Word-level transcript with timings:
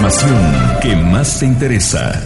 Información 0.00 0.78
que 0.80 0.96
más 0.96 1.40
te 1.40 1.44
interesa. 1.44 2.18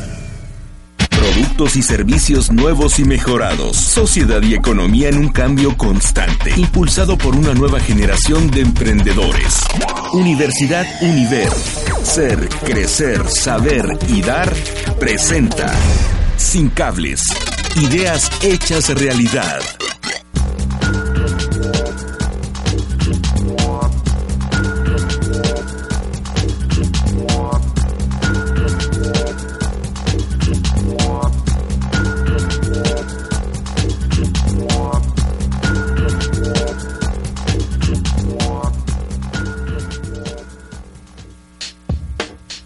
Productos 1.11 1.75
y 1.75 1.83
servicios 1.83 2.53
nuevos 2.53 3.01
y 3.01 3.05
mejorados. 3.05 3.77
Sociedad 3.77 4.41
y 4.43 4.55
economía 4.55 5.09
en 5.09 5.19
un 5.19 5.29
cambio 5.31 5.77
constante. 5.77 6.53
Impulsado 6.57 7.19
por 7.19 7.35
una 7.35 7.53
nueva 7.53 7.81
generación 7.81 8.49
de 8.53 8.61
emprendedores. 8.61 9.65
Universidad 10.13 10.87
Univer. 11.03 11.51
Ser, 12.05 12.49
crecer, 12.65 13.29
saber 13.29 13.85
y 14.07 14.23
dar. 14.23 14.55
Presenta. 15.01 15.75
Sin 16.37 16.69
cables. 16.69 17.25
Ideas 17.75 18.31
hechas 18.41 18.89
realidad. 18.91 19.61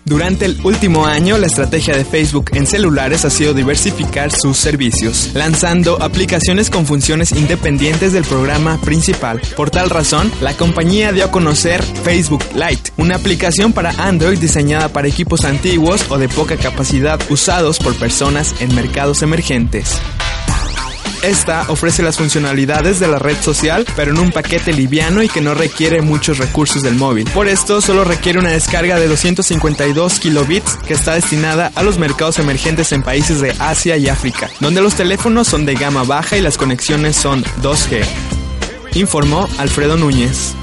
Durante 0.09 0.47
el 0.47 0.59
último 0.64 1.05
año, 1.05 1.37
la 1.37 1.48
estrategia 1.48 1.95
de 1.95 2.03
Facebook 2.03 2.53
en 2.55 2.67
celulares 2.67 3.27
ha 3.27 3.31
sido 3.31 3.53
diversificar 3.53 4.33
sus 4.33 4.56
servicios, 4.56 5.33
lanzando 5.34 6.03
aplicaciones 6.03 6.70
con 6.70 6.87
funciones 6.87 7.33
independientes 7.33 8.15
del 8.15 8.25
programa 8.25 8.81
principal. 8.81 9.39
Por 9.55 9.69
tal 9.69 9.91
razón, 9.91 10.33
la 10.41 10.55
compañía 10.55 11.12
dio 11.12 11.27
a 11.27 11.31
conocer 11.31 11.83
Facebook 11.83 12.42
Lite, 12.55 12.91
una 12.97 13.17
aplicación 13.17 13.75
para 13.75 13.91
Android 13.91 14.39
diseñada 14.39 14.89
para 14.89 15.09
equipos 15.09 15.45
antiguos 15.45 16.06
o 16.09 16.17
de 16.17 16.31
poca 16.31 16.56
capacidad 16.56 17.20
usados 17.28 17.78
por 17.78 17.95
personas 17.95 18.55
en 18.61 18.75
mercados 18.75 19.20
emergentes. 19.20 19.98
Esta 21.22 21.64
ofrece 21.69 22.02
las 22.02 22.16
funcionalidades 22.16 23.00
de 23.00 23.08
la 23.08 23.19
red 23.19 23.36
social, 23.41 23.84
pero 23.97 24.12
en 24.12 24.19
un 24.19 24.30
paquete 24.30 24.72
liviano 24.72 25.22
y 25.22 25.28
que 25.28 25.41
no 25.41 25.55
requiere 25.55 26.00
muchos 26.00 26.38
recursos 26.38 26.83
del 26.83 26.94
móvil. 26.94 27.28
Por 27.34 27.48
esto, 27.48 27.80
solo 27.80 28.05
requiere 28.05 28.38
una 28.38 28.50
descarga 28.50 28.98
de 29.00 29.08
252 29.08 30.20
kilobits 30.20 30.77
que 30.86 30.94
está 30.94 31.14
destinada 31.14 31.72
a 31.75 31.83
los 31.83 31.98
mercados 31.98 32.38
emergentes 32.38 32.92
en 32.92 33.02
países 33.02 33.41
de 33.41 33.55
Asia 33.58 33.97
y 33.97 34.08
África, 34.08 34.48
donde 34.60 34.80
los 34.80 34.94
teléfonos 34.94 35.48
son 35.48 35.66
de 35.66 35.75
gama 35.75 36.05
baja 36.05 36.36
y 36.36 36.41
las 36.41 36.56
conexiones 36.56 37.16
son 37.16 37.42
2G. 37.62 38.05
Informó 38.94 39.48
Alfredo 39.58 39.97
Núñez. 39.97 40.58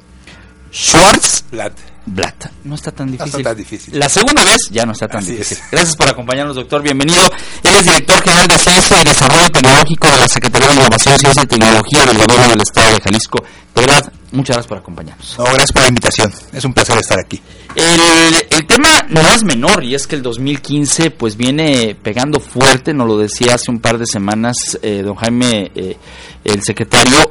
Schwarzblatt. 0.75 1.95
Blatt. 2.05 2.51
No 2.65 2.75
está 2.75 2.91
tan 2.91 3.07
difícil. 3.07 3.31
No 3.31 3.37
está 3.37 3.49
tan 3.49 3.57
difícil. 3.57 3.99
La 3.99 4.09
segunda 4.09 4.43
vez 4.43 4.57
ya 4.69 4.85
no 4.85 4.91
está 4.91 5.07
tan 5.07 5.25
difícil. 5.25 5.57
Gracias 5.71 5.95
por 5.95 6.07
acompañarnos, 6.07 6.55
doctor. 6.55 6.83
Bienvenido. 6.83 7.23
Él 7.63 7.75
es 7.75 7.85
director 7.85 8.21
general 8.21 8.47
de 8.47 8.57
Ciencia 8.57 9.01
y 9.01 9.05
Desarrollo 9.05 9.49
Tecnológico 9.49 10.11
de 10.11 10.17
la 10.17 10.27
Secretaría 10.27 10.67
de 10.67 10.73
Innovación, 10.75 11.17
Ciencia 11.17 11.43
y 11.43 11.47
Tecnología 11.47 12.05
del 12.05 12.17
Gobierno 12.17 12.49
del 12.49 12.61
Estado 12.61 12.93
de 12.93 13.01
Jalisco. 13.01 13.43
De 13.73 13.81
verdad, 13.81 14.13
muchas 14.33 14.55
gracias 14.55 14.67
por 14.67 14.77
acompañarnos. 14.77 15.35
No, 15.37 15.45
gracias 15.45 15.71
por 15.71 15.81
la 15.81 15.87
invitación. 15.87 16.33
Es 16.53 16.63
un 16.65 16.73
placer 16.73 16.97
estar 16.97 17.19
aquí. 17.19 17.41
El, 17.75 18.47
el, 18.49 18.67
tema 18.67 19.05
no 19.09 19.21
es 19.33 19.43
menor 19.43 19.83
y 19.83 19.95
es 19.95 20.07
que 20.07 20.15
el 20.15 20.21
2015 20.21 21.11
pues 21.11 21.35
viene 21.35 21.93
pegando 22.01 22.39
fuerte, 22.39 22.93
nos 22.93 23.05
lo 23.05 23.17
decía 23.17 23.55
hace 23.55 23.69
un 23.69 23.79
par 23.79 23.97
de 23.97 24.05
semanas 24.05 24.79
eh, 24.81 25.01
don 25.03 25.15
Jaime, 25.15 25.71
eh, 25.75 25.97
el 26.45 26.63
secretario, 26.63 27.24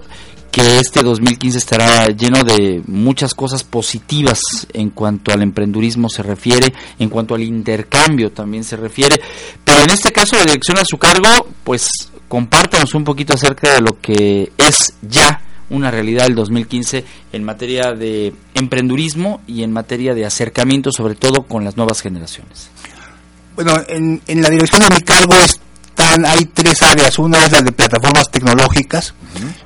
que 0.55 0.79
este 0.79 1.03
2015 1.03 1.59
estará 1.59 2.07
lleno 2.11 2.45
de 2.45 2.81
muchas 2.87 3.35
cosas 3.35 3.65
positivas 3.65 4.41
en 4.73 4.91
cuanto 4.91 5.33
al 5.33 5.43
emprendurismo 5.43 6.09
se 6.09 6.23
refiere, 6.23 6.73
en 7.01 7.09
cuanto 7.09 7.35
al 7.35 7.43
intercambio 7.43 8.31
también 8.31 8.63
se 8.63 8.77
refiere, 8.77 9.21
pero 9.65 9.81
en 9.83 9.91
este 9.91 10.13
caso 10.13 10.37
la 10.37 10.45
dirección 10.45 10.79
a 10.79 10.85
su 10.85 10.97
cargo, 10.97 11.49
pues 11.65 11.89
compártanos 12.29 12.95
un 12.95 13.03
poquito 13.03 13.35
acerca 13.35 13.75
de 13.75 13.81
lo 13.81 14.01
que 14.01 14.53
es 14.57 14.95
ya 15.03 15.43
una 15.71 15.91
realidad 15.91 16.27
del 16.27 16.37
2015 16.37 17.05
en 17.33 17.43
materia 17.43 17.91
de 17.91 18.33
emprendurismo 18.55 19.41
y 19.49 19.65
en 19.65 19.73
materia 19.73 20.15
de 20.15 20.25
acercamiento, 20.25 20.93
sobre 20.93 21.17
todo 21.17 21.43
con 21.43 21.65
las 21.65 21.77
nuevas 21.77 22.01
generaciones. 22.01 22.71
Bueno, 23.57 23.73
en, 23.89 24.23
en 24.29 24.41
la 24.41 24.51
dirección 24.51 24.83
de 24.83 24.91
mi 24.91 25.01
cargo 25.01 25.35
es 25.35 25.59
hay 25.97 26.45
tres 26.47 26.83
áreas. 26.83 27.19
Una 27.19 27.45
es 27.45 27.53
la 27.53 27.63
de 27.63 27.73
plataformas 27.73 28.31
tecnológicas, 28.31 29.15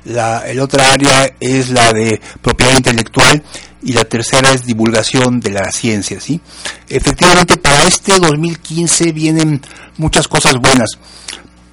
la 0.05 0.47
el 0.47 0.59
otra 0.59 0.93
área 0.93 1.33
es 1.39 1.69
la 1.69 1.91
de 1.93 2.21
propiedad 2.41 2.75
intelectual 2.75 3.43
y 3.81 3.93
la 3.93 4.03
tercera 4.05 4.51
es 4.51 4.65
divulgación 4.65 5.39
de 5.39 5.51
la 5.51 5.71
ciencia. 5.71 6.19
¿sí? 6.19 6.39
Efectivamente, 6.87 7.57
para 7.57 7.83
este 7.83 8.19
2015 8.19 9.11
vienen 9.11 9.61
muchas 9.97 10.27
cosas 10.27 10.53
buenas. 10.61 10.89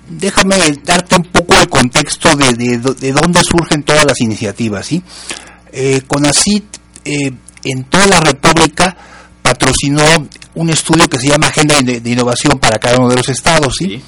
Déjame 0.09 0.57
darte 0.85 1.17
un 1.17 1.25
poco 1.25 1.55
el 1.55 1.69
contexto 1.69 2.37
de, 2.37 2.53
de, 2.55 3.13
dónde 3.13 3.43
surgen 3.43 3.83
todas 3.83 4.05
las 4.05 4.21
iniciativas. 4.21 4.87
¿sí? 4.87 5.03
Eh, 5.73 6.03
CONACIT 6.07 6.65
eh, 7.05 7.33
en 7.65 7.85
toda 7.85 8.07
la 8.07 8.21
República 8.21 8.97
patrocinó 9.43 10.03
un 10.55 10.71
estudio 10.71 11.09
que 11.09 11.19
se 11.19 11.29
llama 11.29 11.49
Agenda 11.49 11.81
de, 11.83 12.11
Innovación 12.11 12.59
para 12.59 12.79
cada 12.79 12.99
uno 12.99 13.09
de 13.09 13.17
los 13.17 13.29
estados. 13.29 13.75
¿sí? 13.79 14.01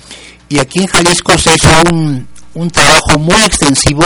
Y 0.48 0.58
aquí 0.58 0.80
en 0.80 0.86
Jalisco 0.86 1.36
se 1.36 1.54
hizo 1.54 1.68
un, 1.92 2.26
un 2.54 2.70
trabajo 2.70 3.18
muy 3.18 3.40
extensivo 3.44 4.04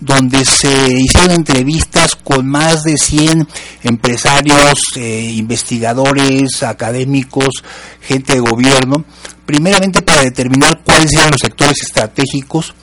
donde 0.00 0.44
se 0.44 0.92
hicieron 0.92 1.32
entrevistas 1.32 2.14
con 2.16 2.46
más 2.46 2.84
de 2.84 2.96
100 2.96 3.48
empresarios, 3.82 4.80
eh, 4.96 5.32
investigadores, 5.34 6.62
académicos, 6.62 7.64
gente 8.00 8.34
de 8.34 8.40
gobierno, 8.40 9.04
primeramente 9.44 10.02
para 10.02 10.22
determinar 10.22 10.82
cuáles 10.84 11.12
eran 11.14 11.30
los 11.30 11.40
sectores 11.40 11.82
estratégicos 11.82 12.74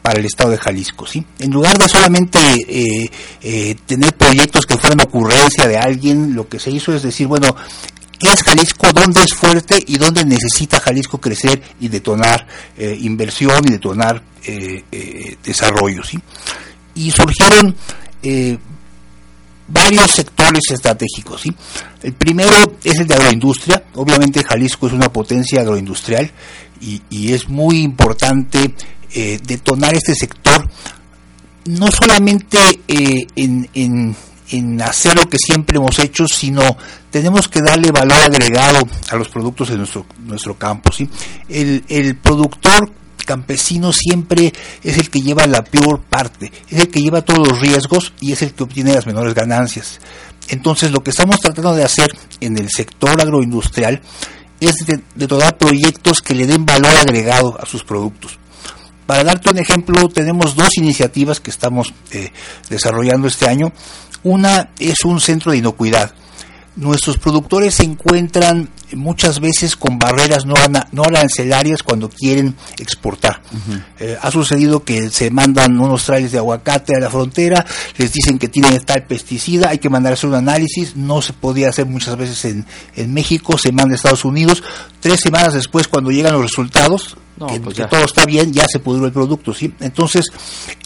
para 0.00 0.18
el 0.18 0.26
estado 0.26 0.50
de 0.50 0.58
Jalisco, 0.58 1.06
¿sí? 1.06 1.24
En 1.38 1.52
lugar 1.52 1.78
de 1.78 1.88
solamente 1.88 2.38
eh, 2.38 3.10
eh, 3.40 3.76
tener 3.86 4.16
proyectos 4.16 4.66
que 4.66 4.76
fueran 4.76 5.00
ocurrencia 5.00 5.68
de 5.68 5.76
alguien, 5.76 6.34
lo 6.34 6.48
que 6.48 6.58
se 6.58 6.70
hizo 6.70 6.92
es 6.94 7.02
decir, 7.02 7.28
bueno, 7.28 7.54
¿qué 8.22 8.32
es 8.32 8.42
Jalisco? 8.42 8.92
¿Dónde 8.92 9.22
es 9.22 9.34
fuerte 9.34 9.82
y 9.86 9.98
dónde 9.98 10.24
necesita 10.24 10.80
Jalisco 10.80 11.20
crecer 11.20 11.60
y 11.80 11.88
detonar 11.88 12.46
eh, 12.78 12.96
inversión 13.00 13.66
y 13.66 13.72
detonar 13.72 14.22
desarrollo, 15.42 16.02
¿sí? 16.02 16.18
Y 16.96 17.12
surgieron 17.12 17.76
varios 19.72 20.10
sectores 20.10 20.62
estratégicos. 20.70 21.42
¿sí? 21.42 21.54
El 22.02 22.12
primero 22.14 22.76
es 22.84 22.98
el 22.98 23.06
de 23.06 23.14
agroindustria. 23.14 23.84
Obviamente 23.94 24.44
Jalisco 24.44 24.86
es 24.86 24.92
una 24.92 25.12
potencia 25.12 25.60
agroindustrial 25.60 26.30
y, 26.80 27.32
es 27.32 27.48
muy 27.48 27.80
importante 27.80 28.74
eh, 29.14 29.38
detonar 29.46 29.94
este 29.94 30.14
sector, 30.14 30.68
no 31.66 31.90
solamente 31.92 32.58
eh, 32.88 33.26
en, 33.36 33.68
en, 33.72 34.16
hacer 34.82 35.16
lo 35.16 35.28
que 35.28 35.38
siempre 35.38 35.78
hemos 35.78 35.98
hecho, 35.98 36.26
sino 36.26 36.76
tenemos 37.10 37.48
que 37.48 37.60
darle 37.60 37.90
valor 37.90 38.20
agregado 38.20 38.80
a 39.10 39.16
los 39.16 39.28
productos 39.28 39.68
de 39.68 39.76
nuestro, 39.76 40.06
nuestro 40.24 40.58
campo. 40.58 40.92
¿sí? 40.92 41.08
El, 41.48 42.16
productor 42.16 42.92
campesino 43.24 43.92
siempre 43.92 44.52
es 44.82 44.98
el 44.98 45.08
que 45.08 45.20
lleva 45.20 45.46
la 45.46 45.62
peor 45.62 46.00
parte, 46.00 46.50
es 46.68 46.80
el 46.80 46.88
que 46.88 47.00
lleva 47.00 47.22
todos 47.22 47.46
los 47.46 47.60
riesgos 47.60 48.12
y 48.20 48.32
es 48.32 48.42
el 48.42 48.52
que 48.52 48.64
obtiene 48.64 48.94
las 48.94 49.06
menores 49.06 49.34
ganancias. 49.34 50.00
Entonces 50.48 50.90
lo 50.90 51.02
que 51.04 51.10
estamos 51.10 51.38
tratando 51.38 51.74
de 51.74 51.84
hacer 51.84 52.12
en 52.40 52.58
el 52.58 52.68
sector 52.68 53.20
agroindustrial 53.20 54.02
es 54.58 54.74
de, 54.86 55.00
de 55.14 55.52
proyectos 55.52 56.20
que 56.20 56.34
le 56.34 56.46
den 56.46 56.66
valor 56.66 56.96
agregado 56.96 57.56
a 57.60 57.66
sus 57.66 57.84
productos. 57.84 58.38
Para 59.06 59.24
darte 59.24 59.50
un 59.50 59.58
ejemplo, 59.58 60.08
tenemos 60.08 60.54
dos 60.54 60.76
iniciativas 60.78 61.40
que 61.40 61.50
estamos 61.50 61.92
eh, 62.12 62.32
desarrollando 62.70 63.28
este 63.28 63.48
año. 63.48 63.72
Una 64.24 64.70
es 64.78 65.04
un 65.04 65.20
centro 65.20 65.52
de 65.52 65.58
inocuidad. 65.58 66.14
Nuestros 66.74 67.18
productores 67.18 67.74
se 67.74 67.84
encuentran 67.84 68.68
muchas 68.94 69.40
veces 69.40 69.76
con 69.76 69.98
barreras 69.98 70.46
no, 70.46 70.54
no 70.92 71.02
arancelarias 71.02 71.82
cuando 71.82 72.08
quieren 72.08 72.54
exportar. 72.78 73.42
Eh, 74.00 74.16
ha 74.20 74.30
sucedido 74.30 74.82
que 74.82 75.10
se 75.10 75.30
mandan 75.30 75.78
unos 75.78 76.04
trajes 76.04 76.32
de 76.32 76.38
aguacate 76.38 76.96
a 76.96 77.00
la 77.00 77.10
frontera, 77.10 77.64
les 77.98 78.12
dicen 78.12 78.38
que 78.38 78.48
tienen 78.48 78.80
tal 78.84 79.04
pesticida, 79.04 79.68
hay 79.70 79.78
que 79.78 79.90
mandarse 79.90 80.26
un 80.26 80.34
análisis, 80.34 80.96
no 80.96 81.20
se 81.20 81.32
podía 81.32 81.68
hacer 81.68 81.86
muchas 81.86 82.16
veces 82.16 82.44
en, 82.46 82.66
en 82.96 83.12
México, 83.12 83.58
se 83.58 83.72
manda 83.72 83.92
a 83.92 83.96
Estados 83.96 84.24
Unidos. 84.24 84.62
Tres 85.00 85.20
semanas 85.20 85.54
después, 85.54 85.88
cuando 85.88 86.10
llegan 86.10 86.32
los 86.32 86.42
resultados, 86.42 87.16
que, 87.48 87.60
pues 87.60 87.76
todo 87.76 88.04
está 88.04 88.24
bien, 88.24 88.52
ya 88.52 88.66
se 88.70 88.78
pudrió 88.78 89.06
el 89.06 89.12
producto, 89.12 89.52
¿sí? 89.54 89.72
Entonces, 89.80 90.26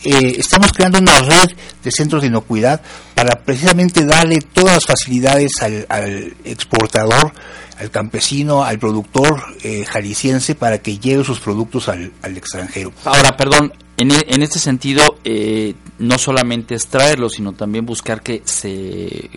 eh, 0.05 0.37
estamos 0.39 0.73
creando 0.73 0.99
una 0.99 1.21
red 1.21 1.49
de 1.83 1.91
centros 1.91 2.23
de 2.23 2.29
inocuidad 2.29 2.81
para 3.15 3.43
precisamente 3.43 4.05
darle 4.05 4.39
todas 4.53 4.75
las 4.75 4.87
facilidades 4.87 5.53
al, 5.61 6.35
exportador, 6.45 7.33
al 7.79 7.91
campesino, 7.91 8.65
al 8.65 8.79
productor 8.79 9.43
eh, 9.63 9.85
jalisciense 9.85 10.55
para 10.55 10.79
que 10.79 10.99
lleve 10.99 11.25
sus 11.25 11.41
productos 11.41 11.89
al, 11.89 12.13
extranjero. 12.23 12.93
Ahora, 13.05 13.37
perdón, 13.37 13.73
en, 13.97 14.13
e, 14.13 14.25
en 14.29 14.43
este 14.43 14.59
sentido, 14.59 15.19
eh, 15.25 15.75
no 15.99 16.19
solamente 16.19 16.75
es 16.75 16.87
traerlo, 16.87 17.29
sino 17.29 17.53
también 17.53 17.85
buscar 17.85 18.23
que 18.23 18.43
se 18.45 19.31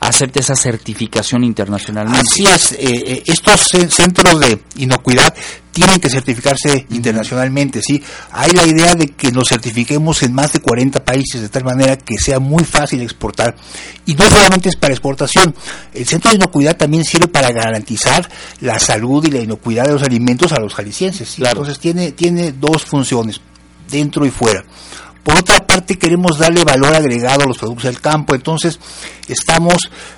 acepte 0.00 0.40
esa 0.40 0.54
certificación 0.54 1.44
internacionalmente. 1.44 2.26
Así 2.30 2.46
es, 2.46 2.72
eh, 2.72 2.78
eh, 2.80 3.22
estos 3.26 3.68
centros 3.90 4.40
de 4.40 4.60
inocuidad 4.76 5.34
tienen 5.72 6.00
que 6.00 6.08
certificarse 6.08 6.86
internacionalmente, 6.90 7.80
¿sí? 7.82 8.02
Hay 8.32 8.50
la 8.50 8.66
idea 8.66 8.94
de 8.94 9.08
que 9.08 9.30
nos 9.30 9.48
certifiquemos 9.48 10.22
en 10.24 10.34
más 10.34 10.52
de 10.52 10.60
40 10.60 11.04
países 11.04 11.40
de 11.40 11.48
tal 11.48 11.64
manera 11.64 11.96
que 11.96 12.18
sea 12.18 12.40
muy 12.40 12.64
fácil 12.64 13.00
exportar. 13.00 13.54
Y 14.04 14.14
no 14.14 14.28
solamente 14.28 14.70
es 14.70 14.76
para 14.76 14.92
exportación, 14.92 15.54
el 15.94 16.06
centro 16.06 16.30
de 16.30 16.36
inocuidad 16.36 16.76
también 16.76 17.04
sirve 17.04 17.28
para 17.28 17.52
garantizar 17.52 18.28
la 18.60 18.78
salud 18.80 19.24
y 19.26 19.30
la 19.30 19.40
inocuidad 19.40 19.84
de 19.84 19.92
los 19.92 20.02
alimentos 20.02 20.52
a 20.52 20.60
los 20.60 20.74
jaliscienses. 20.74 21.38
Entonces 21.38 21.78
tiene, 21.78 22.12
tiene 22.12 22.52
dos 22.52 22.84
funciones, 22.84 23.40
dentro 23.88 24.26
y 24.26 24.30
fuera. 24.30 24.64
Por 25.28 25.36
otra 25.36 25.66
parte, 25.66 25.98
queremos 25.98 26.38
darle 26.38 26.64
valor 26.64 26.94
agregado 26.94 27.42
a 27.42 27.46
los 27.46 27.58
productos 27.58 27.84
del 27.84 28.00
campo, 28.00 28.34
entonces 28.34 28.80
estamos 29.28 29.76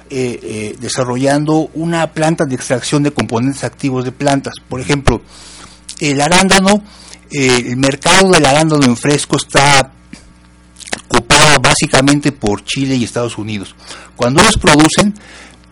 eh, 0.08 0.38
eh, 0.40 0.76
desarrollando 0.78 1.68
una 1.74 2.12
planta 2.12 2.44
de 2.44 2.54
extracción 2.54 3.02
de 3.02 3.10
componentes 3.10 3.64
activos 3.64 4.04
de 4.04 4.12
plantas. 4.12 4.54
Por 4.68 4.80
ejemplo, 4.80 5.20
el 5.98 6.20
arándano, 6.20 6.84
eh, 7.28 7.64
el 7.70 7.76
mercado 7.78 8.30
del 8.30 8.46
arándano 8.46 8.84
en 8.84 8.96
fresco 8.96 9.36
está 9.36 9.90
ocupado 11.08 11.58
básicamente 11.60 12.30
por 12.30 12.62
Chile 12.64 12.94
y 12.94 13.02
Estados 13.02 13.36
Unidos. 13.36 13.74
Cuando 14.14 14.40
ellos 14.40 14.58
producen, 14.58 15.12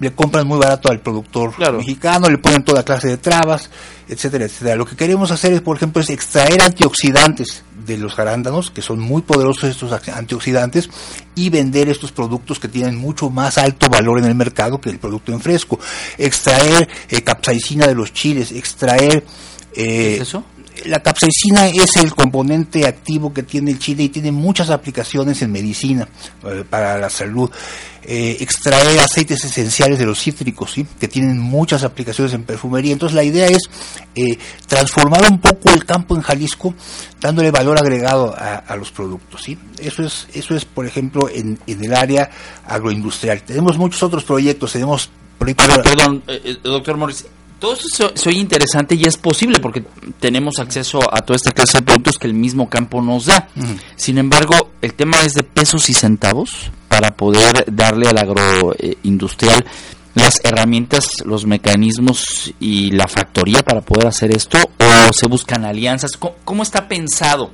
le 0.01 0.13
compran 0.15 0.47
muy 0.47 0.59
barato 0.59 0.91
al 0.91 1.01
productor 1.01 1.53
mexicano, 1.75 2.29
le 2.29 2.39
ponen 2.39 2.63
toda 2.63 2.85
clase 2.85 3.09
de 3.09 3.17
trabas, 3.17 3.71
etcétera, 4.09 4.45
etcétera. 4.45 4.77
Lo 4.77 4.87
que 4.87 4.97
queremos 4.97 5.31
hacer 5.31 5.53
es, 5.53 5.61
por 5.61 5.77
ejemplo, 5.77 6.01
es 6.01 6.11
extraer 6.11 6.63
antioxidantes 6.63 7.65
de 7.85 7.99
los 7.99 8.19
arándanos, 8.19 8.71
que 8.71 8.83
son 8.83 9.01
muy 9.01 9.23
poderosos 9.23 9.71
estos 9.71 9.93
antioxidantes, 10.09 10.89
y 11.35 11.51
vender 11.51 11.89
estos 11.89 12.13
productos 12.13 12.59
que 12.59 12.69
tienen 12.69 12.97
mucho 12.97 13.31
más 13.31 13.59
alto 13.59 13.89
valor 13.89 14.19
en 14.19 14.27
el 14.27 14.35
mercado 14.35 14.81
que 14.81 14.91
el 14.91 14.99
producto 14.99 15.33
en 15.33 15.41
fresco. 15.41 15.79
Extraer 16.17 16.89
eh, 17.09 17.23
capsaicina 17.23 17.87
de 17.87 17.95
los 17.95 18.13
chiles, 18.13 18.53
extraer... 18.53 19.25
Eh, 19.75 20.15
¿Es 20.15 20.23
eso? 20.23 20.45
La 20.87 21.01
capsaicina 21.01 21.69
es 21.69 21.97
el 21.97 22.15
componente 22.15 22.87
activo 22.87 23.33
que 23.33 23.43
tiene 23.43 23.71
el 23.71 23.79
chile 23.79 24.05
y 24.05 24.09
tiene 24.09 24.33
muchas 24.33 24.71
aplicaciones 24.71 25.43
en 25.43 25.53
medicina 25.53 26.09
eh, 26.45 26.65
para 26.69 26.99
la 26.99 27.11
salud. 27.11 27.51
Eh, 28.11 28.39
extraer 28.41 28.99
aceites 29.01 29.45
esenciales 29.45 29.99
de 29.99 30.07
los 30.07 30.19
cítricos, 30.19 30.73
¿sí? 30.73 30.87
que 30.99 31.09
tienen 31.09 31.39
muchas 31.39 31.83
aplicaciones 31.83 32.33
en 32.33 32.45
perfumería. 32.45 32.93
Entonces 32.93 33.15
la 33.15 33.25
idea 33.25 33.47
es 33.47 33.63
eh, 34.15 34.39
transformar 34.67 35.31
un 35.31 35.39
poco 35.41 35.71
el 35.71 35.85
campo 35.85 36.15
en 36.17 36.23
Jalisco, 36.23 36.75
dándole 37.21 37.51
valor 37.51 37.79
agregado 37.79 38.35
a, 38.35 38.75
los 38.77 38.91
productos. 38.91 39.43
¿sí? 39.43 39.59
Eso 39.79 40.05
es, 40.05 40.27
eso 40.33 40.55
es 40.55 40.65
por 40.65 40.87
ejemplo, 40.87 41.29
en, 41.29 41.59
el 41.67 41.95
área 41.95 42.31
agroindustrial. 42.67 43.43
Tenemos 43.43 43.77
muchos 43.77 44.03
otros 44.03 44.25
proyectos, 44.25 44.73
tenemos 44.73 45.11
perdón, 45.39 46.25
doctor 46.65 46.97
Morris, 46.97 47.27
todo 47.59 47.75
eso 47.75 48.11
se, 48.15 48.29
oye 48.29 48.39
interesante 48.39 48.95
y 48.95 49.05
es 49.05 49.17
posible 49.17 49.59
porque 49.61 49.85
tenemos 50.21 50.59
acceso 50.59 51.01
a 51.13 51.23
toda 51.23 51.37
esta 51.37 51.53
clase 51.53 51.79
de 51.79 51.83
productos 51.83 52.19
que 52.19 52.27
el 52.27 52.35
mismo 52.35 52.69
campo 52.69 53.03
nos 53.03 53.27
da. 53.27 53.49
Sin 53.97 54.19
embargo, 54.19 54.71
el 54.81 54.95
tema 54.95 55.23
es 55.23 55.35
de 55.35 55.43
pesos 55.43 55.91
y 55.91 55.95
centavos 55.95 56.71
para 56.89 57.17
poder 57.17 57.65
darle 57.69 58.09
al 58.09 58.19
agroindustrial 58.19 59.65
las 60.19 60.41
herramientas, 60.45 61.09
los 61.25 61.47
mecanismos 61.47 62.53
y 62.61 62.91
la 62.93 63.09
factoría 63.09 63.63
para 63.63 63.81
poder 63.81 64.07
hacer 64.07 64.35
esto 64.35 64.59
o 64.59 65.13
se 65.13 65.27
buscan 65.27 65.65
alianzas? 65.65 66.17
¿Cómo, 66.17 66.63
está 66.63 66.89
pensado? 66.89 67.53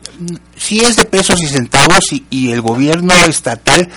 Sí 0.56 0.80
es 0.80 0.96
de 0.96 1.04
pesos 1.04 1.42
y 1.42 1.46
centavos 1.46 2.12
y 2.30 2.52
el 2.52 2.60
gobierno 2.60 3.14
estatal 3.28 3.88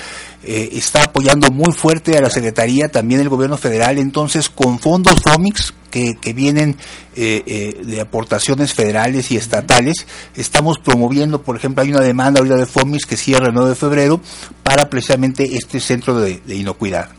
eh, 0.50 0.78
está 0.78 1.04
apoyando 1.04 1.50
muy 1.52 1.74
fuerte 1.74 2.18
a 2.18 2.22
la 2.22 2.30
Secretaría, 2.30 2.88
también 2.88 3.20
el 3.20 3.28
gobierno 3.28 3.58
federal, 3.58 3.98
entonces 3.98 4.50
con 4.50 4.80
fondos 4.80 5.22
FOMIX 5.22 5.74
que, 5.92 6.16
que 6.16 6.32
vienen 6.32 6.78
eh, 7.18 7.44
eh, 7.46 7.82
de 7.84 8.00
aportaciones 8.00 8.74
federales 8.74 9.30
y 9.32 9.36
estatales, 9.36 10.08
estamos 10.36 10.78
promoviendo, 10.80 11.42
por 11.42 11.58
ejemplo, 11.58 11.84
hay 11.84 11.90
una 11.90 12.00
demanda 12.00 12.40
ahorita 12.40 12.56
de 12.56 12.66
FOMIX 12.66 13.06
que 13.06 13.18
cierra 13.18 13.48
el 13.48 13.56
9 13.56 13.72
de 13.72 13.76
febrero 13.76 14.22
para 14.64 14.90
precisamente 14.90 15.58
este 15.58 15.82
centro 15.82 16.18
de, 16.18 16.40
inocuidad. 16.48 17.10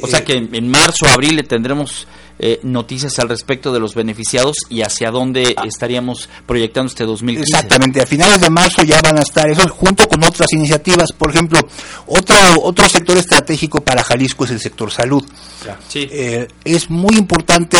O 0.00 0.06
sea 0.06 0.24
que 0.24 0.36
en 0.36 0.68
marzo 0.68 1.06
o 1.06 1.08
abril 1.08 1.44
tendremos 1.46 2.06
eh, 2.42 2.58
noticias 2.62 3.18
al 3.18 3.28
respecto 3.28 3.70
de 3.70 3.78
los 3.78 3.94
beneficiados 3.94 4.56
y 4.70 4.80
hacia 4.80 5.10
dónde 5.10 5.52
ah. 5.58 5.64
estaríamos 5.66 6.30
proyectando 6.46 6.88
este 6.88 7.04
2015. 7.04 7.42
Exactamente, 7.42 8.00
a 8.00 8.06
finales 8.06 8.40
de 8.40 8.48
marzo 8.48 8.82
ya 8.82 8.98
van 9.02 9.18
a 9.18 9.20
estar 9.20 9.46
eso 9.50 9.68
junto 9.68 10.08
con 10.08 10.24
otras 10.24 10.50
iniciativas. 10.54 11.12
Por 11.12 11.28
ejemplo, 11.32 11.60
otro, 12.06 12.36
otro 12.62 12.88
sector 12.88 13.18
estratégico 13.18 13.82
para 13.82 14.02
Jalisco 14.02 14.46
es 14.46 14.52
el 14.52 14.60
sector 14.60 14.90
salud. 14.90 15.22
Eh, 15.92 16.48
es 16.64 16.88
muy 16.88 17.16
importante 17.16 17.78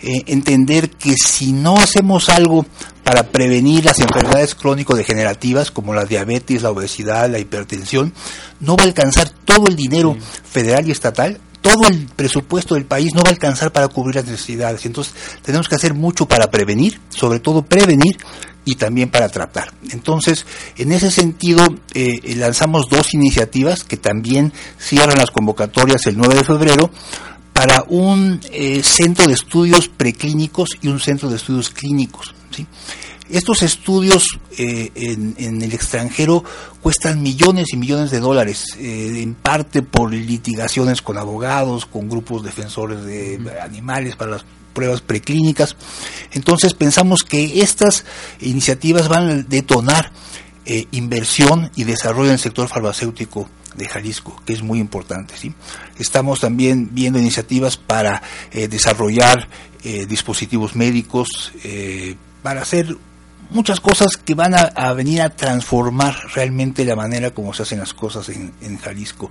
eh, 0.00 0.22
entender 0.26 0.90
que 0.90 1.14
si 1.14 1.52
no 1.52 1.76
hacemos 1.76 2.30
algo 2.30 2.66
para 3.04 3.28
prevenir 3.28 3.84
las 3.84 4.00
enfermedades 4.00 4.56
crónico-degenerativas 4.56 5.70
como 5.70 5.94
la 5.94 6.04
diabetes, 6.04 6.62
la 6.62 6.72
obesidad, 6.72 7.30
la 7.30 7.38
hipertensión, 7.38 8.12
no 8.58 8.74
va 8.74 8.82
a 8.82 8.86
alcanzar 8.86 9.30
todo 9.44 9.68
el 9.68 9.76
dinero 9.76 10.16
federal 10.42 10.88
y 10.88 10.90
estatal 10.90 11.38
todo 11.60 11.88
el 11.88 12.06
presupuesto 12.16 12.74
del 12.74 12.86
país 12.86 13.14
no 13.14 13.22
va 13.22 13.30
a 13.30 13.32
alcanzar 13.32 13.72
para 13.72 13.88
cubrir 13.88 14.16
las 14.16 14.26
necesidades. 14.26 14.86
Entonces, 14.86 15.14
tenemos 15.42 15.68
que 15.68 15.74
hacer 15.74 15.94
mucho 15.94 16.26
para 16.26 16.50
prevenir, 16.50 17.00
sobre 17.10 17.40
todo 17.40 17.62
prevenir 17.62 18.16
y 18.64 18.76
también 18.76 19.10
para 19.10 19.28
tratar. 19.28 19.72
Entonces, 19.90 20.46
en 20.76 20.92
ese 20.92 21.10
sentido, 21.10 21.66
eh, 21.94 22.34
lanzamos 22.36 22.88
dos 22.90 23.14
iniciativas 23.14 23.84
que 23.84 23.96
también 23.96 24.52
cierran 24.78 25.18
las 25.18 25.30
convocatorias 25.30 26.06
el 26.06 26.16
9 26.16 26.34
de 26.34 26.44
febrero 26.44 26.90
para 27.52 27.84
un 27.88 28.40
eh, 28.52 28.82
centro 28.82 29.26
de 29.26 29.34
estudios 29.34 29.88
preclínicos 29.88 30.78
y 30.80 30.88
un 30.88 31.00
centro 31.00 31.28
de 31.28 31.36
estudios 31.36 31.70
clínicos. 31.70 32.34
¿sí? 32.50 32.66
Estos 33.32 33.62
estudios 33.62 34.40
eh, 34.58 34.90
en, 34.96 35.62
el 35.62 35.72
extranjero 35.72 36.42
cuestan 36.82 37.22
millones 37.22 37.68
y 37.72 37.76
millones 37.76 38.10
de 38.10 38.18
dólares, 38.18 38.76
eh, 38.78 39.22
en 39.22 39.34
parte 39.34 39.82
por 39.82 40.12
litigaciones 40.12 41.00
con 41.00 41.16
abogados, 41.16 41.86
con 41.86 42.08
grupos 42.08 42.42
defensores 42.42 43.04
de 43.04 43.38
animales 43.62 44.16
para 44.16 44.32
las 44.32 44.44
pruebas 44.72 45.00
preclínicas. 45.00 45.76
Entonces 46.32 46.74
pensamos 46.74 47.22
que 47.22 47.62
estas 47.62 48.04
iniciativas 48.40 49.06
van 49.08 49.28
a 49.28 49.34
detonar 49.42 50.10
eh, 50.66 50.86
inversión 50.90 51.70
y 51.76 51.84
desarrollo 51.84 52.28
en 52.28 52.34
el 52.34 52.40
sector 52.40 52.66
farmacéutico 52.66 53.48
de 53.76 53.86
Jalisco, 53.86 54.42
que 54.44 54.54
es 54.54 54.62
muy 54.62 54.80
importante. 54.80 55.34
¿sí? 55.36 55.54
Estamos 56.00 56.40
también 56.40 56.88
viendo 56.92 57.20
iniciativas 57.20 57.76
para 57.76 58.22
desarrollar 58.52 59.48
dispositivos 60.08 60.74
médicos, 60.74 61.52
para 62.42 62.62
hacer 62.62 62.96
muchas 63.50 63.80
cosas 63.80 64.16
que 64.16 64.34
van 64.34 64.54
a, 64.54 64.92
venir 64.92 65.22
a 65.22 65.30
transformar 65.30 66.16
realmente 66.34 66.84
la 66.84 66.96
manera 66.96 67.32
como 67.32 67.52
se 67.52 67.62
hacen 67.62 67.78
las 67.78 67.94
cosas 67.94 68.28
en, 68.28 68.78
Jalisco, 68.78 69.30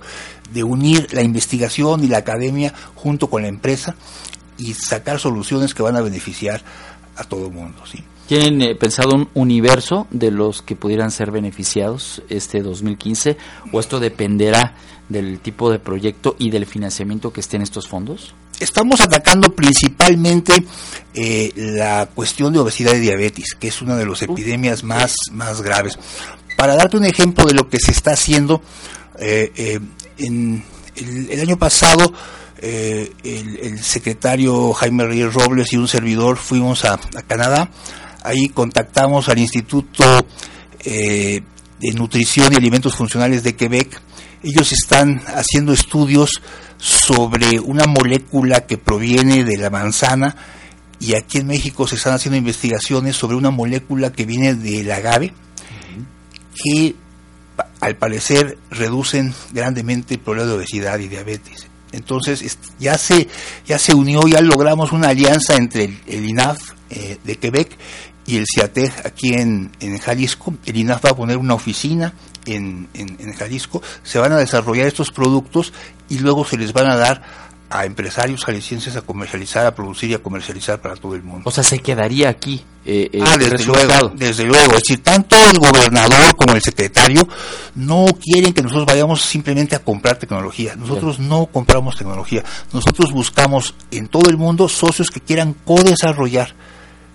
de 0.52 0.62
unir 0.62 1.12
la 1.12 1.22
investigación 1.22 2.04
y 2.04 2.08
la 2.08 2.18
academia 2.18 2.72
junto 2.94 3.28
con 3.28 3.42
la 3.42 3.48
empresa 3.48 3.96
y 4.58 4.74
sacar 4.74 5.18
soluciones 5.18 5.74
que 5.74 5.82
van 5.82 5.96
a 5.96 6.00
beneficiar 6.00 6.62
a 7.16 7.24
todo 7.24 7.46
el 7.46 7.52
mundo. 7.52 7.82
¿sí? 7.86 8.04
¿Tienen 8.26 8.62
eh, 8.62 8.74
pensado 8.74 9.16
un 9.16 9.28
universo 9.34 10.06
de 10.10 10.30
los 10.30 10.62
que 10.62 10.76
pudieran 10.76 11.10
ser 11.10 11.30
beneficiados 11.30 12.22
este 12.28 12.62
2015 12.62 13.36
o 13.72 13.80
esto 13.80 13.98
dependerá 13.98 14.74
del 15.08 15.40
tipo 15.40 15.70
de 15.70 15.78
proyecto 15.78 16.36
y 16.38 16.50
del 16.50 16.66
financiamiento 16.66 17.32
que 17.32 17.40
estén 17.40 17.62
estos 17.62 17.88
fondos? 17.88 18.34
Estamos 18.60 19.00
atacando 19.00 19.54
principalmente 19.54 20.62
eh, 21.14 21.52
la 21.56 22.06
cuestión 22.14 22.52
de 22.52 22.60
obesidad 22.60 22.94
y 22.94 23.00
diabetes, 23.00 23.56
que 23.58 23.68
es 23.68 23.82
una 23.82 23.96
de 23.96 24.06
las 24.06 24.22
epidemias 24.22 24.84
más, 24.84 25.16
más 25.32 25.62
graves. 25.62 25.98
Para 26.56 26.76
darte 26.76 26.98
un 26.98 27.04
ejemplo 27.04 27.46
de 27.46 27.54
lo 27.54 27.68
que 27.68 27.78
se 27.80 27.90
está 27.90 28.12
haciendo, 28.12 28.62
eh, 29.18 29.50
eh, 29.56 29.80
en 30.18 30.62
el, 30.94 31.40
año 31.40 31.58
pasado 31.58 32.12
el, 32.60 33.82
secretario 33.82 34.72
Jaime 34.74 35.06
Reyes 35.06 35.32
Robles 35.32 35.72
y 35.72 35.78
un 35.78 35.88
servidor 35.88 36.36
fuimos 36.36 36.84
a, 36.84 36.94
a 36.94 37.22
Canadá, 37.26 37.70
ahí 38.22 38.50
contactamos 38.50 39.30
al 39.30 39.38
Instituto 39.38 40.04
de 40.84 41.42
Nutrición 41.94 42.52
y 42.52 42.56
Alimentos 42.56 42.94
Funcionales 42.94 43.42
de 43.42 43.56
Quebec, 43.56 44.00
ellos 44.42 44.72
están 44.72 45.22
haciendo 45.34 45.72
estudios 45.72 46.42
sobre 46.80 47.60
una 47.60 47.86
molécula 47.86 48.66
que 48.66 48.78
proviene 48.78 49.44
de 49.44 49.58
la 49.58 49.70
manzana 49.70 50.34
y 50.98 51.14
aquí 51.14 51.38
en 51.38 51.46
México 51.46 51.86
se 51.86 51.96
están 51.96 52.14
haciendo 52.14 52.36
investigaciones 52.36 53.16
sobre 53.16 53.36
una 53.36 53.50
molécula 53.50 54.12
que 54.12 54.24
viene 54.24 54.54
del 54.54 54.90
agave 54.90 55.32
que 56.54 56.94
al 57.80 57.96
parecer 57.96 58.58
reducen 58.70 59.34
grandemente 59.52 60.14
el 60.14 60.20
problema 60.20 60.48
de 60.48 60.56
obesidad 60.56 60.98
y 60.98 61.08
diabetes. 61.08 61.66
Entonces 61.92 62.58
ya 62.78 62.96
se 62.96 63.28
ya 63.66 63.78
se 63.78 63.94
unió, 63.94 64.26
ya 64.26 64.40
logramos 64.40 64.92
una 64.92 65.08
alianza 65.08 65.56
entre 65.56 65.92
el, 66.06 66.24
INAF 66.28 66.58
eh, 66.90 67.18
de 67.24 67.36
Quebec 67.36 67.76
y 68.30 68.36
el 68.36 68.46
CIATEG 68.46 69.06
aquí 69.06 69.34
en, 69.34 69.72
en 69.80 69.98
Jalisco. 69.98 70.54
El 70.64 70.76
INAF 70.76 71.04
va 71.04 71.10
a 71.10 71.16
poner 71.16 71.36
una 71.36 71.54
oficina 71.54 72.12
en, 72.46 72.88
en, 72.94 73.32
Jalisco, 73.32 73.82
se 74.02 74.18
van 74.18 74.32
a 74.32 74.38
desarrollar 74.38 74.86
estos 74.86 75.10
productos 75.10 75.72
y 76.08 76.18
luego 76.18 76.44
se 76.44 76.56
les 76.56 76.72
van 76.72 76.90
a 76.90 76.96
dar 76.96 77.22
a 77.68 77.84
empresarios 77.84 78.44
jaliscienses 78.44 78.96
a 78.96 79.02
comercializar, 79.02 79.64
a 79.64 79.74
producir 79.74 80.10
y 80.10 80.14
a 80.14 80.18
comercializar 80.18 80.80
para 80.80 80.96
todo 80.96 81.14
el 81.14 81.22
mundo. 81.22 81.48
O 81.48 81.52
sea, 81.52 81.62
se 81.62 81.78
quedaría 81.78 82.28
aquí. 82.28 82.64
Eh, 82.84 83.08
eh 83.12 83.22
ah, 83.24 83.36
desde 83.38 83.64
luego, 83.64 84.12
desde 84.16 84.44
luego. 84.44 84.72
Es 84.72 84.82
decir, 84.82 85.02
tanto 85.04 85.36
el 85.48 85.58
gobernador 85.58 86.34
como 86.34 86.54
el 86.54 86.62
secretario 86.62 87.22
no 87.76 88.06
quieren 88.20 88.52
que 88.52 88.62
nosotros 88.62 88.86
vayamos 88.86 89.22
simplemente 89.22 89.76
a 89.76 89.78
comprar 89.78 90.18
tecnología. 90.18 90.74
Nosotros 90.74 91.20
no 91.20 91.46
compramos 91.46 91.96
tecnología. 91.96 92.42
Nosotros 92.72 93.12
buscamos 93.12 93.74
en 93.92 94.08
todo 94.08 94.28
el 94.28 94.36
mundo 94.36 94.68
socios 94.68 95.10
que 95.10 95.20
quieran 95.20 95.54
co-desarrollar 95.64 96.54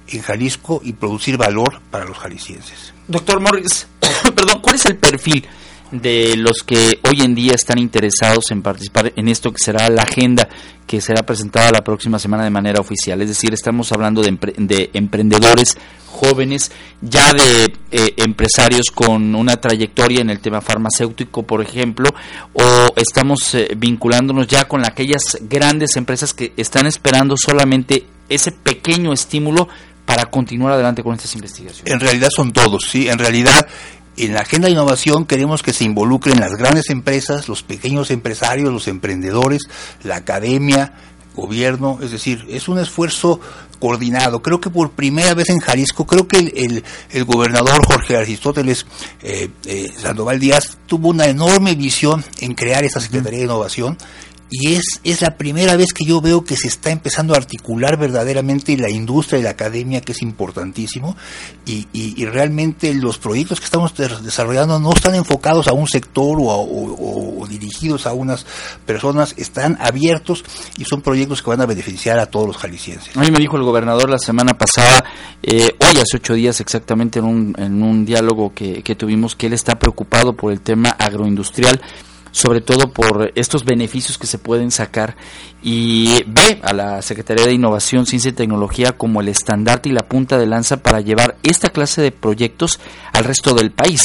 en 0.07 0.21
Jalisco 0.21 0.81
y 0.83 0.93
producir 0.93 1.37
valor 1.37 1.81
para 1.91 2.05
los 2.05 2.17
jaliscienses. 2.17 2.93
Doctor 3.07 3.39
Morris, 3.39 3.87
perdón, 4.35 4.61
¿cuál 4.61 4.75
es 4.75 4.85
el 4.85 4.97
perfil 4.97 5.45
de 5.91 6.35
los 6.37 6.63
que 6.63 6.99
hoy 7.09 7.21
en 7.21 7.35
día 7.35 7.53
están 7.53 7.77
interesados 7.77 8.51
en 8.51 8.61
participar 8.61 9.13
en 9.15 9.27
esto 9.27 9.51
que 9.51 9.63
será 9.63 9.89
la 9.89 10.03
agenda 10.03 10.49
que 10.87 11.01
será 11.01 11.23
presentada 11.23 11.71
la 11.71 11.83
próxima 11.83 12.19
semana 12.19 12.43
de 12.43 12.49
manera 12.49 12.79
oficial? 12.79 13.21
Es 13.21 13.29
decir, 13.29 13.53
estamos 13.53 13.91
hablando 13.91 14.21
de, 14.21 14.89
emprendedores 14.93 15.77
jóvenes, 16.07 16.71
ya 17.01 17.33
de 17.33 17.73
eh, 17.91 18.13
empresarios 18.17 18.85
con 18.93 19.35
una 19.35 19.57
trayectoria 19.57 20.21
en 20.21 20.29
el 20.29 20.39
tema 20.39 20.61
farmacéutico, 20.61 21.43
por 21.43 21.61
ejemplo, 21.61 22.09
o 22.53 22.87
estamos 22.95 23.53
eh, 23.55 23.69
vinculándonos 23.75 24.47
ya 24.47 24.67
con 24.67 24.85
aquellas 24.85 25.37
grandes 25.41 25.95
empresas 25.97 26.33
que 26.33 26.53
están 26.55 26.87
esperando 26.87 27.35
solamente 27.37 28.05
ese 28.29 28.51
pequeño 28.51 29.13
estímulo 29.13 29.67
para 30.05 30.25
continuar 30.25 30.73
adelante 30.73 31.03
con 31.03 31.13
estas 31.13 31.33
investigaciones? 31.35 31.91
En 31.91 31.99
realidad 31.99 32.29
son 32.35 32.53
todos, 32.53 32.85
sí. 32.89 33.07
En 33.07 33.19
realidad, 33.19 33.67
en 34.17 34.33
la 34.33 34.41
agenda 34.41 34.67
de 34.67 34.73
innovación 34.73 35.25
queremos 35.25 35.63
que 35.63 35.73
se 35.73 35.83
involucren 35.83 36.39
las 36.39 36.51
grandes 36.51 36.89
empresas, 36.89 37.47
los 37.47 37.63
pequeños 37.63 38.11
empresarios, 38.11 38.71
los 38.71 38.87
emprendedores, 38.87 39.63
la 40.03 40.17
academia, 40.17 40.93
gobierno, 41.35 41.99
es 42.01 42.11
decir, 42.11 42.45
es 42.49 42.67
un 42.67 42.79
esfuerzo 42.79 43.39
coordinado. 43.79 44.41
Creo 44.41 44.61
que 44.61 44.69
por 44.69 44.91
primera 44.91 45.33
vez 45.33 45.49
en 45.49 45.59
Jalisco, 45.59 46.05
creo 46.05 46.27
que 46.27 46.37
el, 46.37 46.83
el, 47.11 47.25
gobernador 47.25 47.85
Jorge 47.85 48.15
Aristóteles 48.15 48.85
eh, 49.21 49.49
eh, 49.65 49.91
Sandoval 49.97 50.39
Díaz 50.39 50.77
tuvo 50.87 51.09
una 51.09 51.25
enorme 51.25 51.75
visión 51.75 52.23
en 52.39 52.53
crear 52.53 52.83
esta 52.83 53.01
Secretaría 53.01 53.39
de 53.39 53.45
Innovación 53.45 53.97
y 54.49 54.73
es, 54.73 55.01
es 55.03 55.21
la 55.21 55.37
primera 55.37 55.75
vez 55.75 55.91
que 55.93 56.05
yo 56.05 56.21
veo 56.21 56.43
que 56.43 56.55
se 56.55 56.67
está 56.67 56.91
empezando 56.91 57.33
a 57.33 57.37
articular 57.37 57.97
verdaderamente 57.97 58.77
la 58.77 58.89
industria 58.89 59.39
y 59.39 59.43
la 59.43 59.51
academia, 59.51 60.01
que 60.01 60.11
es 60.11 60.21
importantísimo, 60.21 61.15
y, 61.65 61.87
y, 61.93 62.25
realmente 62.25 62.93
los 62.93 63.17
proyectos 63.17 63.59
que 63.59 63.65
estamos 63.65 63.93
desarrollando 63.95 64.79
no 64.79 64.91
están 64.93 65.15
enfocados 65.15 65.67
a 65.67 65.73
un 65.73 65.87
sector 65.87 66.37
o, 66.39 67.45
dirigidos 67.49 68.05
a 68.05 68.13
unas 68.13 68.45
personas, 68.85 69.33
están 69.37 69.77
abiertos 69.79 70.43
y 70.77 70.85
son 70.85 71.01
proyectos 71.01 71.41
que 71.41 71.49
van 71.49 71.61
a 71.61 71.65
beneficiar 71.65 72.19
a 72.19 72.27
todos 72.27 72.47
los 72.47 72.57
jaliscienses. 72.57 73.15
A 73.17 73.21
mí 73.21 73.31
me 73.31 73.39
dijo 73.39 73.57
el 73.57 73.63
gobernador 73.63 74.09
la 74.09 74.19
semana 74.19 74.53
pasada, 74.53 75.03
eh, 75.41 75.75
hoy 75.79 75.97
hace 75.97 76.17
ocho 76.17 76.33
días 76.33 76.59
exactamente 76.61 77.19
en 77.19 77.25
un, 77.25 77.55
en 77.57 77.81
un 77.81 78.05
diálogo 78.05 78.53
que, 78.53 78.83
que 78.83 78.95
tuvimos, 78.95 79.35
que 79.35 79.47
él 79.47 79.53
está 79.53 79.75
preocupado 79.75 80.33
por 80.33 80.51
el 80.51 80.61
tema 80.61 80.89
agroindustrial 80.89 81.81
sobre 82.35 82.59
todo 82.59 82.91
por 82.91 83.31
estos 83.35 83.63
beneficios 83.63 84.17
que 84.17 84.27
se 84.27 84.37
pueden 84.37 84.69
sacar 84.69 85.15
y 85.63 86.21
ve 86.27 86.59
a 86.63 86.73
la 86.73 87.01
Secretaría 87.01 87.45
de 87.45 87.53
Innovación, 87.53 88.05
Ciencia 88.05 88.27
y 88.27 88.33
Tecnología 88.33 88.91
como 88.91 89.21
el 89.21 89.29
estandarte 89.29 89.87
y 89.87 89.93
la 89.93 90.09
punta 90.09 90.37
de 90.37 90.45
lanza 90.45 90.83
para 90.83 90.99
llevar 90.99 91.37
esta 91.43 91.69
clase 91.69 92.01
de 92.01 92.11
proyectos 92.11 92.81
al 93.13 93.23
resto 93.23 93.53
del 93.53 93.71
país. 93.71 94.01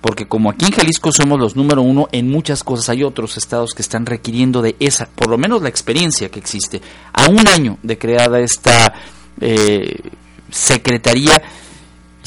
Porque 0.00 0.26
como 0.26 0.50
aquí 0.50 0.64
en 0.64 0.72
Jalisco 0.72 1.12
somos 1.12 1.38
los 1.38 1.54
número 1.54 1.80
uno 1.82 2.08
en 2.10 2.28
muchas 2.28 2.64
cosas, 2.64 2.88
hay 2.88 3.04
otros 3.04 3.36
estados 3.36 3.74
que 3.74 3.82
están 3.82 4.06
requiriendo 4.06 4.60
de 4.60 4.74
esa, 4.80 5.06
por 5.06 5.28
lo 5.28 5.38
menos 5.38 5.62
la 5.62 5.68
experiencia 5.68 6.30
que 6.30 6.40
existe. 6.40 6.82
A 7.12 7.28
un 7.28 7.46
año 7.46 7.78
de 7.84 7.96
creada 7.96 8.40
esta 8.40 8.92
eh, 9.40 10.00
secretaría, 10.50 11.40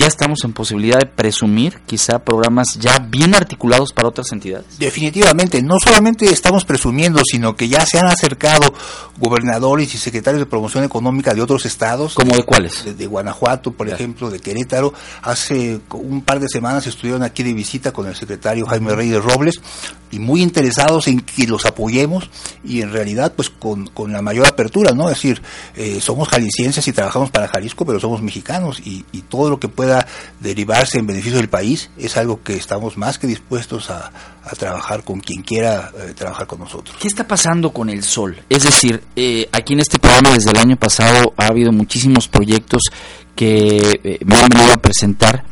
ya 0.01 0.07
estamos 0.07 0.43
en 0.45 0.53
posibilidad 0.53 0.97
de 0.97 1.05
presumir 1.05 1.79
quizá 1.85 2.17
programas 2.17 2.79
ya 2.79 2.97
bien 2.97 3.35
articulados 3.35 3.93
para 3.93 4.07
otras 4.07 4.31
entidades? 4.31 4.79
Definitivamente, 4.79 5.61
no 5.61 5.75
solamente 5.79 6.25
estamos 6.25 6.65
presumiendo, 6.65 7.21
sino 7.23 7.55
que 7.55 7.67
ya 7.67 7.85
se 7.85 7.99
han 7.99 8.07
acercado 8.07 8.73
gobernadores 9.19 9.93
y 9.93 9.99
secretarios 9.99 10.39
de 10.39 10.47
promoción 10.47 10.83
económica 10.83 11.35
de 11.35 11.41
otros 11.43 11.67
estados. 11.67 12.15
¿Como 12.15 12.35
de 12.35 12.43
cuáles? 12.43 12.97
De, 12.97 13.05
Guanajuato, 13.05 13.73
por 13.73 13.89
ejemplo, 13.89 14.31
de 14.31 14.39
Querétaro. 14.39 14.91
Hace 15.21 15.79
un 15.91 16.23
par 16.23 16.39
de 16.39 16.47
semanas 16.49 16.87
estuvieron 16.87 17.21
aquí 17.21 17.43
de 17.43 17.53
visita 17.53 17.93
con 17.93 18.07
el 18.07 18.15
secretario 18.15 18.65
Jaime 18.65 18.95
Reyes 18.95 19.23
Robles 19.23 19.61
y 20.09 20.17
muy 20.17 20.41
interesados 20.41 21.07
en 21.07 21.21
que 21.21 21.45
los 21.45 21.65
apoyemos 21.65 22.29
y 22.63 22.81
en 22.81 22.91
realidad 22.91 23.33
pues 23.35 23.49
con, 23.49 23.85
con 23.87 24.11
la 24.11 24.23
mayor 24.23 24.47
apertura, 24.47 24.93
¿no? 24.93 25.09
Es 25.09 25.17
decir, 25.17 25.41
eh, 25.75 25.99
somos 26.01 26.27
jaliscienses 26.27 26.87
y 26.87 26.91
trabajamos 26.91 27.29
para 27.29 27.47
Jalisco, 27.47 27.85
pero 27.85 27.99
somos 27.99 28.21
mexicanos 28.21 28.79
y, 28.83 29.05
y 29.11 29.21
todo 29.21 29.49
lo 29.49 29.59
que 29.59 29.67
pueda 29.67 29.90
derivarse 30.39 30.99
en 30.99 31.07
beneficio 31.07 31.37
del 31.37 31.49
país, 31.49 31.89
es 31.97 32.17
algo 32.17 32.41
que 32.43 32.55
estamos 32.55 32.97
más 32.97 33.17
que 33.17 33.27
dispuestos 33.27 33.89
a, 33.89 34.11
trabajar 34.57 35.03
con 35.03 35.19
quien 35.19 35.43
quiera 35.43 35.91
eh, 35.97 36.13
trabajar 36.13 36.47
con 36.47 36.59
nosotros. 36.59 36.97
¿Qué 36.99 37.07
está 37.07 37.27
pasando 37.27 37.71
con 37.71 37.89
el 37.89 38.03
sol? 38.03 38.43
Es 38.49 38.63
decir, 38.63 39.01
eh, 39.15 39.47
aquí 39.51 39.73
en 39.73 39.79
este 39.79 39.99
programa 39.99 40.31
desde 40.31 40.49
el 40.51 40.57
año 40.57 40.77
pasado 40.77 41.33
ha 41.37 41.45
habido 41.47 41.71
muchísimos 41.71 42.27
proyectos 42.27 42.81
que 43.35 43.99
eh, 44.03 44.19
me 44.25 44.35
han 44.35 44.49
venido 44.49 44.73
a 44.73 44.77
presentar 44.77 45.45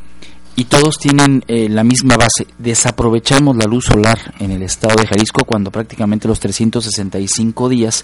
y 0.56 0.66
todos 0.66 0.98
tienen 0.98 1.46
la 1.48 1.86
misma 1.86 2.18
base. 2.18 2.48
Desaprovechamos 2.58 3.56
la 3.56 3.64
luz 3.64 3.86
solar 3.86 4.34
en 4.40 4.52
el 4.52 4.64
estado 4.64 4.96
de 5.00 5.08
Jalisco 5.08 5.46
cuando 5.46 5.72
prácticamente 5.72 6.28
los 6.28 6.42
365 6.42 7.70
días 7.70 8.04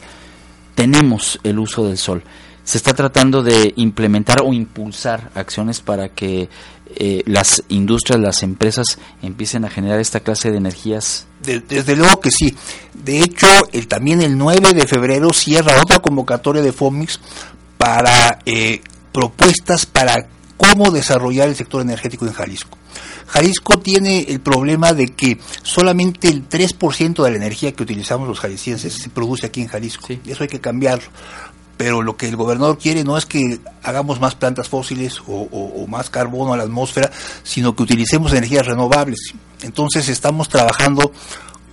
tenemos 0.75 1.39
el 1.43 1.59
uso 1.59 1.85
del 1.85 1.97
sol 1.97 2.23
se 2.65 2.79
está 2.79 2.93
tratando 2.93 3.43
de 3.43 3.73
implementar 3.77 4.41
o 4.43 4.51
impulsar 4.51 5.29
acciones 5.35 5.79
para 5.79 6.09
que 6.09 6.49
eh, 6.95 7.23
las 7.25 7.63
industrias, 7.69 8.19
las 8.19 8.43
empresas 8.43 8.97
empiecen 9.21 9.65
a 9.65 9.69
generar 9.69 9.99
esta 9.99 10.19
clase 10.19 10.51
de 10.51 10.57
energías? 10.57 11.27
desde 11.45 11.95
luego 11.95 12.19
que 12.19 12.31
sí. 12.31 12.55
De 12.93 13.19
hecho, 13.19 13.47
el, 13.71 13.87
también 13.87 14.21
el 14.23 14.35
9 14.35 14.73
de 14.73 14.87
febrero 14.87 15.31
cierra 15.31 15.79
otra 15.79 15.99
convocatoria 15.99 16.63
de 16.63 16.73
FOMIX 16.73 17.19
para 17.77 18.39
eh, 18.47 18.81
propuestas 19.11 19.85
para 19.85 20.27
cómo 20.57 20.89
desarrollar 20.89 21.47
el 21.47 21.55
sector 21.55 21.81
energético 21.81 22.25
en 22.25 22.33
Jalisco. 22.33 22.79
Jalisco 23.27 23.79
tiene 23.79 24.21
el 24.21 24.39
problema 24.39 24.93
de 24.93 25.07
que 25.07 25.39
solamente 25.61 26.29
el 26.29 26.47
3% 26.47 27.23
de 27.23 27.29
la 27.29 27.37
energía 27.37 27.73
que 27.73 27.83
utilizamos 27.83 28.27
los 28.27 28.39
jaliscienses 28.39 28.93
se 28.93 29.09
produce 29.09 29.45
aquí 29.45 29.61
en 29.61 29.67
Jalisco. 29.67 30.07
Eso 30.25 30.43
hay 30.43 30.49
que 30.49 30.61
cambiarlo 30.61 31.05
pero 31.77 32.01
lo 32.01 32.15
que 32.15 32.27
el 32.27 32.35
gobernador 32.35 32.77
quiere 32.77 33.03
no 33.03 33.17
es 33.17 33.25
que 33.25 33.59
hagamos 33.83 34.19
más 34.19 34.35
plantas 34.35 34.69
fósiles 34.69 35.21
o, 35.27 35.85
más 35.87 36.09
carbono 36.09 36.53
a 36.53 36.57
la 36.57 36.63
atmósfera, 36.63 37.11
sino 37.43 37.75
que 37.75 37.83
utilicemos 37.83 38.31
energías 38.31 38.65
renovables. 38.65 39.33
Entonces 39.61 40.09
estamos 40.09 40.49
trabajando 40.49 41.11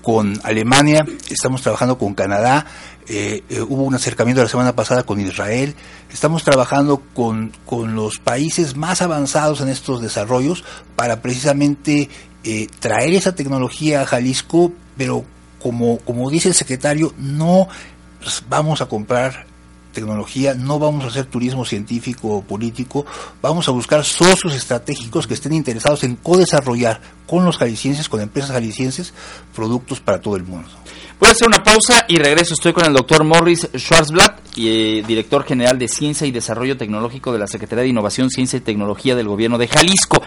con 0.03 0.41
Alemania, 0.43 1.07
estamos 1.31 1.63
trabajando 1.63 1.97
con 1.97 2.15
Canadá, 2.15 2.67
eh, 3.09 3.45
eh, 3.49 3.61
hubo 3.61 3.83
un 3.85 3.95
acercamiento 3.95 4.43
la 4.43 4.49
semana 4.49 4.75
pasada 4.75 5.05
con 5.05 5.21
Israel, 5.21 5.75
estamos 6.13 6.43
trabajando 6.43 7.03
con, 7.15 7.53
con 7.65 7.95
los 7.95 8.19
países 8.19 8.77
más 8.77 9.03
avanzados 9.03 9.61
en 9.61 9.69
estos 9.69 10.03
desarrollos 10.03 10.65
para 10.97 11.23
precisamente 11.23 12.11
eh, 12.43 12.67
traer 12.81 13.15
esa 13.15 13.35
tecnología 13.35 14.03
a 14.03 14.07
Jalisco, 14.07 14.73
pero 14.97 15.25
como, 15.61 15.99
como 15.99 16.29
dice 16.29 16.49
el 16.49 16.55
secretario, 16.55 17.15
no 17.19 17.69
vamos 18.49 18.81
a 18.81 18.87
comprar 18.87 19.47
tecnología, 19.93 20.55
no 20.55 20.79
vamos 20.79 21.05
a 21.05 21.09
hacer 21.09 21.27
turismo 21.27 21.65
científico 21.65 22.29
o 22.29 22.43
político, 22.43 23.07
vamos 23.41 23.69
a 23.69 23.73
buscar 23.73 24.05
socios 24.05 24.55
estratégicos 24.55 25.27
que 25.27 25.35
estén 25.35 25.53
interesados 25.53 26.05
en 26.05 26.17
co-desarrollar 26.17 27.01
con 27.27 27.45
los 27.45 27.59
jaliscienses, 27.59 28.09
con 28.09 28.21
empresas 28.21 28.51
jaliscienses, 28.51 29.15
productos 29.55 30.01
para 30.01 30.21
todo 30.21 30.37
el 30.37 30.45
mundo. 30.45 30.69
Voy 31.23 31.29
a 31.29 31.33
hacer 31.33 31.47
una 31.47 31.63
pausa 31.63 32.05
y 32.09 32.17
regreso. 32.17 32.55
Estoy 32.55 32.73
con 32.73 32.85
el 32.85 32.93
doctor 32.93 33.23
Morris 33.23 33.69
Schwarzblatt, 33.77 34.41
eh, 34.57 35.05
director 35.07 35.45
general 35.45 35.79
de 35.79 35.87
Ciencia 35.87 36.27
y 36.27 36.33
Desarrollo 36.33 36.77
Tecnológico 36.77 37.33
de 37.33 37.39
la 37.39 37.47
Secretaría 37.47 37.85
de 37.85 37.91
Innovación, 37.91 38.29
Ciencia 38.29 38.57
y 38.57 38.61
Tecnología 38.61 39.15
del 39.15 39.29
Gobierno 39.29 39.57
de 39.57 39.69
Jalisco. 39.69 40.21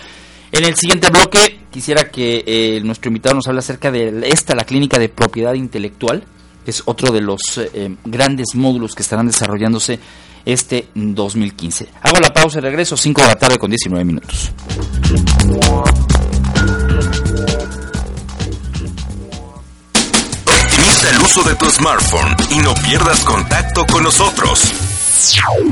En 0.53 0.63
el 0.63 0.75
siguiente 0.75 1.10
bloque 1.10 1.60
quisiera 1.69 2.10
que 2.10 2.45
eh, 2.48 2.81
nuestro 2.81 3.10
invitado 3.10 3.36
nos 3.36 3.45
hable 3.48 3.60
acerca 3.60 3.91
de 3.91 4.29
esta, 4.29 4.55
la 4.55 4.63
clínica 4.63 4.98
de 4.98 5.10
propiedad 5.10 5.53
intelectual, 5.53 6.24
es 6.72 6.84
otro 6.86 7.12
de 7.12 7.22
los 7.22 7.41
eh, 7.57 7.95
grandes 8.05 8.55
módulos 8.55 8.95
que 8.95 9.03
estarán 9.03 9.27
desarrollándose 9.27 10.00
este 10.45 10.88
2015. 10.93 11.89
Hago 12.01 12.19
la 12.19 12.34
pausa 12.34 12.60
y 12.60 12.62
regreso, 12.62 12.95
5 12.95 13.22
de 13.22 13.27
la 13.27 13.36
tarde 13.36 13.57
con 13.57 13.69
19 13.69 14.05
minutos. 14.05 14.51
Optimiza 20.45 21.10
el 21.10 21.22
uso 21.22 21.43
de 21.43 21.55
tu 21.55 21.69
smartphone 21.69 22.36
y 22.51 22.60
no 22.60 22.74
pierdas 22.75 23.19
contacto 23.22 23.86
con 23.88 24.03
nosotros. 24.03 24.72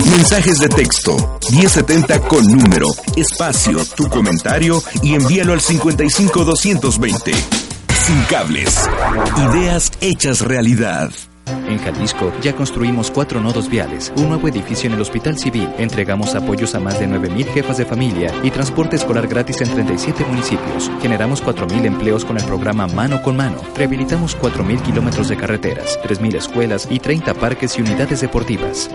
Mensajes 0.10 0.60
de 0.60 0.70
texto 0.70 1.40
1070 1.52 2.20
con 2.22 2.44
número, 2.46 2.88
espacio, 3.16 3.86
tu 3.96 4.10
comentario 4.10 4.82
y 5.02 5.14
envíalo 5.14 5.54
al 5.54 5.62
55220. 5.62 7.63
Sin 8.04 8.22
cables. 8.24 8.90
Ideas 9.38 9.90
hechas 10.02 10.42
realidad. 10.42 11.10
En 11.70 11.78
Jalisco 11.78 12.34
ya 12.42 12.54
construimos 12.54 13.10
cuatro 13.10 13.40
nodos 13.40 13.70
viales, 13.70 14.12
un 14.18 14.28
nuevo 14.28 14.50
edificio 14.50 14.88
en 14.88 14.96
el 14.96 15.02
Hospital 15.02 15.38
Civil, 15.38 15.70
entregamos 15.78 16.36
apoyos 16.36 16.76
a 16.76 16.82
más 16.82 17.00
de 17.00 17.08
9.000 17.08 17.46
jefas 17.54 17.78
de 17.78 17.86
familia 17.86 18.30
y 18.44 18.52
transporte 18.52 18.98
escolar 18.98 19.26
gratis 19.28 19.62
en 19.62 19.70
37 19.70 20.26
municipios. 20.26 20.92
Generamos 21.02 21.42
4.000 21.42 21.86
empleos 21.86 22.26
con 22.26 22.38
el 22.38 22.44
programa 22.44 22.88
Mano 22.88 23.22
con 23.22 23.38
Mano. 23.38 23.62
Rehabilitamos 23.74 24.38
4.000 24.38 24.82
kilómetros 24.82 25.30
de 25.30 25.38
carreteras, 25.38 25.98
3.000 26.04 26.36
escuelas 26.36 26.90
y 26.92 27.00
30 27.00 27.34
parques 27.36 27.78
y 27.78 27.84
unidades 27.84 28.20
deportivas. 28.20 28.90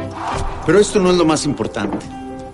Pero 0.66 0.78
esto 0.78 1.00
no 1.00 1.10
es 1.10 1.16
lo 1.16 1.24
más 1.24 1.46
importante. 1.46 1.96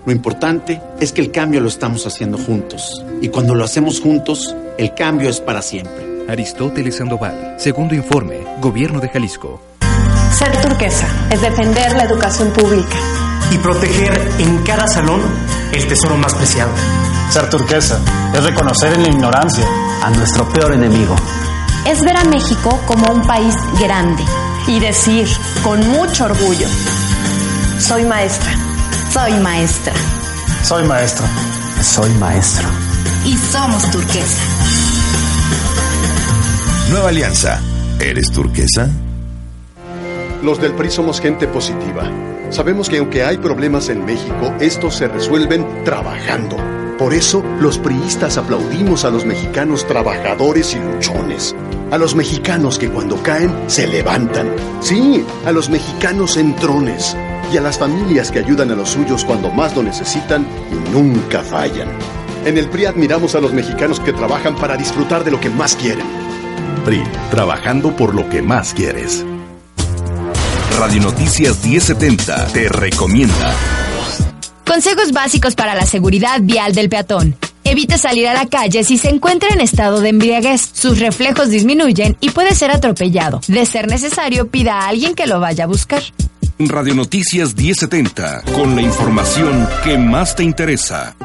Lo 0.05 0.11
importante 0.13 0.81
es 1.01 1.11
que 1.11 1.19
el 1.19 1.31
cambio 1.31 1.59
lo 1.59 1.67
estamos 1.67 2.07
haciendo 2.07 2.37
juntos. 2.37 3.03
Y 3.21 3.27
cuando 3.27 3.55
lo 3.55 3.65
hacemos 3.65 3.99
juntos, 3.99 4.55
el 4.77 4.93
cambio 4.93 5.29
es 5.29 5.41
para 5.41 5.61
siempre. 5.61 6.14
Aristóteles 6.27 6.97
Sandoval, 6.97 7.55
segundo 7.57 7.93
informe, 7.93 8.41
Gobierno 8.59 8.99
de 8.99 9.09
Jalisco. 9.09 9.61
Ser 10.31 10.59
turquesa 10.61 11.07
es 11.29 11.41
defender 11.41 11.95
la 11.95 12.03
educación 12.03 12.49
pública. 12.51 12.97
Y 13.51 13.57
proteger 13.59 14.19
en 14.39 14.57
cada 14.63 14.87
salón 14.87 15.21
el 15.71 15.87
tesoro 15.87 16.17
más 16.17 16.33
preciado. 16.33 16.71
Ser 17.29 17.49
turquesa 17.49 17.99
es 18.33 18.43
reconocer 18.43 18.93
en 18.93 19.03
la 19.03 19.09
ignorancia 19.09 19.65
a 20.01 20.09
nuestro 20.09 20.47
peor 20.49 20.73
enemigo. 20.73 21.15
Es 21.85 22.01
ver 22.03 22.17
a 22.17 22.23
México 22.23 22.81
como 22.87 23.13
un 23.13 23.21
país 23.21 23.55
grande 23.79 24.23
y 24.67 24.79
decir 24.79 25.27
con 25.63 25.87
mucho 25.91 26.25
orgullo, 26.25 26.67
soy 27.79 28.03
maestra, 28.03 28.51
soy 29.11 29.33
maestra. 29.33 29.93
Soy 30.63 30.83
maestro, 30.85 31.25
soy 31.83 32.09
maestro. 32.15 32.67
Y 33.25 33.37
somos 33.37 33.89
turquesa. 33.91 34.41
Nueva 36.89 37.09
Alianza. 37.09 37.59
¿Eres 37.99 38.29
turquesa? 38.31 38.89
Los 40.43 40.61
del 40.61 40.73
PRI 40.73 40.91
somos 40.91 41.19
gente 41.19 41.47
positiva. 41.47 42.03
Sabemos 42.51 42.89
que 42.89 42.99
aunque 42.99 43.23
hay 43.23 43.37
problemas 43.37 43.89
en 43.89 44.05
México, 44.05 44.53
estos 44.59 44.95
se 44.95 45.07
resuelven 45.07 45.65
trabajando. 45.83 46.57
Por 46.99 47.13
eso, 47.13 47.43
los 47.59 47.79
priistas 47.79 48.37
aplaudimos 48.37 49.03
a 49.03 49.09
los 49.09 49.25
mexicanos 49.25 49.87
trabajadores 49.87 50.75
y 50.75 50.79
luchones. 50.79 51.55
A 51.91 51.97
los 51.97 52.15
mexicanos 52.15 52.77
que 52.77 52.89
cuando 52.89 53.21
caen 53.23 53.51
se 53.67 53.87
levantan. 53.87 54.53
Sí, 54.79 55.25
a 55.45 55.51
los 55.51 55.69
mexicanos 55.69 56.37
entrones. 56.37 57.17
Y 57.51 57.57
a 57.57 57.61
las 57.61 57.79
familias 57.79 58.31
que 58.31 58.39
ayudan 58.39 58.69
a 58.71 58.75
los 58.75 58.89
suyos 58.89 59.25
cuando 59.25 59.49
más 59.51 59.75
lo 59.75 59.81
necesitan 59.81 60.45
y 60.71 60.91
nunca 60.91 61.41
fallan. 61.41 61.89
En 62.45 62.59
el 62.59 62.69
PRI 62.69 62.85
admiramos 62.85 63.33
a 63.33 63.41
los 63.41 63.53
mexicanos 63.53 63.99
que 63.99 64.13
trabajan 64.13 64.55
para 64.55 64.77
disfrutar 64.77 65.23
de 65.23 65.31
lo 65.31 65.39
que 65.39 65.49
más 65.49 65.75
quieren 65.75 66.24
PRI, 66.85 67.03
trabajando 67.31 67.95
por 67.95 68.15
lo 68.15 68.29
que 68.29 68.41
más 68.41 68.73
quieres. 68.73 69.25
Radio 70.79 71.01
Noticias 71.01 71.63
1070 71.65 72.47
te 72.47 72.69
recomienda. 72.69 73.53
Consejos 74.65 75.11
básicos 75.11 75.55
para 75.55 75.73
la 75.73 75.85
seguridad 75.85 76.39
vial 76.41 76.73
del 76.73 76.89
peatón. 76.89 77.35
Evite 77.63 77.97
salir 77.97 78.27
a 78.27 78.33
la 78.33 78.45
calle 78.45 78.83
si 78.83 78.97
se 78.97 79.09
encuentra 79.09 79.49
en 79.49 79.61
estado 79.61 79.99
de 79.99 80.09
embriaguez. 80.09 80.69
Sus 80.73 80.99
reflejos 80.99 81.49
disminuyen 81.49 82.15
y 82.21 82.29
puede 82.29 82.53
ser 82.53 82.71
atropellado. 82.71 83.41
De 83.47 83.65
ser 83.65 83.87
necesario, 83.87 84.47
pida 84.47 84.79
a 84.79 84.87
alguien 84.87 85.15
que 85.15 85.25
lo 85.27 85.39
vaya 85.39 85.63
a 85.63 85.67
buscar. 85.67 86.03
Radio 86.59 86.93
Noticias 86.93 87.55
1070, 87.55 88.43
con 88.53 88.75
la 88.75 88.81
información 88.81 89.67
que 89.83 89.97
más 89.97 90.35
te 90.35 90.43
interesa. 90.43 91.15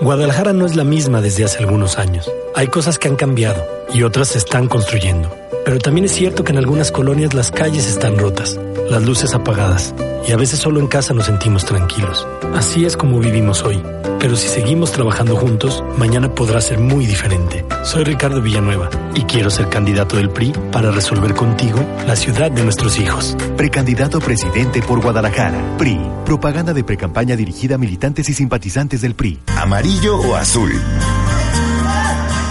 Guadalajara 0.00 0.52
no 0.52 0.66
es 0.66 0.76
la 0.76 0.84
misma 0.84 1.20
desde 1.20 1.44
hace 1.44 1.58
algunos 1.58 1.98
años. 1.98 2.30
Hay 2.54 2.68
cosas 2.68 2.98
que 2.98 3.08
han 3.08 3.16
cambiado 3.16 3.66
y 3.92 4.02
otras 4.02 4.28
se 4.28 4.38
están 4.38 4.68
construyendo. 4.68 5.34
Pero 5.64 5.78
también 5.78 6.04
es 6.04 6.12
cierto 6.12 6.44
que 6.44 6.52
en 6.52 6.58
algunas 6.58 6.92
colonias 6.92 7.34
las 7.34 7.50
calles 7.50 7.88
están 7.88 8.18
rotas, 8.18 8.58
las 8.88 9.02
luces 9.02 9.34
apagadas 9.34 9.94
y 10.28 10.32
a 10.32 10.36
veces 10.36 10.60
solo 10.60 10.80
en 10.80 10.86
casa 10.86 11.12
nos 11.12 11.26
sentimos 11.26 11.64
tranquilos. 11.64 12.26
Así 12.54 12.84
es 12.84 12.96
como 12.96 13.18
vivimos 13.18 13.62
hoy. 13.64 13.82
Pero 14.18 14.36
si 14.36 14.48
seguimos 14.48 14.92
trabajando 14.92 15.36
juntos, 15.36 15.84
mañana 15.98 16.34
podrá 16.34 16.60
ser 16.60 16.78
muy 16.78 17.06
diferente. 17.06 17.64
Soy 17.84 18.04
Ricardo 18.04 18.40
Villanueva 18.40 18.88
y 19.14 19.22
quiero 19.22 19.50
ser 19.50 19.68
candidato 19.68 20.16
del 20.16 20.30
PRI 20.30 20.52
para 20.72 20.90
resolver 20.90 21.34
contigo 21.34 21.78
la 22.06 22.16
ciudad 22.16 22.50
de 22.50 22.62
nuestros 22.62 22.98
hijos. 22.98 23.36
Precandidato 23.56 24.18
presidente 24.18 24.82
por 24.82 25.00
Guadalajara. 25.00 25.76
PRI. 25.78 26.00
Propaganda 26.24 26.72
de 26.72 26.84
precampaña 26.84 27.36
dirigida 27.36 27.76
a 27.76 27.78
militantes 27.78 28.28
y 28.28 28.34
simpatizantes 28.34 29.00
del 29.00 29.14
PRI. 29.14 29.40
¿Amarillo 29.56 30.18
o 30.18 30.34
azul? 30.34 30.72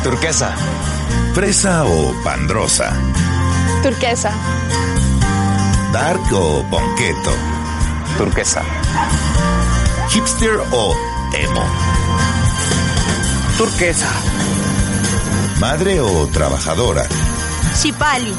Turquesa. 0.04 0.56
¿Fresa 1.34 1.84
o 1.86 2.13
pandrosa? 2.23 2.93
Turquesa. 3.84 4.32
¿Dark 5.91 6.21
o 6.32 6.63
bonqueto? 6.69 7.32
Turquesa. 8.17 8.62
¿Hipster 10.15 10.62
o 10.71 10.95
emo? 11.34 11.65
Turquesa. 13.58 14.10
¿Madre 15.60 15.99
o 15.99 16.25
trabajadora? 16.28 17.06
Chipali. 17.82 18.34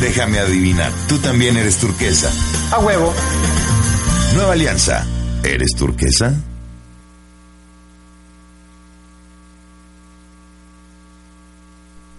Déjame 0.00 0.38
adivinar, 0.38 0.90
tú 1.10 1.18
también 1.18 1.58
eres 1.58 1.76
turquesa. 1.76 2.32
A 2.74 2.78
huevo. 2.78 3.12
Nueva 4.34 4.54
Alianza, 4.54 5.04
¿eres 5.44 5.74
turquesa? 5.76 6.32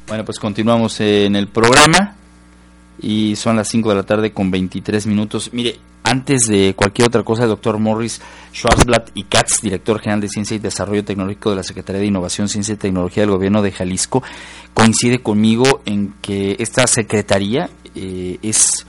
Bueno, 0.08 0.24
pues 0.26 0.38
continuamos 0.38 1.02
en 1.02 1.36
el 1.36 1.48
programa 1.48 2.21
y 3.02 3.36
son 3.36 3.56
las 3.56 3.68
5 3.70 3.90
de 3.90 3.96
la 3.96 4.04
tarde 4.04 4.32
con 4.32 4.52
23 4.52 5.08
minutos. 5.08 5.50
Mire, 5.54 5.80
antes 6.04 6.42
de 6.48 6.74
cualquier 6.76 7.08
otra 7.08 7.24
cosa, 7.24 7.44
el 7.44 7.50
doctor 7.50 7.78
Morris 7.80 8.22
Schwarzblatt 8.54 9.12
y 9.14 9.24
Katz, 9.24 9.62
director 9.62 10.00
general 10.00 10.22
de 10.22 10.30
Ciencia 10.30 10.56
y 10.56 10.60
Desarrollo 10.60 11.04
Tecnológico 11.04 11.52
de 11.52 11.58
la 11.58 11.64
Secretaría 11.64 12.02
de 12.02 12.08
Innovación, 12.08 12.48
Ciencia 12.48 12.74
y 12.74 12.78
Tecnología 12.78 13.24
del 13.24 13.32
Gobierno 13.32 13.62
de 13.62 13.72
Jalisco, 13.72 14.24
coincide 14.74 15.20
conmigo 15.20 15.82
en 15.86 16.14
que 16.22 16.56
esta 16.60 16.88
secretaría 16.88 17.70
eh, 17.96 18.38
es 18.42 18.86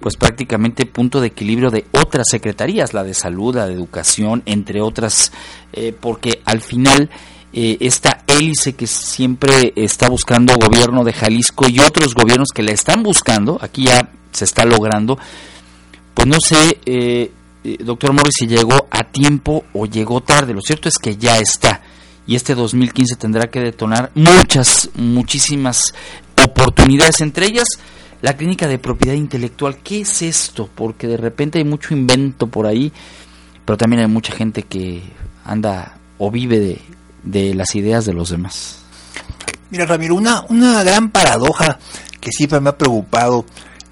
pues 0.00 0.16
prácticamente 0.16 0.86
punto 0.86 1.20
de 1.20 1.28
equilibrio 1.28 1.70
de 1.70 1.86
otras 1.92 2.26
secretarías, 2.30 2.94
la 2.94 3.02
de 3.02 3.14
salud, 3.14 3.56
la 3.56 3.66
de 3.66 3.74
educación, 3.74 4.42
entre 4.46 4.80
otras, 4.80 5.32
eh, 5.72 5.94
porque 5.98 6.42
al 6.44 6.60
final 6.60 7.10
eh, 7.52 7.78
esta 7.80 8.22
hélice 8.36 8.74
que 8.74 8.86
siempre 8.86 9.72
está 9.76 10.08
buscando 10.08 10.54
gobierno 10.54 11.04
de 11.04 11.12
Jalisco 11.12 11.68
y 11.68 11.80
otros 11.80 12.14
gobiernos 12.14 12.48
que 12.54 12.62
la 12.62 12.72
están 12.72 13.02
buscando, 13.02 13.58
aquí 13.60 13.84
ya 13.84 14.10
se 14.32 14.44
está 14.44 14.64
logrando, 14.64 15.18
pues 16.14 16.26
no 16.26 16.40
sé, 16.40 16.78
eh, 16.86 17.30
eh, 17.64 17.76
doctor 17.80 18.12
Morris, 18.12 18.34
si 18.38 18.46
llegó 18.46 18.86
a 18.90 19.04
tiempo 19.04 19.64
o 19.72 19.86
llegó 19.86 20.20
tarde, 20.20 20.54
lo 20.54 20.60
cierto 20.60 20.88
es 20.88 20.98
que 20.98 21.16
ya 21.16 21.38
está 21.38 21.82
y 22.26 22.34
este 22.34 22.54
2015 22.54 23.16
tendrá 23.16 23.48
que 23.50 23.60
detonar 23.60 24.10
muchas, 24.14 24.90
muchísimas 24.94 25.94
oportunidades, 26.44 27.20
entre 27.20 27.46
ellas 27.46 27.68
la 28.22 28.36
clínica 28.36 28.66
de 28.66 28.78
propiedad 28.78 29.14
intelectual. 29.14 29.78
¿Qué 29.78 30.00
es 30.00 30.22
esto? 30.22 30.68
Porque 30.74 31.06
de 31.06 31.16
repente 31.16 31.58
hay 31.58 31.64
mucho 31.64 31.94
invento 31.94 32.48
por 32.48 32.66
ahí, 32.66 32.92
pero 33.64 33.76
también 33.76 34.02
hay 34.02 34.08
mucha 34.08 34.32
gente 34.32 34.62
que 34.62 35.02
anda 35.44 35.98
o 36.18 36.30
vive 36.30 36.58
de 36.58 36.80
de 37.26 37.54
las 37.54 37.74
ideas 37.74 38.06
de 38.06 38.14
los 38.14 38.30
demás. 38.30 38.78
Mira, 39.70 39.84
Ramiro, 39.84 40.14
una, 40.14 40.46
una 40.48 40.82
gran 40.84 41.10
paradoja 41.10 41.78
que 42.20 42.30
siempre 42.32 42.60
me 42.60 42.70
ha 42.70 42.78
preocupado 42.78 43.44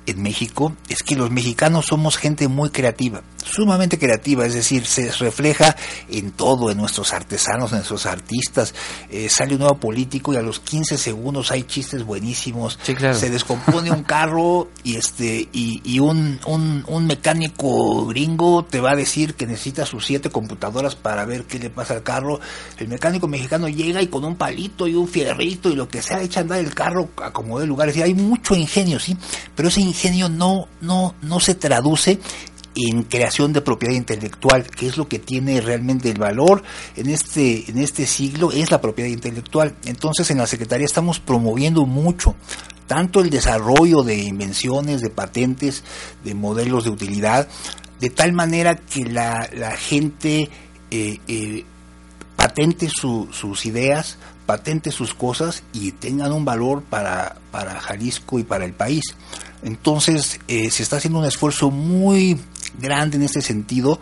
en 0.07 0.23
México 0.23 0.77
es 0.89 1.03
que 1.03 1.17
los 1.17 1.31
mexicanos 1.31 1.87
somos 1.87 2.17
gente 2.17 2.49
muy 2.49 2.71
creativa 2.71 3.23
sumamente 3.45 3.99
creativa, 3.99 4.47
es 4.47 4.55
decir, 4.55 4.87
se 4.87 5.11
refleja 5.13 5.77
en 6.09 6.33
todo, 6.33 6.71
en 6.71 6.79
nuestros 6.79 7.13
artesanos, 7.13 7.71
en 7.73 7.79
nuestros 7.79 8.07
artistas. 8.07 8.75
Eh, 9.11 9.29
sale 9.29 9.55
un 9.55 9.61
nuevo 9.61 9.77
político 9.79 10.33
y 10.33 10.37
a 10.37 10.43
los 10.43 10.61
15 10.61 10.99
segundos 10.99 11.51
hay 11.51 11.65
chistes 11.65 12.05
buenísimos. 12.05 12.79
Se 12.83 13.31
descompone 13.31 13.91
un 13.91 14.03
carro 14.15 14.69
y 14.83 14.97
este 14.97 15.49
y, 15.53 15.81
y 15.85 16.01
un, 16.01 16.41
un, 16.47 16.85
un, 16.89 17.07
mecánico 17.07 18.07
gringo 18.07 18.65
te 18.65 18.81
va 18.81 18.93
a 18.93 18.97
decir 18.97 19.35
que 19.35 19.47
necesita 19.47 19.85
sus 19.87 20.07
siete 20.07 20.31
computadoras 20.31 20.95
para 20.95 21.25
ver 21.25 21.45
qué 21.45 21.59
le 21.59 21.71
pasa 21.71 21.95
al 21.95 22.03
carro. 22.03 22.41
El 22.79 22.89
mecánico 22.89 23.29
mexicano 23.29 23.69
llega 23.69 24.01
y 24.01 24.07
con 24.07 24.25
un 24.25 24.37
palito 24.37 24.89
y 24.89 24.95
un 24.95 25.07
fierrito 25.07 25.69
y 25.69 25.77
lo 25.77 25.89
que 25.89 26.03
sea 26.03 26.23
echa 26.23 26.41
a 26.41 26.43
andar 26.43 26.59
el 26.59 26.75
carro 26.75 27.11
a 27.23 27.33
como 27.33 27.61
de 27.61 27.67
lugares. 27.67 27.97
Y 27.97 28.03
hay 28.03 28.15
mucho 28.15 28.55
ingenio, 28.55 28.99
sí, 28.99 29.17
pero 29.55 29.69
ese 29.69 29.81
ingenio 29.81 29.94
no 30.31 30.69
no 30.81 31.15
no 31.23 31.41
se 31.41 31.55
traduce 31.55 32.21
en 32.77 33.05
creación 33.05 33.53
de 33.53 33.61
propiedad 33.61 33.95
intelectual, 33.95 34.65
que 34.65 34.87
es 34.87 34.97
lo 34.97 35.09
que 35.09 35.19
tiene 35.19 35.61
realmente 35.61 36.11
el 36.11 36.19
valor 36.19 36.63
en 36.97 37.09
este, 37.09 37.71
en 37.71 37.79
este 37.79 38.07
siglo, 38.07 38.51
es 38.53 38.71
la 38.71 38.81
propiedad 38.81 39.11
intelectual. 39.11 39.75
Entonces 39.85 40.31
en 40.31 40.39
la 40.39 40.47
Secretaría 40.47 40.85
estamos 40.85 41.21
promoviendo 41.21 41.87
mucho 41.87 42.35
tanto 42.87 43.21
el 43.21 43.31
desarrollo 43.31 44.03
de 44.03 44.19
invenciones, 44.19 45.01
de 45.01 45.11
patentes, 45.11 45.85
de 46.23 46.35
modelos 46.35 46.85
de 46.85 46.91
utilidad, 46.91 47.49
de 48.01 48.11
tal 48.11 48.33
manera 48.33 48.77
que 48.77 49.05
la, 49.05 49.49
la 49.55 49.77
gente 49.77 50.51
eh, 50.91 51.19
eh, 51.27 51.65
patente 52.37 52.89
sus 52.91 53.65
ideas, 53.65 54.19
patente 54.47 54.91
sus 54.91 55.15
cosas 55.15 55.63
y 55.73 55.93
tengan 55.93 56.33
un 56.33 56.45
valor 56.45 56.83
para, 56.83 57.37
para 57.51 57.81
Jalisco 57.81 58.39
y 58.39 58.45
para 58.45 58.65
el 58.65 58.73
país. 58.73 59.03
Entonces 59.63 60.41
eh, 60.49 60.71
se 60.71 60.83
está 60.83 60.97
haciendo 60.97 61.21
un 61.21 61.25
esfuerzo 61.25 61.71
muy 61.71 62.39
grande 62.79 63.17
en 63.17 63.23
este 63.23 63.41
sentido, 63.41 63.99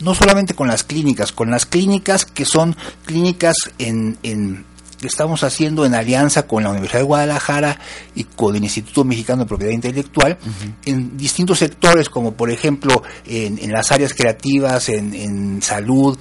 no 0.00 0.14
solamente 0.14 0.54
con 0.54 0.68
las 0.68 0.84
clínicas, 0.84 1.32
con 1.32 1.50
las 1.50 1.66
clínicas 1.66 2.24
que 2.24 2.44
son 2.44 2.76
clínicas 3.04 3.56
en, 3.78 4.18
en 4.22 4.64
que 5.00 5.06
estamos 5.06 5.42
haciendo 5.44 5.86
en 5.86 5.94
alianza 5.94 6.46
con 6.46 6.62
la 6.62 6.70
Universidad 6.70 7.00
de 7.00 7.06
Guadalajara 7.06 7.78
y 8.14 8.24
con 8.24 8.54
el 8.54 8.62
Instituto 8.62 9.02
Mexicano 9.02 9.42
de 9.42 9.48
Propiedad 9.48 9.72
Intelectual 9.72 10.38
en 10.84 11.16
distintos 11.16 11.58
sectores, 11.58 12.10
como 12.10 12.34
por 12.34 12.50
ejemplo 12.50 13.02
en, 13.24 13.58
en 13.58 13.72
las 13.72 13.90
áreas 13.92 14.12
creativas, 14.12 14.90
en, 14.90 15.14
en 15.14 15.62
salud, 15.62 16.18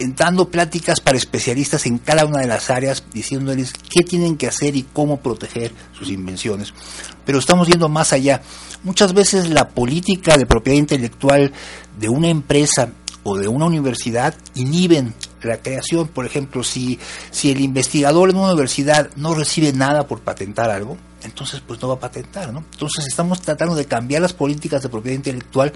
dando 0.00 0.48
pláticas 0.48 1.00
para 1.00 1.18
especialistas 1.18 1.86
en 1.86 1.98
cada 1.98 2.24
una 2.24 2.40
de 2.40 2.46
las 2.46 2.70
áreas, 2.70 3.04
diciéndoles 3.12 3.72
qué 3.72 4.02
tienen 4.02 4.36
que 4.36 4.46
hacer 4.46 4.76
y 4.76 4.82
cómo 4.82 5.18
proteger 5.18 5.72
sus 5.92 6.10
invenciones. 6.10 6.72
Pero 7.24 7.38
estamos 7.38 7.68
yendo 7.68 7.88
más 7.88 8.12
allá. 8.12 8.42
Muchas 8.84 9.12
veces 9.12 9.50
la 9.50 9.68
política 9.68 10.36
de 10.36 10.46
propiedad 10.46 10.78
intelectual 10.78 11.52
de 11.98 12.08
una 12.08 12.28
empresa 12.28 12.92
o 13.22 13.36
de 13.36 13.48
una 13.48 13.66
universidad 13.66 14.34
inhiben 14.54 15.14
la 15.42 15.58
creación. 15.58 16.08
Por 16.08 16.26
ejemplo, 16.26 16.62
si, 16.62 16.98
si 17.30 17.50
el 17.50 17.60
investigador 17.60 18.30
en 18.30 18.36
una 18.36 18.52
universidad 18.52 19.10
no 19.16 19.34
recibe 19.34 19.72
nada 19.72 20.06
por 20.06 20.20
patentar 20.20 20.70
algo, 20.70 20.96
entonces 21.22 21.60
pues 21.66 21.80
no 21.82 21.88
va 21.88 21.94
a 21.94 22.00
patentar, 22.00 22.52
¿no? 22.52 22.64
Entonces 22.72 23.06
estamos 23.08 23.40
tratando 23.40 23.74
de 23.74 23.86
cambiar 23.86 24.22
las 24.22 24.32
políticas 24.32 24.82
de 24.82 24.88
propiedad 24.88 25.16
intelectual 25.16 25.72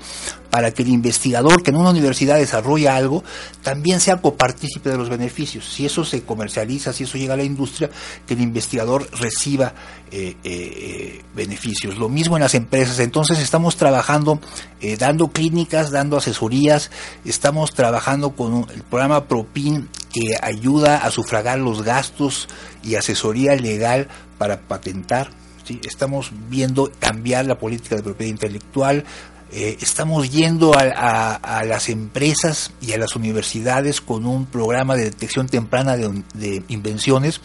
para 0.51 0.71
que 0.73 0.83
el 0.83 0.89
investigador 0.89 1.63
que 1.63 1.71
en 1.71 1.77
una 1.77 1.91
universidad 1.91 2.37
desarrolla 2.37 2.97
algo 2.97 3.25
también 3.63 4.01
sea 4.01 4.21
copartícipe 4.21 4.91
de 4.91 4.99
los 4.99 5.09
beneficios. 5.09 5.65
Si 5.65 5.85
eso 5.85 6.05
se 6.05 6.23
comercializa, 6.23 6.93
si 6.93 7.05
eso 7.05 7.19
llega 7.19 7.35
a 7.35 7.37
la 7.37 7.45
industria, 7.45 7.91
que 8.27 8.35
el 8.35 8.41
investigador 8.41 9.09
reciba 9.19 9.75
eh, 10.11 10.37
eh, 10.45 11.23
beneficios. 11.35 11.97
Lo 11.97 12.09
mismo 12.09 12.37
en 12.37 12.43
las 12.43 12.55
empresas. 12.55 12.99
Entonces 12.99 13.39
estamos 13.39 13.77
trabajando, 13.77 14.41
eh, 14.81 14.97
dando 14.97 15.29
clínicas, 15.29 15.91
dando 15.91 16.17
asesorías, 16.17 16.91
estamos 17.25 17.73
trabajando 17.73 18.31
con 18.31 18.67
el 18.75 18.83
programa 18.83 19.25
PROPIN 19.25 19.89
que 20.13 20.37
ayuda 20.41 20.99
a 20.99 21.11
sufragar 21.11 21.59
los 21.59 21.83
gastos 21.83 22.49
y 22.83 22.97
asesoría 22.97 23.57
legal 23.57 24.09
para 24.39 24.61
patentar. 24.61 25.31
Estamos 25.85 26.31
viendo 26.49 26.91
cambiar 26.99 27.47
la 27.47 27.59
política 27.59 27.97
de 27.97 28.03
propiedad 28.03 28.31
intelectual, 28.31 29.05
eh, 29.55 29.77
estamos 29.83 30.31
yendo 30.31 30.73
a, 30.75 31.63
las 31.67 31.91
empresas 31.91 32.73
y 32.81 32.93
a 32.93 32.99
las 32.99 33.17
universidades 33.17 34.01
con 34.01 34.25
un 34.25 34.47
programa 34.47 34.97
de 34.97 35.05
detección 35.05 35.47
temprana 35.47 35.95
de, 35.95 36.65
invenciones 36.69 37.43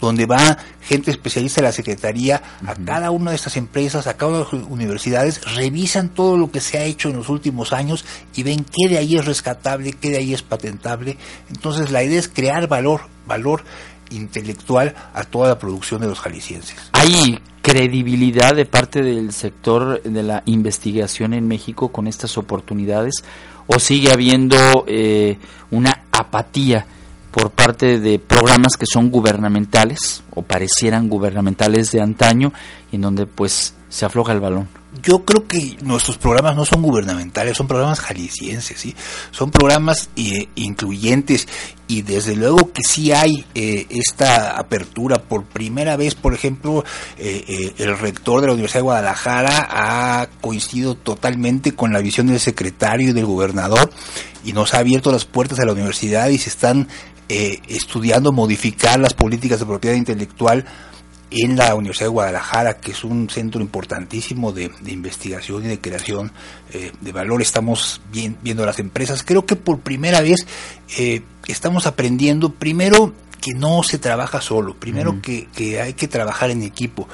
donde 0.00 0.26
va 0.26 0.58
gente 0.80 1.10
especialista 1.10 1.60
de 1.60 1.68
la 1.68 1.72
Secretaría 1.72 2.42
a 2.66 2.74
cada 2.74 3.10
una 3.10 3.30
de 3.30 3.36
estas 3.36 3.56
empresas, 3.56 4.06
a 4.06 4.16
cada 4.16 4.30
una 4.30 4.38
de 4.40 4.44
las 4.44 4.70
universidades, 4.70 5.40
revisan 5.54 6.10
todo 6.10 6.36
lo 6.36 6.50
que 6.50 6.60
se 6.60 6.78
ha 6.78 6.84
hecho 6.84 7.08
en 7.08 7.16
los 7.16 7.28
últimos 7.28 7.72
años 7.72 8.04
y 8.34 8.42
ven 8.42 8.64
qué 8.64 8.88
de 8.88 8.98
ahí 8.98 9.16
es 9.16 9.24
rescatable, 9.24 9.92
qué 9.92 10.10
de 10.10 10.18
ahí 10.18 10.34
es 10.34 10.42
patentable. 10.42 11.16
Entonces 11.50 11.90
la 11.90 12.02
idea 12.02 12.18
es 12.18 12.28
crear 12.28 12.68
valor, 12.68 13.02
valor 13.26 13.64
intelectual 14.10 14.94
a 15.14 15.24
toda 15.24 15.48
la 15.48 15.58
producción 15.58 16.00
de 16.00 16.08
los 16.08 16.20
jaliscienses. 16.20 16.76
¿Hay 16.92 17.38
credibilidad 17.62 18.54
de 18.54 18.66
parte 18.66 19.02
del 19.02 19.32
sector 19.32 20.02
de 20.02 20.22
la 20.22 20.42
investigación 20.46 21.32
en 21.32 21.48
México 21.48 21.90
con 21.90 22.06
estas 22.06 22.36
oportunidades 22.36 23.24
o 23.66 23.78
sigue 23.78 24.12
habiendo 24.12 24.84
eh, 24.86 25.38
una 25.70 26.04
apatía 26.12 26.86
por 27.34 27.50
parte 27.50 27.98
de 27.98 28.20
programas 28.20 28.76
que 28.76 28.86
son 28.86 29.10
gubernamentales 29.10 30.22
o 30.30 30.42
parecieran 30.42 31.08
gubernamentales 31.08 31.90
de 31.90 32.00
antaño 32.00 32.52
y 32.92 32.96
en 32.96 33.02
donde 33.02 33.26
pues 33.26 33.74
se 33.88 34.06
afloja 34.06 34.32
el 34.32 34.38
balón? 34.38 34.68
yo 35.02 35.24
creo 35.24 35.46
que 35.46 35.76
nuestros 35.82 36.18
programas 36.18 36.56
no 36.56 36.64
son 36.64 36.82
gubernamentales, 36.82 37.56
son 37.56 37.66
programas 37.66 38.00
jaliscienses, 38.00 38.78
¿sí? 38.78 38.94
son 39.30 39.50
programas 39.50 40.08
eh, 40.16 40.48
incluyentes 40.54 41.48
y 41.88 42.02
desde 42.02 42.36
luego 42.36 42.72
que 42.72 42.82
sí 42.82 43.12
hay 43.12 43.44
eh, 43.54 43.86
esta 43.90 44.56
apertura. 44.56 45.16
Por 45.18 45.44
primera 45.44 45.96
vez, 45.96 46.14
por 46.14 46.32
ejemplo, 46.32 46.84
eh, 47.18 47.74
el 47.78 47.98
rector 47.98 48.40
de 48.40 48.46
la 48.46 48.52
Universidad 48.52 48.80
de 48.80 48.84
Guadalajara 48.84 49.68
ha 49.68 50.28
coincidido 50.40 50.94
totalmente 50.94 51.72
con 51.72 51.92
la 51.92 52.00
visión 52.00 52.28
del 52.28 52.40
secretario 52.40 53.10
y 53.10 53.12
del 53.12 53.26
gobernador 53.26 53.90
y 54.44 54.52
nos 54.52 54.74
ha 54.74 54.78
abierto 54.78 55.10
las 55.10 55.24
puertas 55.24 55.58
de 55.58 55.66
la 55.66 55.72
universidad 55.72 56.28
y 56.28 56.38
se 56.38 56.50
están 56.50 56.88
estudiando 57.28 58.32
modificar 58.32 58.98
las 59.00 59.14
políticas 59.14 59.60
de 59.60 59.66
propiedad 59.66 59.96
intelectual 59.96 60.64
en 61.30 61.56
la 61.56 61.74
Universidad 61.74 62.06
de 62.06 62.12
Guadalajara, 62.12 62.76
que 62.78 62.92
es 62.92 63.04
un 63.04 63.28
centro 63.28 63.60
importantísimo 63.60 64.52
de, 64.52 64.70
investigación 64.86 65.64
y 65.64 65.68
de 65.68 65.80
creación 65.80 66.32
eh, 66.72 66.92
de 67.00 67.12
valor. 67.12 67.42
Estamos 67.42 68.00
viendo 68.12 68.64
las 68.64 68.78
empresas. 68.78 69.22
Creo 69.22 69.44
que 69.44 69.56
por 69.56 69.80
primera 69.80 70.20
vez 70.20 70.46
eh, 70.96 71.22
estamos 71.48 71.86
aprendiendo 71.86 72.50
primero 72.50 73.12
que 73.40 73.52
no 73.52 73.82
se 73.82 73.98
trabaja 73.98 74.40
solo, 74.40 74.74
primero 74.74 75.20
que, 75.20 75.48
que 75.54 75.80
hay 75.80 75.94
que 75.94 76.08
trabajar 76.08 76.50
en 76.50 76.62
equipo. 76.62 77.08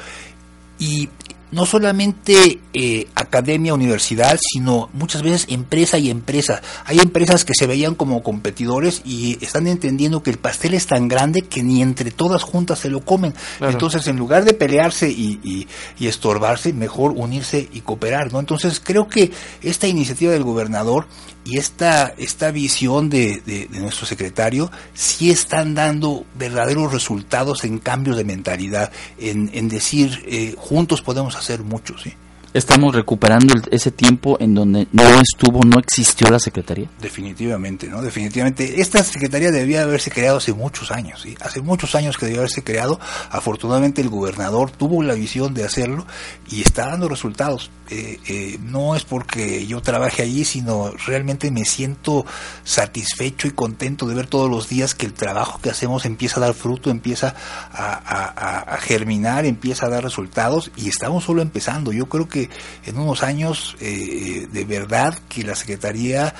Y 0.79 1.09
no 1.53 1.67
solamente 1.67 2.61
eh, 2.73 3.09
academia, 3.15 3.75
universidad, 3.75 4.39
sino 4.41 4.89
muchas 4.93 5.23
veces 5.23 5.47
empresa 5.49 5.99
y 5.99 6.11
empresa. 6.11 6.63
Hay 6.85 6.99
empresas 6.99 7.45
que 7.45 7.55
se 7.55 7.67
veían 7.67 7.95
como 7.95 8.23
competidores 8.23 9.03
y 9.05 9.39
están 9.45 9.67
entendiendo 9.67 10.23
que 10.23 10.31
el 10.31 10.39
pastel 10.39 10.75
es 10.75 10.87
tan 10.87 11.09
grande 11.09 11.43
que 11.43 11.63
ni 11.63 11.83
entre 11.83 12.11
todas 12.11 12.43
juntas 12.43 12.79
se 12.79 12.91
lo 12.91 13.05
comen. 13.05 13.35
Entonces, 13.61 14.07
en 14.07 14.17
lugar 14.17 14.45
de 14.45 14.55
pelearse 14.55 15.11
y, 15.11 15.67
y, 15.99 16.07
estorbarse, 16.07 16.73
mejor 16.73 17.13
unirse 17.13 17.69
y 17.73 17.81
cooperar. 17.81 18.33
¿no? 18.33 18.41
Entonces, 18.41 18.81
creo 18.83 19.09
que 19.09 19.31
esta 19.63 19.87
iniciativa 19.87 20.33
del 20.33 20.43
gobernador 20.45 21.07
y 21.45 21.59
esta, 21.59 22.13
esta 22.19 22.51
visión 22.51 23.09
de, 23.09 23.41
de, 23.47 23.69
nuestro 23.81 24.07
secretario 24.07 24.71
sí 24.93 25.31
están 25.31 25.75
dando 25.75 26.25
verdaderos 26.35 26.93
resultados 26.93 27.65
en 27.65 27.79
cambios 27.79 28.17
de 28.17 28.25
mentalidad, 28.25 28.93
en, 29.19 29.51
en 29.55 29.69
decir, 29.69 30.23
eh, 30.27 30.55
juntos 30.59 31.01
podemos 31.01 31.37
hacer 31.41 31.61
mucho, 31.63 31.99
¿sí? 31.99 32.15
Estamos 32.53 32.95
recuperando 32.95 33.55
ese 33.71 33.91
tiempo 33.91 34.37
en 34.41 34.55
donde 34.55 34.89
no 34.93 35.05
estuvo, 35.21 35.63
no 35.65 35.79
existió 35.79 36.29
la 36.29 36.39
Secretaría? 36.39 36.89
Definitivamente, 37.01 37.89
¿no? 37.89 38.03
Definitivamente. 38.03 38.81
Esta 38.81 39.03
Secretaría 39.05 39.51
debía 39.51 39.83
haberse 39.83 40.11
creado 40.11 40.39
hace 40.39 40.53
muchos 40.53 40.91
años, 40.91 41.23
¿sí? 41.23 41.37
Hace 41.41 41.61
muchos 41.61 41.95
años 41.95 42.19
que 42.19 42.27
debió 42.27 42.41
haberse 42.41 42.65
creado. 42.65 42.99
Afortunadamente 43.31 44.01
el 44.01 44.09
gobernador 44.09 44.71
tuvo 44.71 45.03
la 45.03 45.15
visión 45.15 45.55
de 45.55 45.65
hacerlo 45.65 46.07
y 46.51 46.63
está 46.63 46.87
dando 46.87 47.09
resultados. 47.09 47.71
Eh, 47.91 48.21
eh, 48.29 48.59
no 48.63 48.95
es 48.95 49.05
porque 49.05 49.67
yo 49.67 49.83
trabaje 49.83 50.23
allí, 50.23 50.45
sino 50.45 50.93
realmente 51.07 51.51
me 51.51 51.65
siento 51.65 52.25
satisfecho 52.63 53.49
y 53.49 53.51
contento 53.51 54.07
de 54.07 54.15
ver 54.15 54.29
todos 54.29 54.49
los 54.49 54.69
días 54.69 54.95
que 54.95 55.07
el 55.07 55.13
trabajo 55.13 55.61
que 55.61 55.71
hacemos 55.71 56.05
empieza 56.05 56.39
a 56.39 56.45
dar 56.45 56.55
fruto, 56.55 56.91
empieza 56.91 57.35
a 57.73 58.79
germinar, 58.81 59.45
empieza 59.45 59.87
a 59.87 59.89
dar 59.89 60.05
resultados 60.05 60.71
y 60.77 60.89
estamos 60.89 61.25
solo 61.25 61.43
empezando. 61.43 61.93
Yo 61.93 62.09
creo 62.09 62.29
que 62.29 62.40
en 62.87 62.99
unos 62.99 63.23
años 63.23 63.77
eh, 63.81 64.47
de 64.51 64.65
verdad 64.65 65.19
que 65.29 65.43
la 65.43 65.55
Secretaría 65.55 66.35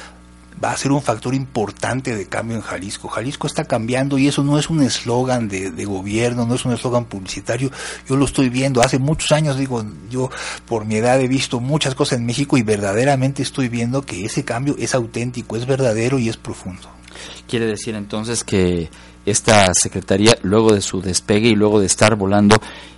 va 0.63 0.73
a 0.73 0.77
ser 0.77 0.93
un 0.93 1.03
factor 1.03 1.35
importante 1.35 2.15
de 2.15 2.27
cambio 2.27 2.57
en 2.57 2.63
Jalisco. 2.63 3.09
Jalisco 3.09 3.47
está 3.47 3.65
cambiando 3.65 4.19
y 4.19 4.29
eso 4.29 4.43
no 4.43 4.59
es 4.59 4.69
un 4.69 4.83
eslogan 4.83 5.49
de, 5.49 5.85
gobierno, 5.85 6.45
no 6.45 6.55
es 6.55 6.65
un 6.65 6.73
eslogan 6.73 7.07
publicitario. 7.07 7.71
Yo 8.09 8.17
lo 8.17 8.25
estoy 8.27 8.49
viendo. 8.49 8.83
Hace 8.83 8.99
muchos 8.99 9.33
años, 9.33 9.57
digo, 9.57 9.85
yo 10.11 10.31
por 10.67 10.85
mi 10.85 10.97
edad 10.97 11.21
he 11.21 11.29
visto 11.29 11.61
muchas 11.61 11.95
cosas 11.95 12.19
en 12.19 12.27
México 12.27 12.59
y 12.59 12.63
verdaderamente 12.63 13.43
estoy 13.43 13.69
viendo 13.69 14.03
que 14.03 14.25
ese 14.25 14.45
cambio 14.45 14.77
es 14.79 14.95
auténtico, 14.95 15.57
es 15.57 15.67
verdadero 15.67 16.19
y 16.19 16.29
es 16.29 16.37
profundo. 16.37 16.89
Quiere 17.49 17.67
decir 17.67 17.95
entonces 17.95 18.45
que 18.45 18.91
esta 19.31 19.73
secretaría, 19.75 20.37
luego 20.43 20.73
de 20.73 20.81
su 20.81 21.01
despegue 21.01 21.49
y 21.49 21.55
luego 21.55 21.81
de 21.81 21.87
estar 21.87 22.17
volando, 22.17 22.57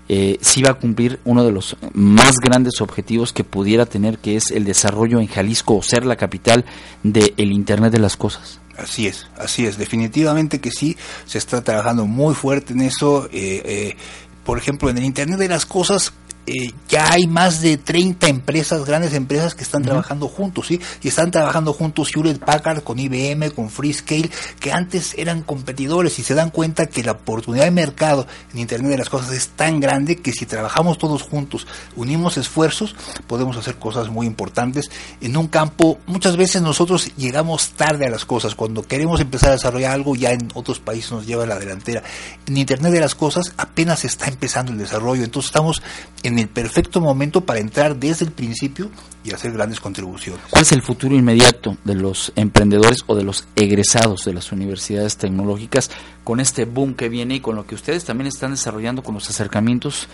eh, 0.09 0.39
sí 0.41 0.63
va 0.63 0.71
a 0.71 0.75
cumplir 0.75 1.21
uno 1.25 1.45
de 1.45 1.53
los 1.53 1.77
más 1.95 2.37
grandes 2.43 2.81
objetivos 2.81 3.33
que 3.33 3.45
pudiera 3.45 3.87
tener, 3.87 4.19
que 4.19 4.37
es 4.37 4.51
el 4.51 4.65
desarrollo 4.65 5.21
en 5.21 5.27
Jalisco 5.27 5.77
o 5.77 5.83
ser 5.83 6.05
la 6.05 6.17
capital 6.17 6.65
del 7.03 7.53
Internet 7.53 7.93
de 7.93 7.99
las 7.99 8.17
Cosas. 8.17 8.61
Así 8.77 9.07
es, 9.07 9.29
así 9.37 9.67
es, 9.67 9.79
definitivamente 9.79 10.61
que 10.61 10.71
sí, 10.71 10.97
se 11.27 11.39
está 11.39 11.63
trabajando 11.63 12.07
muy 12.07 12.35
fuerte 12.35 12.73
en 12.73 12.81
eso. 12.81 13.27
Eh, 13.27 13.63
eh, 13.65 13.97
por 14.45 14.59
ejemplo, 14.59 14.91
en 14.91 14.99
el 14.99 15.05
Internet 15.05 15.39
de 15.39 15.49
las 15.49 15.67
Cosas 15.67 16.13
eh, 16.45 16.73
ya 16.89 17.13
hay 17.13 17.27
más 17.29 17.61
de 17.61 17.77
30 17.77 18.27
empresas, 18.27 18.85
grandes 18.85 19.15
empresas 19.15 19.55
que 19.55 19.63
están 19.63 19.83
trabajando 19.83 20.27
juntos, 20.27 20.67
¿sí? 20.67 20.81
Y 21.01 21.09
están 21.09 21.31
trabajando 21.31 21.73
juntos 21.73 22.11
Hewlett 22.15 22.45
Packard 22.45 22.83
con 22.83 22.99
IBM, 22.99 23.53
con 23.53 23.71
Freescale, 23.71 24.29
que 24.59 24.73
antes 24.73 25.15
eran 25.17 25.43
competidores 25.43 26.19
y 26.19 26.25
se 26.25 26.35
dan 26.35 26.51
cuenta 26.51 26.87
que 26.87 27.05
la 27.05 27.13
oportunidad 27.13 27.65
de 27.65 27.71
mercado 27.71 28.27
en 28.53 28.59
Internet 28.59 28.91
de 28.91 28.99
las 28.99 29.09
cosas 29.09 29.31
es 29.33 29.51
tan 29.51 29.79
grande 29.79 30.17
que 30.17 30.33
si 30.33 30.45
trabajamos 30.45 30.99
todos 30.99 31.23
juntos, 31.23 31.69
unimos 31.95 32.37
esfuerzos, 32.37 32.97
podemos 33.29 33.57
hacer 33.57 33.77
cosas 33.77 34.09
muy 34.09 34.27
importantes 34.27 34.91
en 35.21 35.37
un 35.37 35.47
campo. 35.47 35.99
Muchas 36.07 36.37
veces 36.37 36.61
nosotros 36.61 37.13
llegamos 37.17 37.71
tarde 37.71 38.07
a 38.07 38.11
las 38.11 38.25
cosas. 38.25 38.57
Cuando 38.57 38.83
queremos 38.83 39.21
empezar 39.21 39.51
a 39.51 39.53
desarrollar 39.53 39.93
algo, 39.93 40.17
ya 40.17 40.33
en 40.33 40.49
otros 40.55 40.81
países 40.81 41.13
nos 41.13 41.25
lleva 41.25 41.45
a 41.45 41.47
la 41.47 41.59
delantera. 41.61 42.03
En 42.47 42.57
Internet 42.57 42.93
de 42.93 43.01
las 43.01 43.15
cosas 43.15 43.55
apenas 43.57 44.05
está 44.05 44.27
empezando 44.27 44.73
el 44.73 44.79
desarrollo, 44.79 45.23
entonces 45.23 45.51
estamos 45.51 45.83
en 46.25 46.32
en 46.33 46.39
el 46.39 46.49
perfecto 46.49 47.01
momento 47.01 47.43
para 47.43 47.61
entrar 47.61 47.97
desde 47.97 48.25
el 48.25 48.33
principio 48.33 48.91
y 49.23 49.33
hacer 49.33 49.53
grandes 49.53 49.81
contribuciones. 49.81 50.43
¿Cuál 50.51 50.63
es 50.63 50.73
el 50.73 50.83
futuro 50.83 51.15
inmediato 51.15 51.77
de 51.85 51.95
los 51.95 52.33
emprendedores 52.37 52.99
o 53.07 53.15
de 53.15 53.23
los 53.23 53.47
egresados 53.55 54.25
de 54.25 54.33
las 54.33 54.51
universidades 54.51 55.17
tecnológicas 55.17 55.91
con 56.25 56.41
este 56.41 56.65
boom 56.65 56.95
que 56.95 57.09
viene 57.09 57.37
y 57.37 57.41
con 57.41 57.55
lo 57.55 57.67
que 57.67 57.75
ustedes 57.75 58.05
también 58.05 58.29
están 58.29 58.53
desarrollando 58.53 59.03
con 59.03 59.15
los 59.15 59.29
acercamientos 59.29 60.09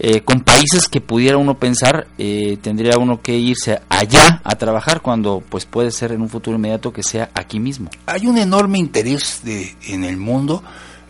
eh, 0.00 0.20
con 0.20 0.40
países 0.40 0.86
que 0.88 1.00
pudiera 1.00 1.38
uno 1.38 1.58
pensar 1.58 2.06
eh, 2.18 2.56
tendría 2.62 2.98
uno 2.98 3.20
que 3.20 3.36
irse 3.36 3.80
allá 3.88 4.40
a 4.44 4.54
trabajar 4.54 5.02
cuando 5.02 5.42
pues 5.48 5.66
puede 5.66 5.90
ser 5.90 6.12
en 6.12 6.22
un 6.22 6.28
futuro 6.28 6.56
inmediato 6.56 6.92
que 6.92 7.02
sea 7.02 7.30
aquí 7.34 7.58
mismo. 7.58 7.90
Hay 8.06 8.26
un 8.28 8.38
enorme 8.38 8.78
interés 8.78 9.40
de, 9.42 9.76
en 9.88 10.04
el 10.04 10.16
mundo 10.16 10.62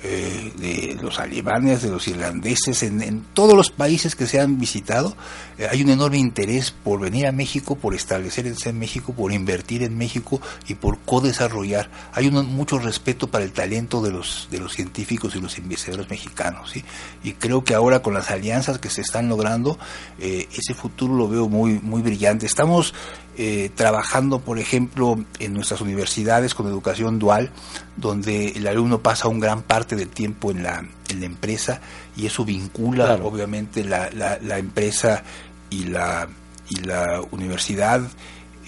eh, 0.02 0.52
de 0.56 0.96
los 1.02 1.18
alemanes, 1.18 1.82
de 1.82 1.90
los 1.90 2.06
irlandeses, 2.06 2.84
en, 2.84 3.24
todos 3.34 3.54
los 3.54 3.70
países 3.70 4.14
que 4.14 4.26
se 4.26 4.40
han 4.40 4.58
visitado, 4.58 5.16
eh, 5.58 5.66
hay 5.70 5.82
un 5.82 5.90
enorme 5.90 6.18
interés 6.18 6.70
por 6.70 7.00
venir 7.00 7.26
a 7.26 7.32
México, 7.32 7.74
por 7.74 7.94
establecerse 7.94 8.70
en 8.70 8.78
México, 8.78 9.12
por 9.12 9.32
invertir 9.32 9.82
en 9.82 9.98
México 9.98 10.40
y 10.68 10.74
por 10.74 11.00
co-desarrollar. 11.00 11.90
Hay 12.12 12.28
un, 12.28 12.46
mucho 12.46 12.78
respeto 12.78 13.28
para 13.28 13.44
el 13.44 13.52
talento 13.52 14.00
de 14.00 14.12
los, 14.12 14.48
de 14.50 14.60
los 14.60 14.72
científicos 14.72 15.34
y 15.34 15.40
los 15.40 15.58
investigadores 15.58 16.08
mexicanos. 16.08 16.70
¿sí? 16.70 16.84
Y 17.24 17.32
creo 17.32 17.64
que 17.64 17.74
ahora 17.74 18.00
con 18.00 18.14
las 18.14 18.30
alianzas 18.30 18.78
que 18.78 18.90
se 18.90 19.00
están 19.00 19.28
logrando, 19.28 19.78
eh, 20.20 20.48
ese 20.52 20.74
futuro 20.74 21.14
lo 21.14 21.28
veo 21.28 21.48
muy, 21.48 21.80
muy 21.80 22.02
brillante. 22.02 22.46
Estamos 22.46 22.94
eh, 23.38 23.70
trabajando, 23.74 24.40
por 24.40 24.58
ejemplo, 24.58 25.16
en 25.38 25.54
nuestras 25.54 25.80
universidades 25.80 26.54
con 26.54 26.66
educación 26.66 27.18
dual, 27.18 27.50
donde 27.96 28.48
el 28.48 28.66
alumno 28.66 29.00
pasa 29.00 29.28
un 29.28 29.40
gran 29.40 29.62
parte 29.62 29.96
del 29.96 30.08
tiempo 30.08 30.50
en 30.50 30.62
la, 30.62 30.84
en 31.08 31.20
la 31.20 31.26
empresa 31.26 31.80
y 32.16 32.26
eso 32.26 32.44
vincula 32.44 33.14
obviamente 33.22 33.84
la, 33.84 34.10
la, 34.10 34.38
la, 34.42 34.58
empresa 34.58 35.22
y 35.70 35.84
la, 35.84 36.28
y 36.68 36.80
la 36.80 37.22
universidad 37.30 38.02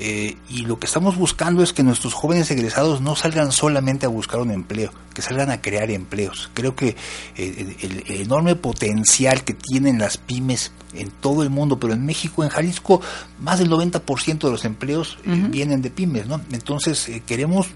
eh, 0.02 0.38
y 0.48 0.62
lo 0.62 0.78
que 0.78 0.86
estamos 0.86 1.16
buscando 1.16 1.62
es 1.62 1.74
que 1.74 1.82
nuestros 1.82 2.14
jóvenes 2.14 2.50
egresados 2.50 3.02
no 3.02 3.16
salgan 3.16 3.52
solamente 3.52 4.06
a 4.06 4.08
buscar 4.08 4.40
un 4.40 4.50
empleo, 4.50 4.90
que 5.12 5.20
salgan 5.20 5.50
a 5.50 5.60
crear 5.60 5.90
empleos. 5.90 6.50
Creo 6.54 6.74
que 6.74 6.96
eh, 7.36 7.76
el, 7.82 8.22
enorme 8.22 8.56
potencial 8.56 9.44
que 9.44 9.52
tienen 9.52 9.98
las 9.98 10.16
pymes 10.16 10.72
en 10.94 11.10
todo 11.10 11.42
el 11.42 11.50
mundo, 11.50 11.78
pero 11.78 11.92
en 11.92 12.04
México, 12.04 12.42
en 12.42 12.50
Jalisco, 12.50 13.00
más 13.40 13.58
del 13.58 13.70
90% 13.70 14.38
de 14.38 14.50
los 14.50 14.64
empleos 14.64 15.18
eh, 15.24 15.46
vienen 15.48 15.82
de 15.82 15.90
pymes, 15.90 16.26
¿no? 16.26 16.40
Entonces, 16.52 17.08
queremos 17.26 17.68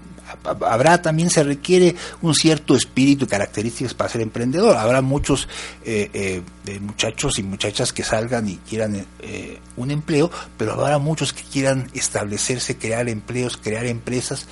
habrá 0.43 1.01
también 1.01 1.29
se 1.29 1.43
requiere 1.43 1.95
un 2.21 2.33
cierto 2.33 2.75
espíritu 2.75 3.25
y 3.25 3.27
características 3.27 3.93
para 3.93 4.09
ser 4.09 4.21
emprendedor. 4.21 4.75
Habrá 4.77 5.01
muchos 5.01 5.47
eh, 5.83 6.09
eh, 6.13 6.79
muchachos 6.79 7.37
y 7.39 7.43
muchachas 7.43 7.93
que 7.93 8.03
salgan 8.03 8.47
y 8.49 8.57
quieran 8.57 9.05
eh, 9.19 9.59
un 9.77 9.91
empleo, 9.91 10.31
pero 10.57 10.73
habrá 10.73 10.97
muchos 10.97 11.33
que 11.33 11.43
quieran 11.43 11.89
establecerse, 11.93 12.77
crear 12.77 13.07
empleos, 13.09 13.57
crear 13.57 13.85
empresas. 13.85 14.47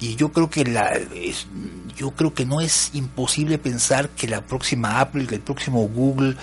Y 0.00 0.16
yo 0.16 0.32
creo 0.32 0.48
que 0.48 0.64
la, 0.64 0.98
yo 1.96 2.10
creo 2.12 2.34
que 2.34 2.46
no 2.46 2.60
es 2.60 2.90
imposible 2.94 3.58
pensar 3.58 4.08
que 4.10 4.26
la 4.26 4.40
próxima 4.46 5.00
Apple, 5.00 5.26
que 5.26 5.36
el 5.36 5.42
próximo 5.42 5.86
Google 5.88 6.36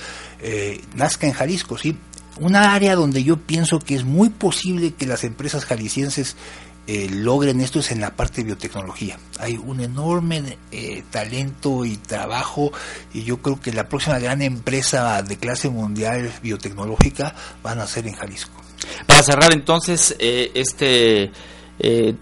nazca 0.96 1.28
en 1.28 1.34
Jalisco, 1.34 1.78
sí. 1.78 1.98
Una 2.40 2.76
área 2.76 2.96
donde 2.96 3.24
yo 3.24 3.38
pienso 3.38 3.80
que 3.80 3.96
es 3.96 4.04
muy 4.04 4.30
posible 4.30 4.94
que 4.94 5.08
las 5.08 5.24
empresas 5.24 5.66
jaliscienses 5.66 6.36
eh, 6.90 7.10
logren 7.12 7.60
esto 7.60 7.80
es 7.80 7.92
en 7.92 8.00
la 8.00 8.16
parte 8.16 8.38
de 8.38 8.46
biotecnología. 8.46 9.20
Hay 9.40 9.58
un 9.58 9.82
enorme 9.82 10.58
eh, 10.72 11.04
talento 11.12 11.84
y 11.84 11.98
trabajo 11.98 12.72
y 13.14 13.24
yo 13.24 13.42
creo 13.42 13.60
que 13.60 13.74
la 13.74 13.90
próxima 13.90 14.20
gran 14.20 14.42
empresa 14.42 15.22
de 15.22 15.36
clase 15.36 15.68
mundial 15.68 16.32
biotecnológica 16.42 17.36
van 17.62 17.80
a 17.82 17.88
ser 17.88 18.08
en 18.08 18.14
Jalisco. 18.14 18.54
Para 19.06 19.22
cerrar 19.22 19.52
entonces 19.52 20.16
eh, 20.18 20.52
este 20.56 21.32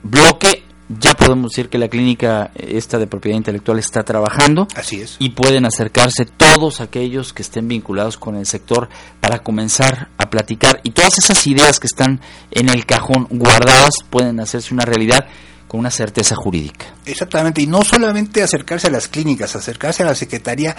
bloque, 0.02 0.55
ya 0.88 1.14
podemos 1.14 1.52
decir 1.52 1.70
que 1.70 1.78
la 1.78 1.88
clínica 1.88 2.52
esta 2.54 3.00
de 3.00 3.08
propiedad 3.08 3.38
intelectual 3.38 3.80
está 3.80 4.04
trabajando. 4.04 4.68
Así 4.76 5.02
es. 5.02 5.16
Y 5.20 5.30
pueden 5.30 5.66
acercarse 5.66 6.26
todos 6.26 6.82
aquellos 6.82 7.34
que 7.34 7.42
estén 7.42 7.68
vinculados 7.68 8.18
con 8.18 8.36
el 8.36 8.46
sector 8.46 8.90
para 9.20 9.40
comenzar 9.40 10.10
a 10.18 10.30
platicar 10.30 10.82
y 10.84 10.92
todas 10.92 11.18
esas 11.18 11.46
ideas 11.48 11.80
que 11.80 11.88
están 11.88 12.22
en 12.52 12.70
el 12.70 12.86
cajón 12.86 13.28
guardadas 13.30 13.96
pueden 14.10 14.40
hacerse 14.40 14.74
una 14.74 14.86
realidad 14.86 15.26
con 15.68 15.80
una 15.80 15.90
certeza 15.92 16.36
jurídica. 16.36 16.86
Exactamente, 17.06 17.62
y 17.62 17.68
no 17.68 17.84
solamente 17.84 18.44
acercarse 18.44 18.88
a 18.88 18.92
las 18.92 19.08
clínicas, 19.08 19.56
acercarse 19.56 20.04
a 20.04 20.06
la 20.06 20.16
Secretaría, 20.16 20.76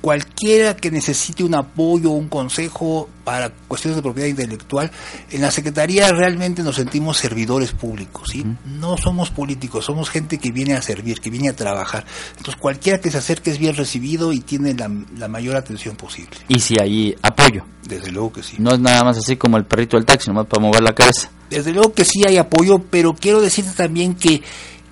cualquiera 0.00 0.76
que 0.76 0.90
necesite 0.90 1.42
un 1.42 1.54
apoyo, 1.54 2.10
un 2.10 2.28
consejo 2.28 3.08
para 3.24 3.50
cuestiones 3.50 3.96
de 3.96 4.02
propiedad 4.02 4.28
intelectual, 4.28 4.90
en 5.30 5.40
la 5.40 5.50
Secretaría 5.50 6.08
realmente 6.12 6.62
nos 6.62 6.76
sentimos 6.76 7.16
servidores 7.16 7.72
públicos, 7.72 8.30
¿sí? 8.30 8.44
No 8.64 8.96
somos 8.96 9.30
políticos, 9.30 9.84
somos 9.84 10.10
gente 10.10 10.38
que 10.38 10.52
viene 10.52 10.74
a 10.74 10.82
servir, 10.82 11.20
que 11.20 11.30
viene 11.30 11.48
a 11.48 11.56
trabajar. 11.56 12.04
Entonces 12.36 12.56
cualquiera 12.56 13.00
que 13.00 13.10
se 13.10 13.18
acerque 13.18 13.50
es 13.50 13.58
bien 13.58 13.74
recibido 13.74 14.32
y 14.32 14.40
tiene 14.40 14.74
la, 14.74 14.90
la 15.18 15.28
mayor 15.28 15.56
atención 15.56 15.96
posible. 15.96 16.36
¿Y 16.48 16.60
si 16.60 16.76
hay 16.80 17.16
apoyo? 17.22 17.64
Desde 17.82 18.12
luego 18.12 18.32
que 18.32 18.42
sí. 18.42 18.56
No 18.58 18.74
es 18.74 18.80
nada 18.80 19.02
más 19.02 19.18
así 19.18 19.36
como 19.36 19.56
el 19.56 19.64
perrito 19.64 19.96
del 19.96 20.06
taxi, 20.06 20.28
nomás 20.28 20.46
para 20.46 20.62
mover 20.62 20.82
la 20.82 20.94
cabeza. 20.94 21.30
Desde 21.50 21.72
luego 21.72 21.92
que 21.92 22.04
sí 22.04 22.22
hay 22.26 22.36
apoyo, 22.38 22.78
pero 22.90 23.14
quiero 23.14 23.40
decirte 23.40 23.72
también 23.72 24.14
que, 24.14 24.42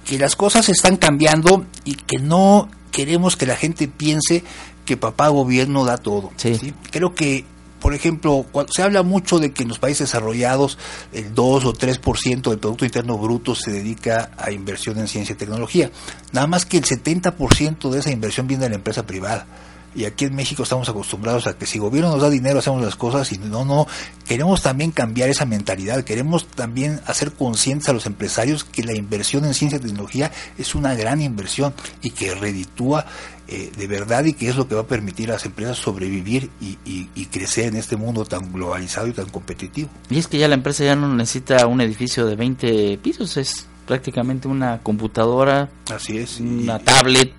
que 0.05 0.19
las 0.19 0.37
cosas 0.37 0.69
están 0.69 0.97
cambiando 0.97 1.65
y 1.85 1.95
que 1.95 2.19
no 2.19 2.69
queremos 2.91 3.37
que 3.37 3.47
la 3.47 3.57
gente 3.57 3.89
piense 3.89 4.45
que 4.85 4.97
papá 4.97 5.29
gobierno 5.29 5.85
da 5.85 5.97
todo. 5.97 6.31
Sí. 6.37 6.75
Creo 6.91 7.15
que, 7.15 7.45
por 7.81 7.95
ejemplo, 7.95 8.47
cuando 8.53 8.73
se 8.73 8.83
habla 8.83 9.03
mucho 9.03 9.39
de 9.39 9.53
que 9.53 9.63
en 9.63 9.71
los 9.71 9.79
países 9.79 10.09
desarrollados 10.09 10.79
el 11.13 11.35
2 11.35 11.65
o 11.65 11.73
3% 11.73 12.51
del 12.51 12.59
Producto 12.59 12.85
Interno 12.85 13.19
Bruto 13.19 13.55
se 13.55 13.73
dedica 13.73 14.31
a 14.37 14.51
inversión 14.53 14.99
en 14.99 15.09
ciencia 15.09 15.33
y 15.33 15.37
tecnología, 15.37 15.91
nada 16.33 16.47
más 16.47 16.67
que 16.67 16.77
el 16.77 16.85
70% 16.85 17.91
de 17.91 17.99
esa 17.99 18.11
inversión 18.11 18.47
viene 18.47 18.65
de 18.65 18.71
la 18.71 18.77
empresa 18.77 19.07
privada. 19.07 19.47
Y 19.95 20.05
aquí 20.05 20.25
en 20.25 20.35
México 20.35 20.63
estamos 20.63 20.89
acostumbrados 20.89 21.47
a 21.47 21.57
que 21.57 21.67
si 21.67 21.79
el 21.79 21.83
gobierno 21.83 22.11
nos 22.11 22.21
da 22.21 22.31
dinero 22.31 22.59
hacemos 22.59 22.83
las 22.83 22.97
cosas 22.97 23.31
y 23.33 23.39
no, 23.39 23.65
no, 23.65 23.87
queremos 24.27 24.63
también 24.63 24.91
cambiar 24.91 25.29
esa 25.29 25.47
mentalidad, 25.47 26.05
queremos 26.05 26.47
también 26.47 27.01
hacer 27.07 27.33
conscientes 27.33 27.89
a 27.89 27.93
los 27.93 28.07
empresarios 28.07 28.65
que 28.65 28.83
la 28.83 28.95
inversión 28.95 29.45
en 29.45 29.55
ciencia 29.55 29.79
y 29.79 29.83
tecnología 29.83 30.33
es 30.59 30.75
una 30.75 30.95
gran 30.95 31.21
inversión 31.21 31.75
y 32.03 32.11
que 32.11 32.35
reditúa 32.35 33.07
eh, 33.47 33.71
de 33.77 33.87
verdad 33.87 34.25
y 34.25 34.33
que 34.33 34.49
es 34.49 34.57
lo 34.57 34.67
que 34.67 34.75
va 34.75 34.83
a 34.83 34.87
permitir 34.87 35.29
a 35.29 35.35
las 35.35 35.45
empresas 35.45 35.77
sobrevivir 35.77 36.51
y, 36.63 36.79
y, 36.87 37.27
crecer 37.27 37.67
en 37.67 37.77
este 37.77 37.95
mundo 37.97 38.25
tan 38.25 38.51
globalizado 38.51 39.07
y 39.07 39.13
tan 39.13 39.29
competitivo. 39.29 39.91
Y 40.09 40.19
es 40.19 40.29
que 40.29 40.39
ya 40.39 40.49
la 40.49 40.55
empresa 40.55 40.83
ya 40.83 40.97
no 40.97 41.13
necesita 41.15 41.67
un 41.67 41.83
edificio 41.83 42.25
de 42.25 42.37
20 42.37 42.99
pisos, 43.03 43.37
es 43.37 43.67
prácticamente 43.87 44.49
una 44.49 44.79
computadora, 44.83 45.69
así 45.93 46.17
es, 46.17 46.41
una 46.41 46.79
tablet, 46.79 47.33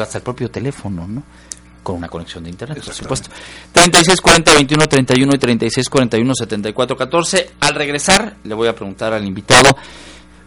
hasta 0.00 0.18
el 0.18 0.24
propio 0.24 0.50
teléfono, 0.50 1.06
¿no? 1.06 1.22
Con 1.82 1.96
una 1.96 2.08
conexión 2.08 2.44
de 2.44 2.50
internet, 2.50 2.82
por 2.84 2.94
supuesto. 2.94 3.30
36 3.72 4.20
40 4.20 4.54
21 4.54 4.86
31 4.86 5.32
y 5.34 5.38
36 5.38 5.88
41 5.88 6.34
74 6.34 6.96
14. 6.96 7.50
Al 7.60 7.74
regresar, 7.74 8.36
le 8.44 8.54
voy 8.54 8.68
a 8.68 8.74
preguntar 8.74 9.12
al 9.12 9.24
invitado, 9.24 9.76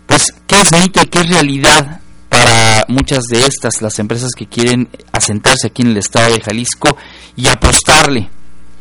pues, 0.05 0.27
¿qué 0.47 0.61
es 0.61 0.71
mito 0.71 1.01
y 1.01 1.05
qué 1.07 1.19
es 1.19 1.29
realidad 1.29 2.01
para 2.29 2.85
muchas 2.87 3.23
de 3.25 3.45
estas, 3.45 3.81
las 3.81 3.97
empresas 3.99 4.31
que 4.35 4.47
quieren 4.47 4.89
asentarse 5.11 5.67
aquí 5.67 5.83
en 5.83 5.89
el 5.89 5.97
estado 5.97 6.33
de 6.33 6.41
Jalisco 6.41 6.97
y 7.35 7.47
apostarle 7.47 8.29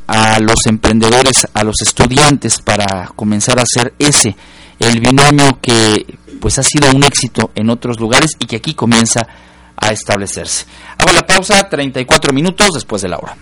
a 0.06 0.38
los 0.40 0.66
emprendedores, 0.66 1.46
a 1.52 1.64
los 1.64 1.76
estudiantes 1.82 2.60
para 2.60 3.10
comenzar 3.14 3.58
a 3.58 3.62
hacer 3.62 3.94
ese, 3.98 4.36
el 4.78 5.00
binomio 5.00 5.58
que 5.60 6.18
pues 6.40 6.58
ha 6.58 6.62
sido 6.62 6.90
un 6.90 7.04
éxito 7.04 7.50
en 7.54 7.70
otros 7.70 7.98
lugares 7.98 8.32
y 8.38 8.46
que 8.46 8.56
aquí 8.56 8.74
comienza 8.74 9.26
a 9.84 9.92
establecerse. 9.92 10.64
Hago 10.98 11.12
la 11.12 11.26
pausa, 11.26 11.68
34 11.68 12.32
minutos 12.32 12.72
después 12.72 13.02
de 13.02 13.08
la 13.08 13.18
hora. 13.18 13.36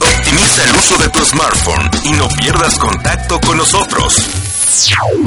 Optimiza 0.00 0.64
el 0.64 0.76
uso 0.76 0.98
de 0.98 1.08
tu 1.10 1.24
smartphone 1.24 1.90
y 2.04 2.12
no 2.12 2.28
pierdas 2.28 2.78
contacto 2.78 3.38
con 3.40 3.58
nosotros. 3.58 4.14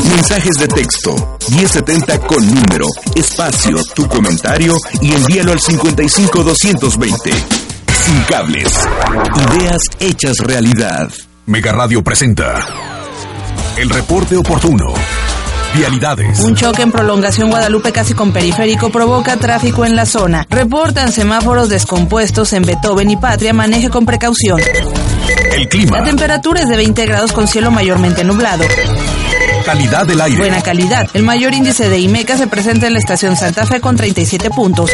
Mensajes 0.10 0.56
de 0.60 0.68
texto 0.68 1.38
1070 1.52 2.20
con 2.22 2.46
número, 2.48 2.88
espacio, 3.16 3.78
tu 3.94 4.08
comentario 4.08 4.76
y 5.02 5.14
envíalo 5.14 5.52
al 5.52 5.60
55220. 5.60 7.32
Sin 8.06 8.24
cables. 8.24 8.88
Ideas 9.52 9.82
hechas 10.00 10.38
realidad. 10.40 11.12
Mega 11.46 11.72
Radio 11.72 12.04
presenta 12.04 13.05
el 13.78 13.90
reporte 13.90 14.38
oportuno. 14.38 14.94
Vialidades. 15.76 16.40
Un 16.40 16.56
choque 16.56 16.84
en 16.84 16.92
prolongación 16.92 17.50
Guadalupe 17.50 17.92
casi 17.92 18.14
con 18.14 18.32
periférico 18.32 18.90
provoca 18.90 19.36
tráfico 19.36 19.86
en 19.86 19.96
la 19.96 20.06
zona. 20.06 20.46
Reportan 20.50 21.12
semáforos 21.12 21.68
descompuestos 21.68 22.54
en 22.54 22.64
Beethoven 22.64 23.10
y 23.10 23.18
Patria. 23.18 23.52
Maneje 23.52 23.90
con 23.90 24.06
precaución. 24.06 24.60
El 25.54 25.68
clima. 25.68 26.00
La 26.00 26.06
temperatura 26.06 26.62
es 26.62 26.70
de 26.70 26.78
20 26.78 27.06
grados 27.06 27.34
con 27.34 27.48
cielo 27.48 27.72
mayormente 27.72 28.24
nublado. 28.24 28.64
Calidad 29.66 30.06
del 30.06 30.22
aire. 30.22 30.38
Buena 30.38 30.62
calidad. 30.62 31.10
El 31.14 31.24
mayor 31.24 31.54
índice 31.54 31.90
de 31.90 32.00
IMECA 32.00 32.38
se 32.38 32.48
presenta 32.48 32.88
en 32.88 32.94
la 32.94 33.00
estación 33.00 33.36
Santa 33.36 33.66
Fe 33.66 33.82
con 33.82 33.98
37 33.98 34.52
puntos. 34.52 34.92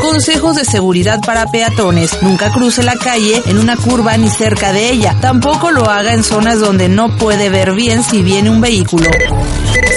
Consejos 0.00 0.56
de 0.56 0.64
seguridad 0.64 1.20
para 1.20 1.46
peatones. 1.46 2.22
Nunca 2.22 2.50
cruce 2.50 2.82
la 2.82 2.96
calle 2.96 3.42
en 3.46 3.58
una 3.58 3.76
curva 3.76 4.16
ni 4.16 4.30
cerca 4.30 4.72
de 4.72 4.90
ella. 4.90 5.16
Tampoco 5.20 5.70
lo 5.70 5.90
haga 5.90 6.14
en 6.14 6.24
zonas 6.24 6.60
donde 6.60 6.88
no 6.88 7.16
puede 7.16 7.50
ver 7.50 7.72
bien 7.74 8.02
si 8.02 8.22
viene 8.22 8.50
un 8.50 8.60
vehículo. 8.60 9.10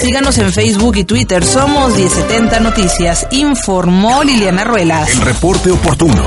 Síganos 0.00 0.38
en 0.38 0.52
Facebook 0.52 0.96
y 0.96 1.04
Twitter. 1.04 1.44
Somos 1.44 1.94
1070 1.94 2.60
Noticias. 2.60 3.26
Informó 3.30 4.22
Liliana 4.22 4.64
Ruelas. 4.64 5.10
El 5.10 5.20
reporte 5.22 5.70
oportuno. 5.70 6.24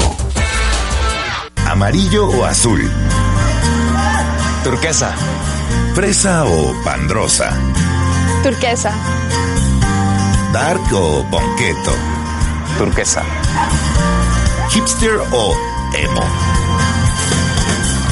¿Amarillo 1.65 2.27
o 2.27 2.45
azul? 2.45 2.81
Turquesa. 4.63 5.13
¿Fresa 5.93 6.45
o 6.45 6.73
pandrosa? 6.83 7.53
Turquesa. 8.43 8.93
¿Dark 10.53 10.81
o 10.93 11.23
bonqueto? 11.23 11.95
Turquesa. 12.77 13.23
¿Hipster 14.69 15.19
o 15.31 15.57
emo? 15.93 16.23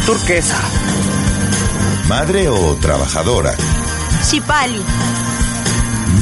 Turquesa. 0.05 0.57
¿Madre 2.07 2.47
o 2.47 2.75
trabajadora? 2.75 3.53
Chipali. 4.29 4.81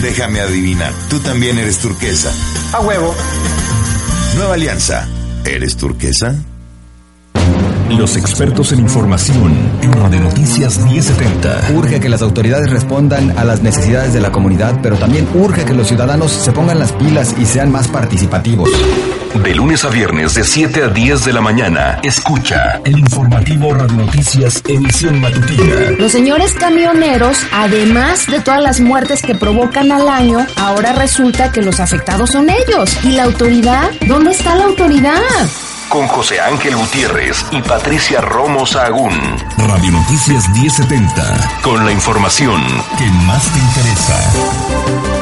Déjame 0.02 0.40
adivinar, 0.42 0.94
tú 1.10 1.20
también 1.20 1.58
eres 1.58 1.80
turquesa. 1.80 2.32
A 2.74 2.82
huevo. 2.82 3.14
Nueva 4.36 4.54
Alianza, 4.56 5.08
¿eres 5.46 5.78
turquesa? 5.78 6.36
Los 7.90 8.18
expertos 8.18 8.72
en 8.72 8.80
información 8.80 9.56
en 9.82 9.94
Radio 9.94 10.20
Noticias 10.20 10.80
1070. 10.80 11.72
Urge 11.76 12.00
que 12.00 12.10
las 12.10 12.22
autoridades 12.22 12.70
respondan 12.70 13.38
a 13.38 13.46
las 13.46 13.62
necesidades 13.62 14.14
de 14.14 14.22
la 14.22 14.32
comunidad, 14.32 14.80
pero 14.82 14.98
también 14.98 15.28
urge 15.36 15.66
que 15.66 15.74
los 15.74 15.88
ciudadanos 15.88 16.32
se 16.32 16.52
pongan 16.52 16.80
las 16.80 16.92
pilas 16.92 17.36
y 17.40 17.46
sean 17.46 17.72
más 17.72 17.88
participativos. 17.88 18.70
De 19.44 19.54
lunes 19.54 19.84
a 19.84 19.90
viernes 19.90 20.34
de 20.34 20.44
7 20.44 20.84
a 20.84 20.88
10 20.88 21.26
de 21.26 21.34
la 21.34 21.42
mañana, 21.42 22.00
escucha 22.04 22.80
el 22.86 22.98
informativo 22.98 23.74
Radio 23.74 23.98
Noticias 23.98 24.62
emisión 24.68 25.20
matutina. 25.20 25.92
Los 25.98 26.12
señores 26.12 26.54
camioneros, 26.54 27.38
además 27.52 28.28
de 28.28 28.40
todas 28.40 28.64
las 28.64 28.80
muertes 28.80 29.22
que 29.22 29.36
provocan 29.36 29.92
al 29.92 30.08
año, 30.08 30.46
ahora 30.56 30.94
resulta 30.94 31.52
que 31.52 31.62
los 31.62 31.80
afectados 31.80 32.32
son 32.32 32.50
ellos. 32.50 32.98
¿Y 33.04 33.12
la 33.12 33.24
autoridad? 33.24 33.92
¿Dónde 34.08 34.32
está 34.32 34.56
la 34.56 34.66
autoridad? 34.66 35.22
con 35.90 36.08
José 36.08 36.42
Ángel 36.42 36.76
Gutiérrez 36.76 37.46
y 37.52 37.62
Patricia 37.62 38.20
Romo 38.20 38.66
Sahagún. 38.66 39.14
Radio 39.58 39.92
Noticias 39.92 40.50
1070, 40.50 41.62
con 41.62 41.86
la 41.86 41.92
información 41.92 42.62
que 42.98 43.06
más 43.26 43.44
te 43.54 43.60
interesa. 43.60 45.15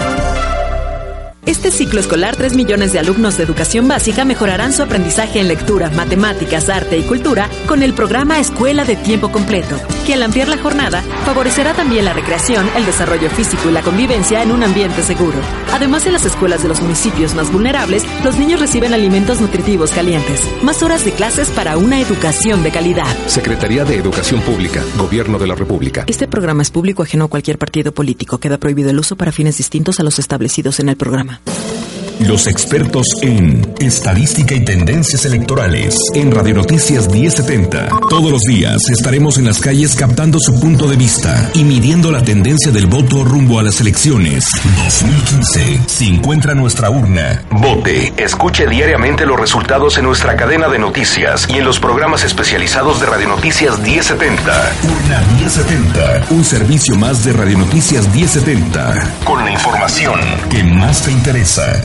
Este 1.46 1.72
ciclo 1.72 2.00
escolar, 2.00 2.38
3 2.38 2.56
millones 2.56 2.94
de 2.94 3.00
alumnos 3.00 3.36
de 3.36 3.44
educación 3.44 3.90
básica 3.90 4.24
mejorarán 4.24 4.72
su 4.72 4.82
aprendizaje 4.82 5.42
en 5.42 5.50
lectura, 5.50 5.90
matemáticas, 5.90 6.70
arte 6.70 6.98
y 6.98 7.04
cultura 7.04 7.50
con 7.68 7.84
el 7.84 7.94
programa 7.94 8.40
Escuela 8.40 8.86
de 8.86 8.96
Tiempo 8.96 9.30
Completo, 9.30 9.78
que 10.06 10.14
al 10.14 10.24
ampliar 10.24 10.48
la 10.48 10.58
jornada 10.58 11.02
favorecerá 11.26 11.74
también 11.74 12.06
la 12.06 12.14
recreación, 12.14 12.66
el 12.78 12.86
desarrollo 12.86 13.30
físico 13.30 13.70
y 13.70 13.74
la 13.74 13.82
convivencia 13.82 14.42
en 14.42 14.52
un 14.52 14.64
ambiente 14.64 15.04
seguro. 15.04 15.38
Además, 15.74 16.06
en 16.06 16.14
las 16.14 16.26
escuelas 16.26 16.64
de 16.64 16.70
los 16.70 16.82
municipios 16.82 17.36
más 17.36 17.52
vulnerables, 17.52 18.06
los 18.24 18.38
niños 18.38 18.62
reciben 18.62 18.94
alimentos 18.94 19.42
nutritivos 19.42 19.92
calientes, 19.92 20.42
más 20.64 20.82
horas 20.82 21.04
de 21.04 21.12
clases 21.12 21.50
para 21.50 21.78
una 21.78 22.00
educación 22.00 22.64
de 22.64 22.72
calidad. 22.72 23.18
Secretaría 23.28 23.84
de 23.84 23.98
Educación 23.98 24.40
Pública, 24.42 24.82
Gobierno 24.98 25.38
de 25.38 25.48
la 25.48 25.56
República. 25.56 26.06
Este 26.08 26.26
programa 26.26 26.62
es 26.62 26.72
público 26.72 27.04
ajeno 27.04 27.26
a 27.26 27.28
cualquier 27.28 27.58
partido 27.58 27.92
político. 27.92 28.38
Queda 28.38 28.58
prohibido 28.58 28.92
el 28.92 29.00
uso 29.00 29.18
para 29.18 29.34
fines 29.34 29.58
distintos 29.58 30.00
a 30.00 30.04
los 30.04 30.20
establecidos 30.20 30.80
en 30.80 30.88
el 30.88 30.96
programa. 30.96 31.33
programa. 31.46 32.03
Los 32.28 32.48
expertos 32.48 33.06
en 33.22 33.74
estadística 33.80 34.56
y 34.56 34.64
tendencias 34.64 35.26
electorales 35.26 35.98
en 36.14 36.32
Radio 36.32 36.56
Noticias 36.56 37.10
1070. 37.10 37.90
Todos 38.10 38.32
los 38.32 38.42
días 38.42 38.78
estaremos 38.90 39.38
en 39.38 39.46
las 39.46 39.60
calles 39.60 39.96
captando 39.96 40.40
su 40.40 40.58
punto 40.58 40.88
de 40.88 40.96
vista 40.96 41.50
y 41.54 41.64
midiendo 41.66 42.12
la 42.12 42.24
tendencia 42.24 42.72
del 42.72 42.88
voto 42.88 43.26
rumbo 43.26 43.60
a 43.60 43.64
las 43.64 43.82
elecciones 43.82 44.46
2015. 44.64 45.82
Si 45.88 46.08
encuentra 46.08 46.56
nuestra 46.56 46.90
urna, 46.90 47.44
vote. 47.52 48.14
Escuche 48.16 48.68
diariamente 48.68 49.26
los 49.26 49.40
resultados 49.40 49.98
en 49.98 50.06
nuestra 50.06 50.38
cadena 50.38 50.70
de 50.70 50.80
noticias 50.80 51.48
y 51.50 51.58
en 51.58 51.66
los 51.66 51.80
programas 51.80 52.24
especializados 52.24 53.02
de 53.02 53.08
Radio 53.08 53.28
Noticias 53.28 53.80
1070. 53.80 54.74
Urna 54.84 55.22
1070, 55.40 56.26
un 56.30 56.46
servicio 56.46 56.96
más 56.96 57.26
de 57.26 57.34
Radio 57.34 57.58
Noticias 57.58 58.08
1070, 58.14 59.16
con 59.26 59.44
la 59.44 59.52
información 59.52 60.20
que 60.50 60.64
más 60.64 61.04
te 61.04 61.12
interesa. 61.12 61.82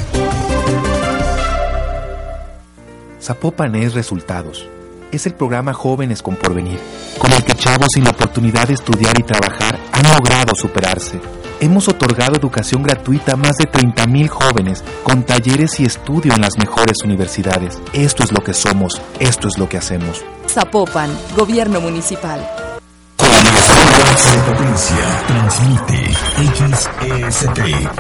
Zapopan 3.21 3.75
es 3.75 3.93
Resultados. 3.93 4.67
Es 5.13 5.27
el 5.27 5.35
programa 5.35 5.75
Jóvenes 5.75 6.23
con 6.23 6.37
Porvenir, 6.37 6.79
con 7.19 7.31
el 7.33 7.45
que 7.45 7.53
chavos 7.55 7.89
sin 7.93 8.05
la 8.05 8.11
oportunidad 8.11 8.69
de 8.69 8.75
estudiar 8.75 9.19
y 9.19 9.23
trabajar 9.23 9.79
han 9.93 10.13
logrado 10.15 10.55
superarse. 10.55 11.21
Hemos 11.61 11.89
otorgado 11.89 12.37
educación 12.37 12.83
gratuita 12.83 13.33
a 13.33 13.37
más 13.37 13.57
de 13.57 13.71
30.000 13.71 14.29
jóvenes 14.29 14.85
con 15.03 15.25
talleres 15.25 15.79
y 15.81 15.85
estudio 15.85 16.33
en 16.33 16.41
las 16.41 16.57
mejores 16.57 17.03
universidades. 17.05 17.79
Esto 17.93 18.23
es 18.23 18.33
lo 18.33 18.43
que 18.43 18.55
somos, 18.55 19.01
esto 19.19 19.49
es 19.49 19.59
lo 19.59 19.69
que 19.69 19.77
hacemos. 19.77 20.25
Zapopan, 20.47 21.11
Gobierno 21.37 21.81
Municipal. 21.83 22.68
De 24.19 24.39
potencia. 24.43 25.07
Transmite 25.29 26.11
XEST 26.57 27.47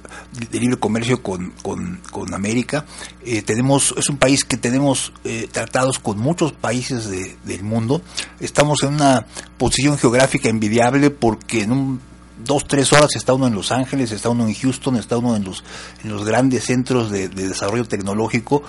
de 0.52 0.60
Libre 0.60 0.78
Comercio 0.78 1.24
con, 1.24 1.52
con, 1.64 2.02
con 2.12 2.34
América. 2.34 2.86
Eh, 3.26 3.42
tenemos 3.42 3.96
es 3.98 4.10
un 4.10 4.18
país 4.18 4.44
que 4.44 4.58
tenemos 4.58 5.12
eh, 5.24 5.48
tratados 5.52 5.98
con 5.98 6.20
muchos 6.20 6.52
países 6.52 7.10
de, 7.10 7.36
del 7.46 7.64
mundo. 7.64 8.02
Estamos 8.40 8.84
en 8.84 8.96
una 8.96 9.26
posición 9.58 9.98
geográfica 9.98 10.50
envidiable 10.50 11.10
porque 11.10 11.64
en 11.64 11.72
un 11.72 12.09
dos, 12.44 12.68
tres 12.68 12.92
horas 12.94 13.16
está 13.16 13.34
uno 13.34 13.48
en 13.48 13.56
Los 13.56 13.72
Ángeles, 13.72 14.12
está 14.12 14.30
uno 14.30 14.48
en 14.48 14.54
Houston, 14.54 14.96
está 14.96 15.18
uno 15.18 15.36
en 15.36 15.44
los, 15.44 15.64
en 16.04 16.12
los 16.12 16.26
grandes 16.26 16.66
centros 16.66 17.12
de, 17.12 17.30
de 17.30 17.48
desarrollo 17.48 17.86
tecnológico. 17.86 18.64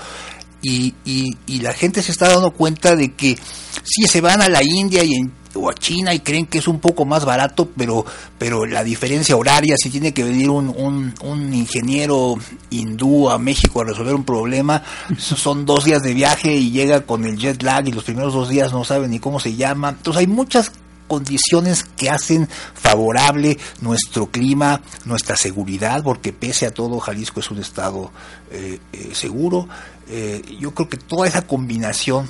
Y, 0.63 0.95
y, 1.07 1.39
y, 1.47 1.61
la 1.61 1.73
gente 1.73 2.03
se 2.03 2.13
está 2.13 2.29
dando 2.29 2.51
cuenta 2.51 2.95
de 2.95 3.15
que 3.15 3.39
sí 3.83 4.03
se 4.07 4.21
van 4.21 4.43
a 4.43 4.49
la 4.51 4.63
India 4.63 5.03
y 5.03 5.15
en, 5.15 5.33
o 5.55 5.71
a 5.71 5.75
China 5.75 6.13
y 6.13 6.21
creen 6.21 6.45
que 6.47 6.59
es 6.59 6.69
un 6.69 6.81
poco 6.81 7.07
más 7.07 7.25
barato, 7.25 7.71
pero, 7.75 8.05
pero 8.39 8.67
la 8.67 8.85
diferencia 8.85 9.37
horaria, 9.37 9.77
si 9.79 9.89
tiene 9.89 10.13
que 10.13 10.23
venir 10.23 10.51
un, 10.51 10.69
un, 10.69 11.15
un 11.23 11.55
ingeniero 11.55 12.37
hindú 12.69 13.31
a 13.31 13.39
México 13.39 13.81
a 13.81 13.85
resolver 13.85 14.15
un 14.15 14.25
problema, 14.25 14.83
son 15.19 15.65
dos 15.65 15.85
días 15.85 16.03
de 16.03 16.13
viaje 16.13 16.55
y 16.55 16.71
llega 16.71 17.01
con 17.07 17.25
el 17.25 17.39
jet 17.39 17.63
lag 17.63 17.89
y 17.89 17.93
los 17.93 18.05
primeros 18.05 18.35
dos 18.35 18.51
días 18.51 18.71
no 18.71 18.85
sabe 18.85 19.09
ni 19.09 19.19
cómo 19.19 19.41
se 19.41 19.57
llama. 19.57 19.91
Entonces 19.91 20.21
hay 20.21 20.27
muchas 20.27 20.73
condiciones 21.11 21.83
que 21.83 22.09
hacen 22.09 22.49
favorable 22.49 23.59
nuestro 23.81 24.31
clima, 24.31 24.81
nuestra 25.05 25.37
seguridad, 25.37 26.05
porque 26.05 26.33
pese 26.33 26.67
a 26.67 26.71
todo 26.71 27.01
Jalisco 27.01 27.41
es 27.41 27.51
un 27.51 27.59
estado 27.59 28.13
eh, 28.51 28.81
eh, 28.93 29.11
seguro. 29.13 29.69
Eh, 30.09 30.43
yo 30.59 30.75
creo 30.75 30.89
que 30.89 30.97
toda 30.97 31.29
esa 31.29 31.47
combinación 31.47 32.29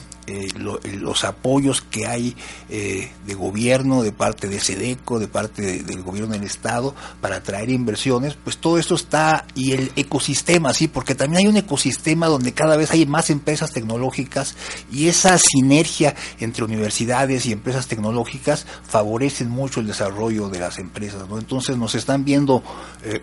lo, 0.58 0.78
los 0.84 1.24
apoyos 1.24 1.80
que 1.80 2.06
hay 2.06 2.36
de 2.68 3.34
gobierno, 3.34 4.04
de 4.04 4.12
parte 4.12 4.46
de 4.46 4.60
SEDECO, 4.60 5.18
de 5.18 5.26
parte 5.26 5.60
de, 5.60 5.82
del 5.82 6.04
gobierno 6.04 6.34
del 6.34 6.44
Estado 6.44 6.94
para 7.20 7.36
atraer 7.36 7.68
inversiones, 7.68 8.36
pues 8.44 8.58
todo 8.58 8.78
esto 8.78 8.94
está, 8.94 9.44
y 9.56 9.72
el 9.72 9.90
ecosistema, 9.96 10.72
sí, 10.72 10.86
porque 10.86 11.16
también 11.16 11.40
hay 11.40 11.46
un 11.48 11.56
ecosistema 11.56 12.28
donde 12.28 12.52
cada 12.52 12.76
vez 12.76 12.92
hay 12.92 13.06
más 13.06 13.28
empresas 13.28 13.72
tecnológicas 13.72 14.54
y 14.92 15.08
esa 15.08 15.36
sinergia 15.36 16.14
entre 16.38 16.62
universidades 16.62 17.44
y 17.46 17.52
empresas 17.52 17.88
tecnológicas 17.88 18.66
favorecen 18.86 19.50
mucho 19.50 19.80
el 19.80 19.88
desarrollo 19.88 20.48
de 20.48 20.60
las 20.60 20.78
empresas, 20.78 21.28
¿no? 21.28 21.38
Entonces 21.38 21.76
nos 21.76 21.96
están 21.96 22.24
viendo 22.24 22.62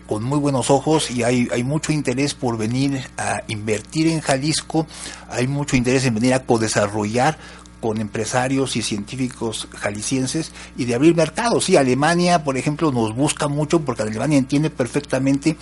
con 0.06 0.24
muy 0.24 0.38
buenos 0.38 0.70
ojos 0.70 1.10
y 1.10 1.22
hay, 1.22 1.48
hay 1.52 1.64
mucho 1.64 1.90
interés 1.90 2.34
por 2.34 2.58
venir 2.58 2.87
a 3.16 3.42
invertir 3.48 4.08
en 4.08 4.20
Jalisco, 4.20 4.86
hay 5.28 5.46
mucho 5.46 5.76
interés 5.76 6.04
en 6.04 6.14
venir 6.14 6.34
a 6.34 6.44
co-desarrollar 6.44 7.38
con 7.80 8.00
empresarios 8.00 8.76
y 8.76 8.82
científicos 8.82 9.68
jaliscienses 9.76 10.52
y 10.76 10.84
de 10.84 10.94
abrir 10.94 11.14
mercados. 11.14 11.64
Sí, 11.64 11.76
Alemania, 11.76 12.42
por 12.44 12.56
ejemplo, 12.56 12.90
nos 12.90 13.14
busca 13.14 13.48
mucho 13.48 13.80
porque 13.80 14.02
Alemania 14.02 14.38
entiende 14.38 14.70
perfectamente 14.70 15.56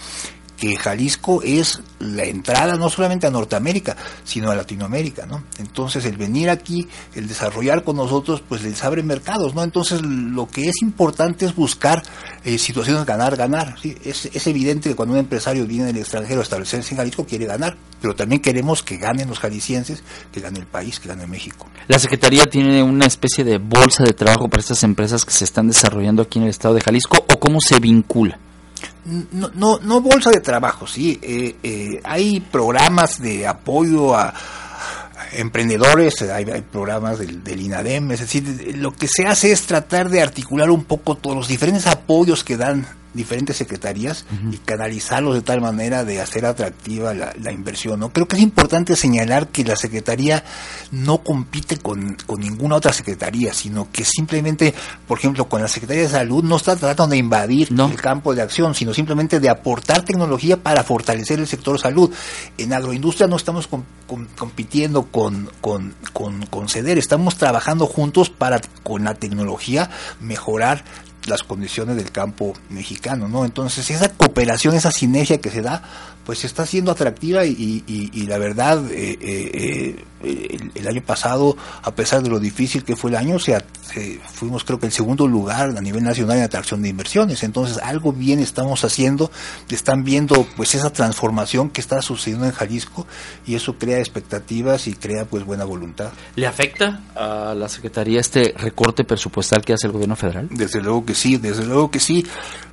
que 0.57 0.77
Jalisco 0.77 1.43
es 1.43 1.81
la 1.99 2.25
entrada 2.25 2.77
no 2.77 2.89
solamente 2.89 3.27
a 3.27 3.31
Norteamérica, 3.31 3.97
sino 4.25 4.51
a 4.51 4.55
Latinoamérica, 4.55 5.27
¿no? 5.27 5.45
Entonces 5.59 6.05
el 6.05 6.17
venir 6.17 6.51
aquí, 6.51 6.89
el 7.15 7.29
desarrollar 7.29 7.85
con 7.85 7.97
nosotros, 7.97 8.43
pues 8.47 8.63
les 8.63 8.83
abre 8.85 9.03
mercados, 9.03 9.55
¿no? 9.55 9.63
Entonces 9.63 10.03
lo 10.03 10.47
que 10.47 10.69
es 10.69 10.83
importante 10.83 11.47
es 11.47 11.55
buscar 11.55 12.03
eh, 12.45 12.59
situaciones 12.59 13.05
ganar, 13.05 13.37
ganar, 13.37 13.77
¿sí? 13.81 13.97
Es, 14.05 14.27
es 14.27 14.47
evidente 14.47 14.91
que 14.91 14.97
cuando 14.97 15.15
un 15.15 15.21
empresario 15.21 15.67
viene 15.67 15.87
del 15.87 15.99
extranjero 15.99 16.41
a 16.41 16.43
establecerse 16.43 16.93
en 16.93 16.99
Jalisco 16.99 17.27
quiere 17.27 17.47
ganar, 17.47 17.77
pero 18.01 18.15
también 18.15 18.41
queremos 18.41 18.83
que 18.83 18.97
ganen 18.97 19.29
los 19.29 19.39
jaliscienses, 19.39 20.03
que 20.33 20.41
gane 20.41 20.59
el 20.59 20.67
país, 20.67 21.01
que 21.01 21.09
gane 21.09 21.27
México. 21.27 21.67
La 21.89 21.99
Secretaría 21.99 22.47
tiene 22.47 22.83
una 22.83 23.07
especie 23.07 23.45
de 23.45 23.59
bolsa 23.59 24.05
de 24.05 24.13
trabajo 24.13 24.49
para 24.49 24.61
estas 24.61 24.83
empresas 24.83 25.25
que 25.25 25.33
se 25.33 25.45
están 25.45 25.69
desarrollando 25.69 26.23
aquí 26.23 26.39
en 26.39 26.45
el 26.45 26.51
estado 26.51 26.75
de 26.75 26.81
Jalisco 26.81 27.19
o 27.19 27.39
cómo 27.39 27.61
se 27.61 27.79
vincula. 27.81 28.39
No, 29.33 29.51
no, 29.55 29.79
no 29.79 30.01
bolsa 30.01 30.31
de 30.31 30.41
trabajo, 30.41 30.87
sí. 30.87 31.19
Eh, 31.23 31.57
eh, 31.63 32.01
hay 32.03 32.41
programas 32.41 33.21
de 33.21 33.47
apoyo 33.47 34.17
a, 34.17 34.35
emprendedores, 35.33 36.23
hay, 36.23 36.45
hay 36.51 36.63
programas 36.63 37.19
del, 37.19 37.43
del, 37.45 37.61
INADEM, 37.61 38.13
es 38.13 38.21
decir, 38.21 38.75
lo 38.77 38.93
que 38.93 39.09
se 39.09 39.27
hace 39.27 39.53
es 39.53 39.63
tratar 39.63 40.09
de 40.09 40.23
articular 40.23 40.71
un 40.71 40.85
poco 40.85 41.17
todos 41.17 41.37
los 41.37 41.49
diferentes 41.49 41.87
apoyos 41.87 42.43
que 42.43 42.57
dan 42.57 42.87
diferentes 43.17 43.57
secretarías 43.57 44.25
uh 44.31 44.35
-huh. 44.35 44.55
y 44.55 44.59
canalizarlos 44.59 45.35
de 45.35 45.43
tal 45.43 45.61
manera 45.61 46.05
de 46.05 46.21
hacer 46.21 46.47
atractiva 46.47 47.14
la, 47.14 47.35
la, 47.41 47.53
inversión. 47.53 48.01
¿no? 48.01 48.12
Creo 48.12 48.29
que 48.29 48.37
es 48.37 48.43
importante 48.43 48.95
señalar 48.95 49.49
que 49.49 49.64
la 49.64 49.77
Secretaría 49.77 50.45
no 50.93 51.23
compite 51.25 51.79
con, 51.79 52.17
con, 52.27 52.41
ninguna 52.41 52.77
otra 52.77 52.93
secretaría, 52.93 53.53
sino 53.55 53.91
que 53.91 54.05
simplemente, 54.05 54.75
por 55.09 55.19
ejemplo, 55.19 55.49
con 55.49 55.62
la 55.62 55.69
Secretaría 55.69 56.03
de 56.03 56.09
Salud 56.09 56.45
no 56.45 56.57
está 56.57 56.77
tratando 56.77 57.12
de 57.12 57.19
invadir 57.19 57.73
no. 57.73 57.89
el 57.89 58.01
campo 58.01 58.35
de 58.35 58.43
acción, 58.43 58.75
sino 58.75 58.93
simplemente 58.95 59.41
de 59.41 59.49
aportar 59.49 60.03
tecnología 60.03 60.57
para 60.57 60.85
fortalecer 60.85 61.39
el 61.39 61.47
sector 61.47 61.79
salud. 61.81 62.12
En 62.59 62.73
agroindustria 62.73 63.27
no 63.27 63.37
estamos 63.37 63.67
com 63.67 63.83
com 64.07 64.27
compitiendo 64.39 65.05
con, 65.05 65.51
con, 65.61 65.95
con, 66.12 66.47
con 66.47 66.69
CEDER, 66.69 66.99
estamos 66.99 67.37
trabajando 67.37 67.87
juntos 67.87 68.31
para, 68.31 68.61
con 68.83 69.05
la 69.05 69.14
tecnología, 69.14 69.91
mejorar 70.21 70.85
las 71.27 71.43
condiciones 71.43 71.97
del 71.97 72.11
campo 72.12 72.55
mexicano, 72.70 73.29
¿no? 73.29 73.45
Entonces 73.45 73.91
esa 73.91 74.09
cooperación, 74.11 74.74
esa 74.74 74.91
sinergia 74.91 75.41
que 75.41 75.51
se 75.51 75.62
da, 75.62 75.83
pues 76.27 76.45
está 76.45 76.66
siendo 76.66 76.91
atractiva 76.91 77.47
y, 77.47 77.85
y, 77.87 78.11
y 78.12 78.27
la 78.27 78.37
verdad, 78.37 78.83
eh, 78.91 79.16
eh, 79.20 80.05
el, 80.24 80.72
el, 80.74 80.89
año 80.89 81.01
pasado, 81.01 81.57
a 81.83 81.95
pesar 81.95 82.20
de 82.20 82.29
lo 82.29 82.41
difícil 82.41 82.83
que 82.83 82.97
fue 82.97 83.11
el 83.11 83.16
año, 83.16 83.37
fuimos 84.33 84.64
creo 84.64 84.81
que 84.81 84.87
el 84.87 84.93
segundo 84.93 85.29
lugar 85.29 85.77
a 85.77 85.81
nivel 85.81 86.03
nacional 86.03 86.39
en 86.39 86.43
atracción 86.43 86.83
de 86.83 86.89
inversiones. 86.89 87.45
Entonces 87.45 87.79
algo 87.79 88.12
bien 88.12 88.41
estamos 88.41 88.85
haciendo, 88.85 89.31
están 89.70 90.03
viendo 90.03 90.45
pues 90.57 90.74
esa 90.74 90.91
transformación 90.91 91.70
que 91.70 91.81
está 91.81 92.03
sucediendo 92.03 92.47
en 92.47 92.53
Jalisco 92.53 93.07
y 93.47 93.55
eso 93.55 93.79
crea 93.79 94.01
expectativas 94.01 94.89
y 94.89 94.95
crea 94.95 95.27
pues 95.27 95.45
buena 95.45 95.64
voluntad. 95.64 96.11
¿Le 96.35 96.49
afecta 96.49 97.03
a 97.14 97.55
la 97.55 97.68
Secretaría 97.68 98.18
este 98.18 98.53
recorte 98.57 99.05
presupuestal 99.05 99.64
que 99.64 99.74
hace 99.74 99.87
el 99.87 99.93
gobierno 99.93 100.16
federal? 100.16 100.49
Desde 100.51 100.83
luego 100.83 101.07
que 101.07 101.14
sí, 101.14 101.37
desde 101.37 101.64
luego 101.64 101.89
que 101.89 102.01
sí, 102.01 102.27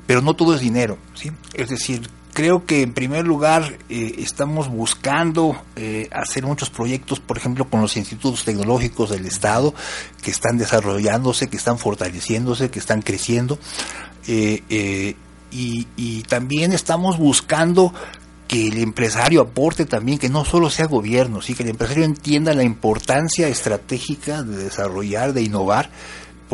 pero 0.08 0.24
no 0.24 0.34
todo 0.34 0.56
es 0.56 0.62
dinero, 0.62 0.98
¿sí? 1.14 1.32
Es 1.54 1.70
decir, 1.70 2.10
creo 2.34 2.66
que 2.66 2.82
en 2.82 2.94
primer 2.94 3.26
lugar 3.26 3.78
eh, 3.90 4.16
estamos 4.18 4.68
buscando 4.68 5.56
eh, 5.76 6.10
hacer 6.12 6.44
muchos 6.46 6.70
proyectos, 6.70 7.20
por 7.20 7.38
ejemplo, 7.38 7.70
con 7.70 7.82
los 7.82 7.96
institutos 7.96 8.44
tecnológicos 8.44 9.12
del 9.12 9.26
Estado, 9.26 9.74
que 10.22 10.32
están 10.32 10.58
desarrollándose, 10.58 11.48
que 11.48 11.58
están 11.58 11.78
fortaleciéndose, 11.78 12.70
que 12.70 12.80
están 12.80 13.02
creciendo. 13.02 13.58
Eh, 14.28 15.16
y, 15.52 15.88
y 15.96 16.24
también 16.24 16.74
estamos 16.74 17.18
buscando 17.18 17.94
que 18.48 18.68
el 18.68 18.78
empresario 18.78 19.42
aporte 19.42 19.86
también, 19.86 20.18
que 20.18 20.30
no 20.30 20.46
solo 20.46 20.70
sea 20.70 20.88
gobierno, 20.88 21.42
sí 21.42 21.54
que 21.54 21.64
el 21.64 21.70
empresario 21.70 22.04
entienda 22.04 22.54
la 22.54 22.64
importancia 22.64 23.48
estratégica 23.48 24.44
de 24.44 24.58
desarrollar, 24.58 25.34
de 25.34 25.44
innovar, 25.44 25.90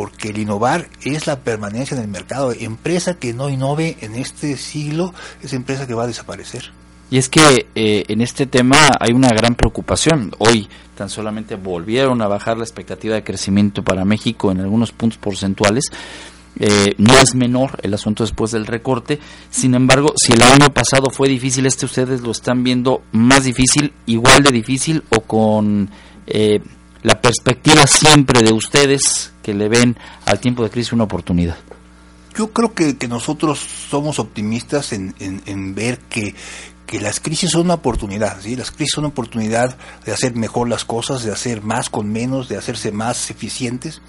porque 0.00 0.30
el 0.30 0.38
innovar 0.38 0.88
es 1.02 1.26
la 1.26 1.40
permanencia 1.40 1.94
en 1.94 2.02
el 2.02 2.08
mercado. 2.08 2.54
Empresa 2.58 3.18
que 3.18 3.34
no 3.34 3.50
innove 3.50 3.98
en 4.00 4.14
este 4.14 4.56
siglo 4.56 5.12
es 5.42 5.52
empresa 5.52 5.86
que 5.86 5.92
va 5.92 6.04
a 6.04 6.06
desaparecer. 6.06 6.72
Y 7.10 7.18
es 7.18 7.28
que 7.28 7.66
eh, 7.74 8.04
en 8.08 8.22
este 8.22 8.46
tema 8.46 8.78
hay 8.98 9.12
una 9.12 9.28
gran 9.28 9.56
preocupación. 9.56 10.32
Hoy 10.38 10.70
tan 10.96 11.10
solamente 11.10 11.56
volvieron 11.56 12.22
a 12.22 12.28
bajar 12.28 12.56
la 12.56 12.64
expectativa 12.64 13.14
de 13.14 13.22
crecimiento 13.22 13.84
para 13.84 14.06
México 14.06 14.50
en 14.50 14.60
algunos 14.60 14.90
puntos 14.90 15.18
porcentuales. 15.18 15.84
Eh, 16.58 16.94
no 16.96 17.12
es 17.18 17.34
menor 17.34 17.78
el 17.82 17.92
asunto 17.92 18.24
después 18.24 18.52
del 18.52 18.64
recorte. 18.64 19.18
Sin 19.50 19.74
embargo, 19.74 20.14
si 20.16 20.32
el 20.32 20.40
año 20.40 20.72
pasado 20.72 21.10
fue 21.10 21.28
difícil, 21.28 21.66
este 21.66 21.84
ustedes 21.84 22.22
lo 22.22 22.30
están 22.30 22.64
viendo 22.64 23.02
más 23.12 23.44
difícil, 23.44 23.92
igual 24.06 24.44
de 24.44 24.50
difícil 24.50 25.02
o 25.10 25.20
con 25.20 25.90
eh, 26.26 26.62
la 27.02 27.20
perspectiva 27.20 27.86
siempre 27.86 28.42
de 28.42 28.52
ustedes 28.52 29.32
que 29.42 29.54
le 29.54 29.68
ven 29.68 29.96
al 30.26 30.40
tiempo 30.40 30.62
de 30.62 30.70
crisis 30.70 30.92
una 30.92 31.04
oportunidad. 31.04 31.56
Yo 32.36 32.52
creo 32.52 32.74
que, 32.74 32.96
que 32.96 33.08
nosotros 33.08 33.58
somos 33.58 34.18
optimistas 34.18 34.92
en, 34.92 35.14
en, 35.18 35.42
en 35.46 35.74
ver 35.74 35.98
que, 35.98 36.34
que 36.86 37.00
las 37.00 37.20
crisis 37.20 37.50
son 37.50 37.62
una 37.62 37.74
oportunidad, 37.74 38.40
¿sí? 38.40 38.56
Las 38.56 38.70
crisis 38.70 38.94
son 38.94 39.04
una 39.04 39.12
oportunidad 39.12 39.76
de 40.04 40.12
hacer 40.12 40.34
mejor 40.34 40.68
las 40.68 40.84
cosas, 40.84 41.22
de 41.22 41.32
hacer 41.32 41.62
más 41.62 41.88
con 41.88 42.10
menos, 42.10 42.48
de 42.48 42.56
hacerse 42.56 42.92
más 42.92 43.30
eficientes. 43.30 44.00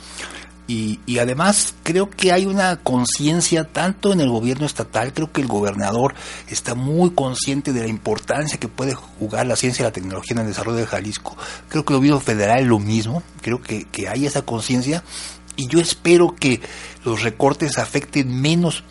Y, 0.71 1.01
y, 1.05 1.19
además 1.19 1.75
creo 1.83 2.09
que 2.09 2.31
hay 2.31 2.45
una 2.45 2.77
conciencia 2.77 3.65
tanto 3.65 4.13
en 4.13 4.21
el 4.21 4.29
gobierno 4.29 4.65
estatal, 4.65 5.11
creo 5.11 5.29
que 5.29 5.41
el 5.41 5.47
gobernador 5.47 6.15
está 6.47 6.75
muy 6.75 7.09
consciente 7.11 7.73
de 7.73 7.81
la 7.81 7.89
importancia 7.89 8.57
que 8.57 8.69
puede 8.69 8.93
jugar 8.93 9.47
la 9.47 9.57
ciencia 9.57 9.83
y 9.83 9.87
la 9.87 9.91
tecnología 9.91 10.35
en 10.35 10.43
el 10.43 10.47
desarrollo 10.47 10.77
de 10.77 10.85
Jalisco. 10.85 11.35
Creo 11.67 11.83
que 11.83 11.91
el 11.91 11.97
gobierno 11.97 12.21
federal 12.21 12.61
es 12.61 12.67
lo 12.67 12.79
mismo, 12.79 13.21
creo 13.41 13.61
que, 13.61 13.83
que 13.83 14.07
hay 14.07 14.25
esa 14.25 14.43
conciencia 14.43 15.03
y 15.57 15.67
yo 15.67 15.81
espero 15.81 16.35
que 16.39 16.61
los 17.03 17.21
recortes 17.21 17.77
afecten 17.77 18.39
menos 18.39 18.85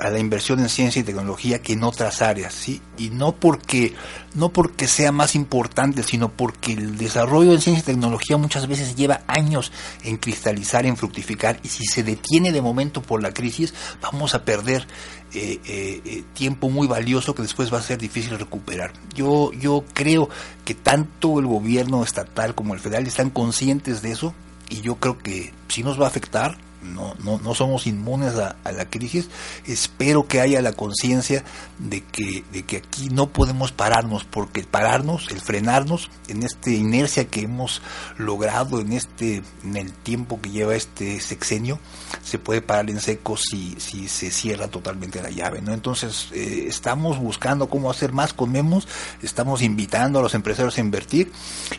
a 0.00 0.10
la 0.10 0.18
inversión 0.18 0.60
en 0.60 0.68
ciencia 0.68 1.00
y 1.00 1.04
tecnología 1.04 1.60
que 1.60 1.74
en 1.74 1.84
otras 1.84 2.22
áreas, 2.22 2.54
¿sí? 2.54 2.80
Y 2.96 3.10
no 3.10 3.32
porque 3.32 3.94
no 4.34 4.50
porque 4.50 4.86
sea 4.86 5.12
más 5.12 5.34
importante, 5.34 6.02
sino 6.02 6.30
porque 6.30 6.72
el 6.72 6.96
desarrollo 6.96 7.52
en 7.52 7.60
ciencia 7.60 7.82
y 7.82 7.84
tecnología 7.84 8.36
muchas 8.36 8.66
veces 8.66 8.96
lleva 8.96 9.22
años 9.26 9.72
en 10.04 10.16
cristalizar, 10.16 10.86
en 10.86 10.96
fructificar 10.96 11.60
y 11.62 11.68
si 11.68 11.84
se 11.84 12.02
detiene 12.02 12.52
de 12.52 12.62
momento 12.62 13.02
por 13.02 13.22
la 13.22 13.32
crisis, 13.32 13.74
vamos 14.00 14.34
a 14.34 14.44
perder 14.44 14.86
eh, 15.34 15.60
eh, 15.64 16.24
tiempo 16.32 16.70
muy 16.70 16.86
valioso 16.86 17.34
que 17.34 17.42
después 17.42 17.72
va 17.72 17.78
a 17.78 17.82
ser 17.82 17.98
difícil 17.98 18.38
recuperar. 18.38 18.92
Yo 19.14 19.52
yo 19.52 19.84
creo 19.92 20.28
que 20.64 20.74
tanto 20.74 21.38
el 21.38 21.46
gobierno 21.46 22.02
estatal 22.02 22.54
como 22.54 22.74
el 22.74 22.80
federal 22.80 23.06
están 23.06 23.30
conscientes 23.30 24.02
de 24.02 24.12
eso 24.12 24.34
y 24.68 24.80
yo 24.80 24.96
creo 24.96 25.18
que 25.18 25.52
sí 25.68 25.82
nos 25.82 26.00
va 26.00 26.06
a 26.06 26.08
afectar 26.08 26.56
no, 26.82 27.14
no, 27.22 27.38
no 27.38 27.54
somos 27.54 27.86
inmunes 27.86 28.36
a, 28.36 28.56
a, 28.64 28.72
la 28.72 28.88
crisis. 28.88 29.28
Espero 29.66 30.26
que 30.26 30.40
haya 30.40 30.62
la 30.62 30.72
conciencia 30.72 31.44
de 31.78 32.02
que, 32.02 32.44
de 32.52 32.62
que 32.62 32.78
aquí 32.78 33.10
no 33.10 33.28
podemos 33.28 33.72
pararnos, 33.72 34.24
porque 34.24 34.62
pararnos, 34.62 35.30
el 35.30 35.40
frenarnos 35.40 36.10
en 36.28 36.42
esta 36.42 36.70
inercia 36.70 37.28
que 37.28 37.42
hemos 37.42 37.82
logrado 38.16 38.80
en 38.80 38.92
este, 38.92 39.42
en 39.64 39.76
el 39.76 39.92
tiempo 39.92 40.40
que 40.40 40.50
lleva 40.50 40.74
este 40.74 41.20
sexenio, 41.20 41.78
se 42.22 42.38
puede 42.38 42.62
parar 42.62 42.90
en 42.90 43.00
seco 43.00 43.36
si, 43.36 43.76
si 43.78 44.08
se 44.08 44.30
cierra 44.30 44.68
totalmente 44.68 45.22
la 45.22 45.30
llave, 45.30 45.60
¿no? 45.62 45.72
Entonces, 45.72 46.28
eh, 46.32 46.66
estamos 46.68 47.18
buscando 47.18 47.68
cómo 47.68 47.90
hacer 47.90 48.12
más 48.12 48.32
con 48.32 48.52
Memos, 48.52 48.88
estamos 49.22 49.62
invitando 49.62 50.18
a 50.18 50.22
los 50.22 50.34
empresarios 50.34 50.78
a 50.78 50.80
invertir 50.80 51.30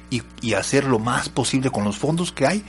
y, 0.09 0.21
y 0.41 0.53
hacer 0.53 0.85
lo 0.85 0.99
más 0.99 1.29
posible 1.29 1.69
con 1.69 1.83
los 1.83 1.97
fondos 1.97 2.31
que 2.31 2.47
hay, 2.47 2.63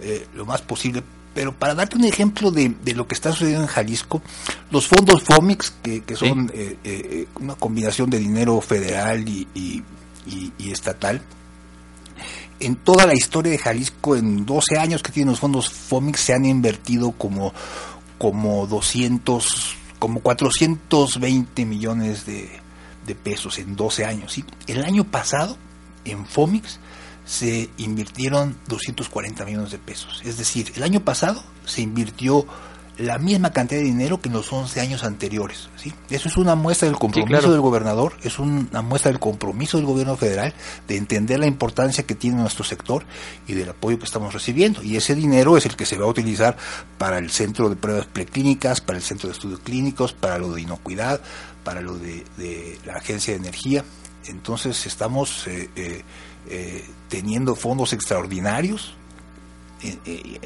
eh, 0.00 0.26
lo 0.34 0.44
más 0.44 0.62
posible 0.62 1.02
pero 1.34 1.52
para 1.52 1.74
darte 1.74 1.96
un 1.96 2.04
ejemplo 2.04 2.50
de, 2.50 2.74
de, 2.82 2.94
lo 2.94 3.06
que 3.06 3.14
está 3.14 3.32
sucediendo 3.32 3.62
en 3.62 3.68
Jalisco, 3.68 4.22
los 4.70 4.86
fondos 4.86 5.22
FOMIX, 5.24 5.74
que, 5.82 6.02
que 6.02 6.16
son 6.16 6.48
sí. 6.48 6.58
eh, 6.58 6.78
eh, 6.84 7.28
una 7.40 7.56
combinación 7.56 8.08
de 8.08 8.18
dinero 8.18 8.60
federal 8.60 9.28
y, 9.28 9.46
y, 9.54 9.82
y, 10.26 10.52
y, 10.58 10.70
estatal, 10.70 11.20
en 12.60 12.76
toda 12.76 13.06
la 13.06 13.14
historia 13.14 13.52
de 13.52 13.58
Jalisco, 13.58 14.16
en 14.16 14.46
12 14.46 14.78
años 14.78 15.02
que 15.02 15.12
tienen 15.12 15.32
los 15.32 15.40
fondos 15.40 15.68
FOMIX, 15.68 16.20
se 16.20 16.34
han 16.34 16.44
invertido 16.44 17.12
como, 17.12 17.52
como 18.16 18.66
200, 18.68 19.76
como 19.98 20.20
420 20.20 21.64
millones 21.64 22.26
de, 22.26 22.48
de 23.06 23.14
pesos 23.14 23.58
en 23.58 23.74
12 23.76 24.04
años. 24.04 24.32
¿sí? 24.32 24.44
El 24.66 24.84
año 24.84 25.04
pasado, 25.04 25.58
en 26.04 26.24
FOMIX, 26.26 26.78
se 27.24 27.70
invirtieron 27.78 28.56
240 28.68 29.44
millones 29.44 29.70
de 29.70 29.78
pesos. 29.78 30.20
Es 30.24 30.36
decir, 30.36 30.72
el 30.76 30.82
año 30.82 31.00
pasado 31.00 31.42
se 31.64 31.80
invirtió 31.82 32.46
la 32.98 33.18
misma 33.18 33.50
cantidad 33.50 33.80
de 33.80 33.86
dinero 33.86 34.20
que 34.20 34.28
en 34.28 34.34
los 34.34 34.52
11 34.52 34.80
años 34.80 35.02
anteriores. 35.02 35.68
¿sí? 35.76 35.92
Eso 36.10 36.28
es 36.28 36.36
una 36.36 36.54
muestra 36.54 36.86
del 36.86 36.96
compromiso 36.96 37.40
claro. 37.40 37.50
del 37.50 37.60
gobernador, 37.60 38.14
es 38.22 38.38
una 38.38 38.82
muestra 38.82 39.10
del 39.10 39.18
compromiso 39.18 39.78
del 39.78 39.86
gobierno 39.86 40.16
federal 40.16 40.54
de 40.86 40.96
entender 40.96 41.40
la 41.40 41.46
importancia 41.46 42.06
que 42.06 42.14
tiene 42.14 42.36
nuestro 42.36 42.64
sector 42.64 43.04
y 43.48 43.54
del 43.54 43.70
apoyo 43.70 43.98
que 43.98 44.04
estamos 44.04 44.32
recibiendo. 44.32 44.82
Y 44.82 44.96
ese 44.96 45.14
dinero 45.14 45.56
es 45.56 45.66
el 45.66 45.76
que 45.76 45.86
se 45.86 45.98
va 45.98 46.04
a 46.04 46.08
utilizar 46.08 46.56
para 46.98 47.18
el 47.18 47.30
centro 47.30 47.68
de 47.68 47.76
pruebas 47.76 48.06
preclínicas, 48.06 48.80
para 48.80 48.98
el 48.98 49.02
centro 49.02 49.28
de 49.28 49.32
estudios 49.32 49.60
clínicos, 49.60 50.12
para 50.12 50.38
lo 50.38 50.52
de 50.52 50.62
inocuidad, 50.62 51.20
para 51.64 51.80
lo 51.80 51.98
de, 51.98 52.24
de 52.36 52.78
la 52.86 52.94
agencia 52.94 53.34
de 53.34 53.40
energía. 53.40 53.84
Entonces 54.26 54.86
estamos 54.86 55.46
eh, 55.48 55.70
eh, 55.76 56.02
eh, 56.48 56.84
teniendo 57.08 57.54
fondos 57.54 57.92
extraordinarios. 57.92 58.94
eh, 59.82 59.98
eh, 60.06 60.40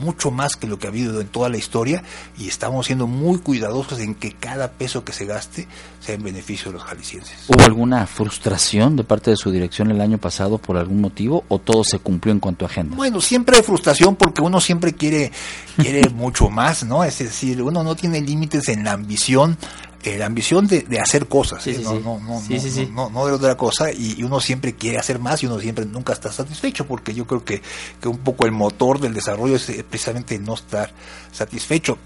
mucho 0.00 0.30
más 0.30 0.56
que 0.56 0.66
lo 0.66 0.78
que 0.78 0.86
ha 0.86 0.90
habido 0.90 1.20
en 1.20 1.28
toda 1.28 1.48
la 1.48 1.56
historia 1.56 2.02
y 2.38 2.48
estamos 2.48 2.86
siendo 2.86 3.06
muy 3.06 3.38
cuidadosos 3.38 4.00
en 4.00 4.14
que 4.14 4.32
cada 4.32 4.72
peso 4.72 5.04
que 5.04 5.12
se 5.12 5.26
gaste 5.26 5.68
sea 6.00 6.14
en 6.14 6.22
beneficio 6.22 6.70
de 6.70 6.78
los 6.78 6.86
jaliscienses. 6.86 7.44
¿Hubo 7.48 7.62
alguna 7.62 8.06
frustración 8.06 8.96
de 8.96 9.04
parte 9.04 9.30
de 9.30 9.36
su 9.36 9.50
dirección 9.50 9.90
el 9.90 10.00
año 10.00 10.18
pasado 10.18 10.58
por 10.58 10.76
algún 10.76 11.00
motivo 11.00 11.44
o 11.48 11.58
todo 11.58 11.84
se 11.84 11.98
cumplió 11.98 12.32
en 12.32 12.40
cuanto 12.40 12.64
a 12.64 12.68
agenda? 12.68 12.96
Bueno, 12.96 13.20
siempre 13.20 13.56
hay 13.56 13.62
frustración 13.62 14.16
porque 14.16 14.42
uno 14.42 14.60
siempre 14.60 14.94
quiere 14.94 15.30
quiere 15.76 16.08
mucho 16.14 16.48
más, 16.48 16.84
¿no? 16.84 17.04
Es 17.04 17.18
decir, 17.18 17.62
uno 17.62 17.84
no 17.84 17.94
tiene 17.94 18.20
límites 18.20 18.68
en 18.68 18.84
la 18.84 18.92
ambición, 18.92 19.58
eh, 20.04 20.18
la 20.18 20.26
ambición 20.26 20.66
de, 20.66 20.82
de 20.82 20.98
hacer 20.98 21.28
cosas, 21.28 21.66
¿eh? 21.66 21.74
sí, 21.74 21.82
no, 21.82 21.90
sí. 21.92 22.00
no, 22.02 22.20
no, 22.20 22.40
sí, 22.40 22.90
no, 22.92 23.08
no 23.10 23.26
de 23.26 23.32
otra 23.32 23.56
cosa 23.56 23.92
y, 23.92 24.16
y 24.18 24.24
uno 24.24 24.40
siempre 24.40 24.74
quiere 24.74 24.98
hacer 24.98 25.18
más 25.18 25.42
y 25.42 25.46
uno 25.46 25.60
siempre 25.60 25.84
nunca 25.84 26.12
está 26.12 26.32
satisfecho 26.32 26.86
porque 26.86 27.14
yo 27.14 27.26
creo 27.26 27.44
que, 27.44 27.62
que 28.00 28.08
un 28.08 28.18
poco 28.18 28.44
el 28.44 28.52
motor 28.52 28.98
del 28.98 29.14
desarrollo 29.14 29.56
es 29.56 29.68
eh, 29.68 29.84
precisamente 29.88 30.38
no 30.38 30.54
estar 30.54 30.92
satisfecho. 31.30 31.98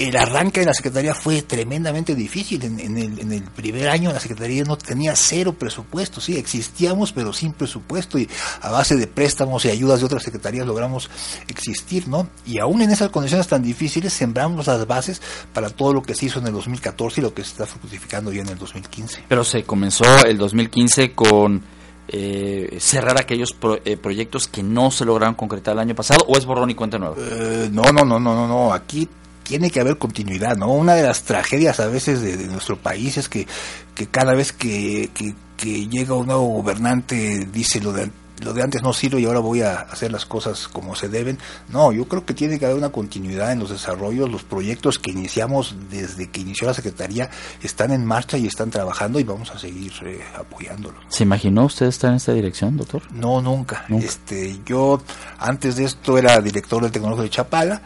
El 0.00 0.16
arranque 0.16 0.60
de 0.60 0.66
la 0.66 0.72
Secretaría 0.74 1.14
fue 1.14 1.42
tremendamente 1.42 2.14
difícil. 2.14 2.62
En, 2.64 2.80
en 2.80 2.96
el, 2.98 3.18
en 3.20 3.32
el 3.32 3.42
primer 3.42 3.88
año 3.88 4.12
la 4.12 4.20
Secretaría 4.20 4.64
no 4.64 4.76
tenía 4.78 5.14
cero 5.14 5.52
presupuesto, 5.52 6.20
sí, 6.20 6.36
existíamos 6.36 7.12
pero 7.12 7.32
sin 7.32 7.52
presupuesto 7.52 8.18
y 8.18 8.28
a 8.62 8.70
base 8.70 8.96
de 8.96 9.06
préstamos 9.06 9.64
y 9.64 9.70
ayudas 9.70 10.00
de 10.00 10.06
otras 10.06 10.22
secretarías 10.22 10.66
logramos 10.66 11.10
existir, 11.48 12.08
¿no? 12.08 12.28
Y 12.46 12.58
aún 12.58 12.82
en 12.82 12.90
esas 12.90 13.10
condiciones 13.10 13.46
tan 13.48 13.62
difíciles 13.62 14.12
sembramos 14.12 14.66
las 14.66 14.86
bases 14.86 15.20
para 15.52 15.70
todo 15.70 15.92
lo 15.92 16.02
que 16.02 16.14
se 16.14 16.26
hizo 16.26 16.38
en 16.38 16.46
el 16.46 16.52
2014 16.54 17.20
y 17.20 17.24
lo 17.24 17.34
que 17.34 17.42
se 17.44 17.50
está 17.50 17.66
fructificando 17.66 18.32
ya 18.32 18.42
en 18.42 18.48
el 18.48 18.58
2015. 18.58 19.24
Pero 19.28 19.44
se 19.44 19.64
comenzó 19.64 20.04
el 20.24 20.38
2015 20.38 21.12
con 21.12 21.62
eh, 22.08 22.78
cerrar 22.80 23.20
aquellos 23.20 23.52
pro- 23.52 23.80
eh, 23.84 23.96
proyectos 23.96 24.48
que 24.48 24.62
no 24.62 24.90
se 24.90 25.04
lograron 25.04 25.34
concretar 25.34 25.74
el 25.74 25.80
año 25.80 25.94
pasado 25.94 26.24
o 26.26 26.36
es 26.36 26.44
borrón 26.46 26.70
y 26.70 26.74
cuenta 26.74 26.98
nueva. 26.98 27.14
Eh, 27.18 27.68
no, 27.70 27.82
no, 27.92 28.04
no, 28.04 28.18
no, 28.18 28.34
no, 28.34 28.48
no. 28.48 28.72
Aquí 28.72 29.08
tiene 29.50 29.72
que 29.72 29.80
haber 29.80 29.98
continuidad, 29.98 30.56
¿no? 30.56 30.72
Una 30.72 30.94
de 30.94 31.02
las 31.02 31.24
tragedias 31.24 31.80
a 31.80 31.88
veces 31.88 32.20
de, 32.20 32.36
de 32.36 32.46
nuestro 32.46 32.76
país 32.76 33.16
es 33.16 33.28
que, 33.28 33.48
que 33.96 34.06
cada 34.06 34.32
vez 34.32 34.52
que, 34.52 35.10
que, 35.12 35.34
que 35.56 35.88
llega 35.88 36.14
un 36.14 36.28
nuevo 36.28 36.46
gobernante 36.46 37.48
dice 37.52 37.80
lo 37.80 37.92
de 37.92 38.12
lo 38.44 38.54
de 38.54 38.62
antes 38.62 38.80
no 38.82 38.92
sirve 38.92 39.20
y 39.20 39.26
ahora 39.26 39.40
voy 39.40 39.62
a 39.62 39.80
hacer 39.80 40.12
las 40.12 40.24
cosas 40.24 40.66
como 40.68 40.94
se 40.94 41.08
deben. 41.08 41.36
No, 41.68 41.92
yo 41.92 42.06
creo 42.06 42.24
que 42.24 42.32
tiene 42.32 42.58
que 42.58 42.64
haber 42.64 42.78
una 42.78 42.90
continuidad 42.90 43.52
en 43.52 43.58
los 43.58 43.70
desarrollos. 43.70 44.30
Los 44.30 44.44
proyectos 44.44 44.98
que 44.98 45.10
iniciamos 45.10 45.74
desde 45.90 46.30
que 46.30 46.40
inició 46.40 46.66
la 46.68 46.72
Secretaría 46.72 47.28
están 47.60 47.90
en 47.90 48.06
marcha 48.06 48.38
y 48.38 48.46
están 48.46 48.70
trabajando 48.70 49.20
y 49.20 49.24
vamos 49.24 49.50
a 49.50 49.58
seguir 49.58 49.92
eh, 50.06 50.20
apoyándolos. 50.38 51.02
¿Se 51.08 51.24
imaginó 51.24 51.66
usted 51.66 51.86
estar 51.86 52.10
en 52.12 52.16
esta 52.16 52.32
dirección, 52.32 52.78
doctor? 52.78 53.02
No, 53.12 53.42
nunca. 53.42 53.84
Este, 53.90 54.58
yo 54.64 55.02
antes 55.38 55.76
de 55.76 55.84
esto 55.84 56.16
era 56.16 56.40
director 56.40 56.82
del 56.82 56.92
Tecnológico 56.92 57.24
de 57.24 57.30
Chapala. 57.30 57.82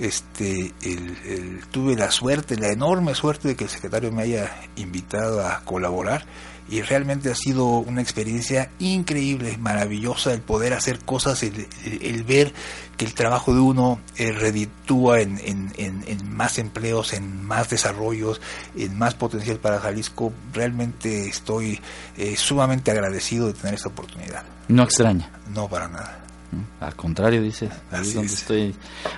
Este, 0.00 0.72
el- 0.82 1.16
el- 1.24 1.60
tuve 1.70 1.94
la 1.96 2.10
suerte, 2.10 2.56
la 2.56 2.68
enorme 2.68 3.14
suerte 3.14 3.48
de 3.48 3.56
que 3.56 3.64
el 3.64 3.70
secretario 3.70 4.10
me 4.12 4.22
haya 4.22 4.50
invitado 4.76 5.46
a 5.46 5.60
colaborar 5.64 6.24
y 6.68 6.80
realmente 6.82 7.30
ha 7.30 7.34
sido 7.34 7.66
una 7.66 8.00
experiencia 8.00 8.70
increíble, 8.78 9.56
maravillosa 9.58 10.32
el 10.32 10.40
poder 10.40 10.72
hacer 10.72 10.98
cosas, 11.04 11.42
el, 11.42 11.68
el- 11.84 12.02
el 12.02 12.24
ver 12.24 12.52
que 12.96 13.04
el 13.04 13.12
trabajo 13.14 13.52
de 13.54 13.60
uno 13.60 14.00
eh, 14.16 14.32
reditúa 14.32 15.20
en, 15.20 15.38
en- 15.44 15.72
en- 15.76 16.02
en 16.06 16.28
más 16.34 16.58
empleos, 16.58 17.12
en 17.12 17.44
más 17.44 17.68
desarrollos, 17.68 18.40
en 18.76 18.96
más 18.98 19.14
potencial 19.14 19.58
para 19.58 19.78
Jalisco. 19.78 20.32
Realmente 20.52 21.28
estoy 21.28 21.80
eh, 22.16 22.34
sumamente 22.36 22.90
agradecido 22.90 23.46
de 23.48 23.52
tener 23.54 23.74
esta 23.74 23.90
oportunidad. 23.90 24.42
No 24.68 24.82
extraña. 24.84 25.30
No, 25.48 25.68
para 25.68 25.86
nada. 25.88 26.23
Al 26.84 26.94
contrario, 26.94 27.40
dice. 27.40 27.68
Ahí 27.90 28.02
es 28.02 28.14
donde 28.14 28.32
estoy. 28.32 28.74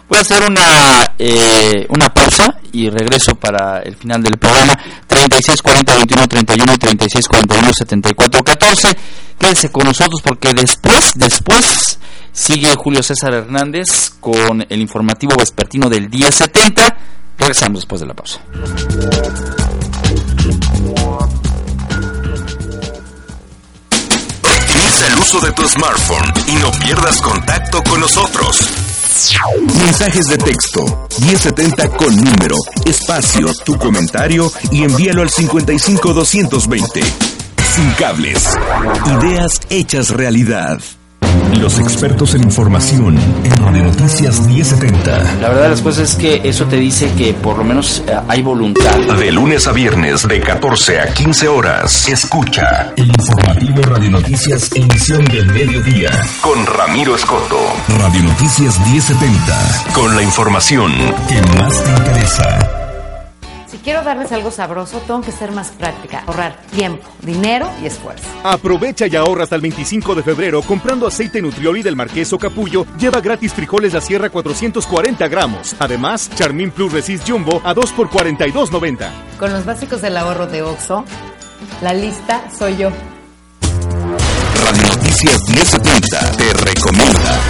Voy 0.09 0.19
a 0.19 0.21
hacer 0.21 0.43
una 0.49 1.15
eh, 1.19 1.87
una 1.89 2.09
pausa 2.11 2.61
y 2.73 2.89
regreso 2.89 3.35
para 3.35 3.81
el 3.81 3.97
final 3.97 4.23
del 4.23 4.39
programa. 4.39 4.79
36 5.07 5.63
40 5.63 5.95
21 5.97 6.29
31 6.29 6.75
y 6.75 6.79
36 6.79 7.29
41 7.29 7.73
74 7.73 8.45
14. 8.45 8.97
Quédese 9.39 9.71
con 9.71 9.85
nosotros 9.85 10.23
porque 10.23 10.53
después, 10.55 11.13
después 11.17 11.99
sigue 12.33 12.75
Julio 12.77 13.03
César 13.03 13.35
Hernández 13.35 14.13
con 14.21 14.65
el 14.69 14.81
informativo 14.81 15.35
vespertino 15.37 15.89
del 15.89 16.09
día 16.09 16.31
70. 16.31 16.97
Regresamos 17.39 17.81
después 17.81 18.01
de 18.01 18.07
la 18.07 18.15
pausa. 18.15 18.41
Uso 25.27 25.41
de 25.41 25.53
tu 25.53 25.69
smartphone 25.69 26.33
y 26.47 26.55
no 26.63 26.71
pierdas 26.71 27.21
contacto 27.21 27.83
con 27.83 28.01
nosotros. 28.01 28.61
Mensajes 29.85 30.27
de 30.27 30.39
texto 30.39 31.09
1070 31.21 31.89
con 31.97 32.15
número, 32.15 32.55
espacio, 32.85 33.53
tu 33.65 33.77
comentario 33.77 34.53
y 34.71 34.85
envíalo 34.85 35.23
al 35.23 35.31
55220. 35.31 37.01
Sin 37.75 37.91
cables. 37.93 38.57
Ideas 39.21 39.61
hechas 39.69 40.11
realidad. 40.11 40.79
Los 41.61 41.79
expertos 41.79 42.35
en 42.35 42.45
información 42.45 43.17
en 43.45 43.57
Radio 43.57 43.85
Noticias 43.85 44.41
1070. 44.41 45.39
La 45.41 45.49
verdad 45.49 45.63
de 45.65 45.69
las 45.71 45.83
cosas 45.83 46.11
es 46.11 46.17
que 46.17 46.41
eso 46.45 46.67
te 46.67 46.77
dice 46.77 47.11
que 47.17 47.35
por 47.35 47.59
lo 47.59 47.65
menos 47.65 48.03
eh, 48.07 48.17
hay 48.29 48.43
voluntad. 48.43 48.97
De 49.19 49.33
lunes 49.33 49.67
a 49.67 49.73
viernes, 49.73 50.27
de 50.29 50.41
14 50.41 51.01
a 51.01 51.15
15 51.15 51.49
horas, 51.49 52.09
escucha 52.09 52.93
el 52.97 53.09
informativo 53.09 53.83
Radio 53.83 54.11
Noticias 54.11 54.71
Emisión 54.75 55.25
del 55.25 55.47
Mediodía 55.47 56.11
con 56.41 56.67
Ramiro 56.67 57.17
Escoto. 57.17 57.59
Radio 57.99 58.23
Noticias 58.23 58.79
1070, 58.81 59.93
con 59.95 60.15
la 60.15 60.23
información 60.23 60.93
que 61.29 61.41
más 61.59 61.83
te 61.83 61.91
interesa. 61.91 62.86
Si 63.77 63.83
quiero 63.83 64.03
darles 64.03 64.33
algo 64.33 64.51
sabroso, 64.51 65.01
tengo 65.01 65.21
que 65.21 65.31
ser 65.31 65.53
más 65.53 65.69
práctica, 65.69 66.25
ahorrar 66.27 66.57
tiempo, 66.75 67.07
dinero 67.21 67.71
y 67.83 67.87
esfuerzo. 67.87 68.25
Aprovecha 68.43 69.07
y 69.07 69.15
ahorra 69.15 69.43
hasta 69.43 69.55
el 69.55 69.61
25 69.61 70.15
de 70.15 70.23
febrero 70.23 70.63
comprando 70.63 71.07
aceite 71.07 71.43
Nutrioli 71.43 71.83
del 71.83 71.95
Marqués 71.95 72.33
o 72.33 72.39
Capullo. 72.39 72.87
Lleva 72.99 73.21
gratis 73.21 73.53
frijoles 73.53 73.93
La 73.93 74.01
Sierra 74.01 74.31
440 74.31 75.29
gramos. 75.29 75.77
Además, 75.79 76.31
Charmin 76.35 76.71
Plus 76.71 76.91
Resist 76.91 77.29
Jumbo 77.29 77.61
a 77.63 77.75
2 77.75 77.93
por 77.93 78.09
42.90. 78.09 79.11
Con 79.39 79.53
los 79.53 79.67
básicos 79.67 80.01
del 80.01 80.17
ahorro 80.17 80.47
de 80.47 80.63
OXO, 80.63 81.05
la 81.83 81.93
lista 81.93 82.45
soy 82.59 82.79
yo. 82.79 82.89
Radio 84.65 84.89
Noticias 84.89 85.39
1070 85.51 86.33
te 86.33 86.53
recomienda. 86.65 87.41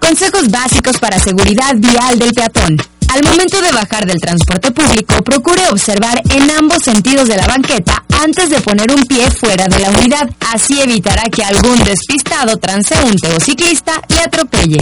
Consejos 0.00 0.48
básicos 0.50 0.96
para 0.96 1.18
seguridad 1.18 1.74
vial 1.76 2.18
del 2.18 2.32
peatón. 2.32 2.78
Al 3.08 3.24
momento 3.24 3.60
de 3.60 3.72
bajar 3.72 4.06
del 4.06 4.20
transporte 4.20 4.70
público, 4.70 5.14
procure 5.24 5.62
observar 5.70 6.20
en 6.30 6.50
ambos 6.50 6.82
sentidos 6.84 7.28
de 7.28 7.36
la 7.36 7.46
banqueta 7.46 8.04
antes 8.22 8.50
de 8.50 8.60
poner 8.60 8.90
un 8.92 9.04
pie 9.04 9.30
fuera 9.30 9.66
de 9.66 9.78
la 9.78 9.90
unidad. 9.90 10.28
Así 10.52 10.80
evitará 10.80 11.22
que 11.24 11.42
algún 11.42 11.82
despistado 11.84 12.56
transeúnte 12.58 13.34
o 13.34 13.40
ciclista 13.40 13.92
le 14.08 14.20
atropelle. 14.20 14.78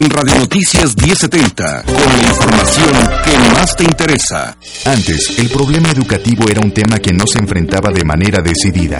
Radio 0.00 0.34
Noticias 0.34 0.96
1070, 0.96 1.84
con 1.84 1.94
la 1.94 2.28
información 2.28 2.90
que 3.24 3.38
más 3.54 3.76
te 3.76 3.84
interesa. 3.84 4.56
Antes, 4.84 5.38
el 5.38 5.48
problema 5.48 5.90
educativo 5.90 6.44
era 6.48 6.60
un 6.60 6.72
tema 6.72 6.98
que 6.98 7.12
no 7.12 7.24
se 7.26 7.38
enfrentaba 7.38 7.90
de 7.92 8.04
manera 8.04 8.42
decidida. 8.42 8.98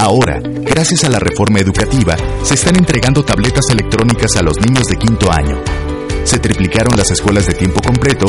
Ahora, 0.00 0.40
gracias 0.42 1.04
a 1.04 1.08
la 1.08 1.18
reforma 1.18 1.60
educativa, 1.60 2.16
se 2.42 2.54
están 2.54 2.76
entregando 2.76 3.24
tabletas 3.24 3.66
electrónicas 3.70 4.36
a 4.36 4.42
los 4.42 4.58
niños 4.58 4.84
de 4.86 4.96
quinto 4.96 5.30
año. 5.30 5.62
Se 6.24 6.38
triplicaron 6.38 6.96
las 6.96 7.10
escuelas 7.10 7.46
de 7.46 7.54
tiempo 7.54 7.80
completo 7.80 8.26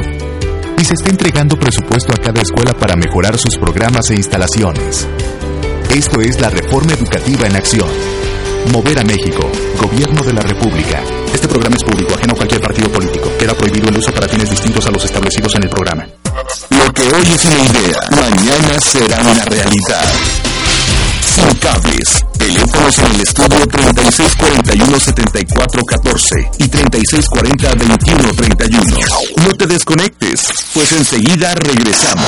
y 0.77 0.83
se 0.83 0.93
está 0.93 1.09
entregando 1.09 1.57
presupuesto 1.57 2.13
a 2.13 2.17
cada 2.17 2.41
escuela 2.41 2.73
para 2.73 2.95
mejorar 2.95 3.37
sus 3.37 3.57
programas 3.57 4.09
e 4.11 4.15
instalaciones. 4.15 5.07
Esto 5.89 6.19
es 6.19 6.39
la 6.41 6.49
reforma 6.49 6.93
educativa 6.93 7.47
en 7.47 7.55
acción. 7.55 7.87
Mover 8.73 8.99
a 8.99 9.03
México, 9.03 9.49
Gobierno 9.79 10.23
de 10.23 10.33
la 10.33 10.41
República. 10.41 11.01
Este 11.33 11.47
programa 11.47 11.75
es 11.77 11.83
público, 11.83 12.15
ajeno 12.15 12.33
a 12.33 12.35
cualquier 12.35 12.61
partido 12.61 12.89
político. 12.89 13.31
Queda 13.39 13.53
prohibido 13.53 13.87
el 13.87 13.97
uso 13.97 14.11
para 14.11 14.27
fines 14.27 14.49
distintos 14.49 14.85
a 14.85 14.91
los 14.91 15.05
establecidos 15.05 15.55
en 15.55 15.63
el 15.63 15.69
programa. 15.69 16.05
Lo 16.71 16.91
que 16.91 17.03
hoy 17.03 17.23
es 17.33 17.45
una 17.45 17.59
idea, 17.59 17.99
mañana 18.11 18.79
será 18.81 19.21
una 19.21 19.45
realidad. 19.45 20.13
Sin 21.23 21.55
cables, 21.59 22.25
Teléfonos 22.45 22.97
en 22.99 23.09
el 23.15 23.21
estudio 23.21 23.65
3641-7414 23.65 26.47
y 26.59 26.65
3640-2131. 26.65 29.43
No 29.43 29.51
te 29.55 29.65
desconectes, 29.65 30.41
pues 30.75 30.91
enseguida 30.91 31.55
regresamos. 31.55 32.23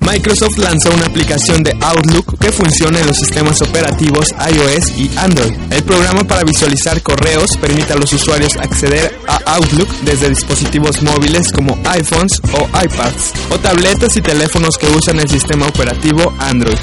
Microsoft 0.00 0.56
lanzó 0.56 0.94
una 0.94 1.04
aplicación 1.04 1.62
de 1.62 1.76
Outlook 1.78 2.38
que 2.38 2.50
funciona 2.52 3.00
en 3.00 3.06
los 3.06 3.18
sistemas 3.18 3.60
operativos 3.60 4.28
iOS 4.30 4.88
y 4.96 5.10
Android. 5.18 5.52
El 5.70 5.82
programa 5.82 6.24
para 6.24 6.44
visualizar 6.44 7.02
correos 7.02 7.50
permite 7.60 7.92
a 7.92 7.96
los 7.96 8.10
usuarios 8.14 8.56
acceder 8.56 9.14
a 9.28 9.36
Outlook 9.56 9.90
desde 10.06 10.30
dispositivos 10.30 11.02
móviles 11.02 11.52
como 11.52 11.78
iPhones 11.84 12.40
o 12.54 12.66
iPads, 12.82 13.34
o 13.50 13.58
tabletas 13.58 14.16
y 14.16 14.22
teléfonos 14.22 14.78
que 14.78 14.88
usan 14.88 15.20
el 15.20 15.28
sistema 15.28 15.66
operativo 15.66 16.32
Android. 16.38 16.78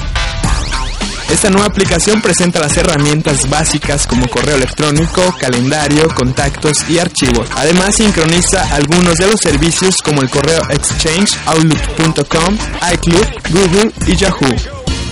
Esta 1.32 1.49
nueva 1.49 1.67
aplicación 1.67 2.21
presenta 2.21 2.59
las 2.59 2.75
herramientas 2.75 3.49
básicas 3.49 4.05
como 4.05 4.27
correo 4.27 4.57
electrónico, 4.57 5.34
calendario, 5.39 6.09
contactos 6.13 6.73
y 6.89 6.99
archivos. 6.99 7.47
Además 7.55 7.95
sincroniza 7.95 8.67
algunos 8.75 9.15
de 9.15 9.27
los 9.27 9.39
servicios 9.39 9.95
como 10.03 10.21
el 10.21 10.29
correo 10.29 10.61
Exchange, 10.69 11.38
Outlook.com, 11.45 12.57
iCloud, 12.93 13.27
Google 13.49 13.91
y 14.07 14.15
Yahoo. 14.17 14.55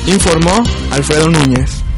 Informó 0.07 0.61
Alfredo 0.91 1.29
Núñez. 1.29 1.88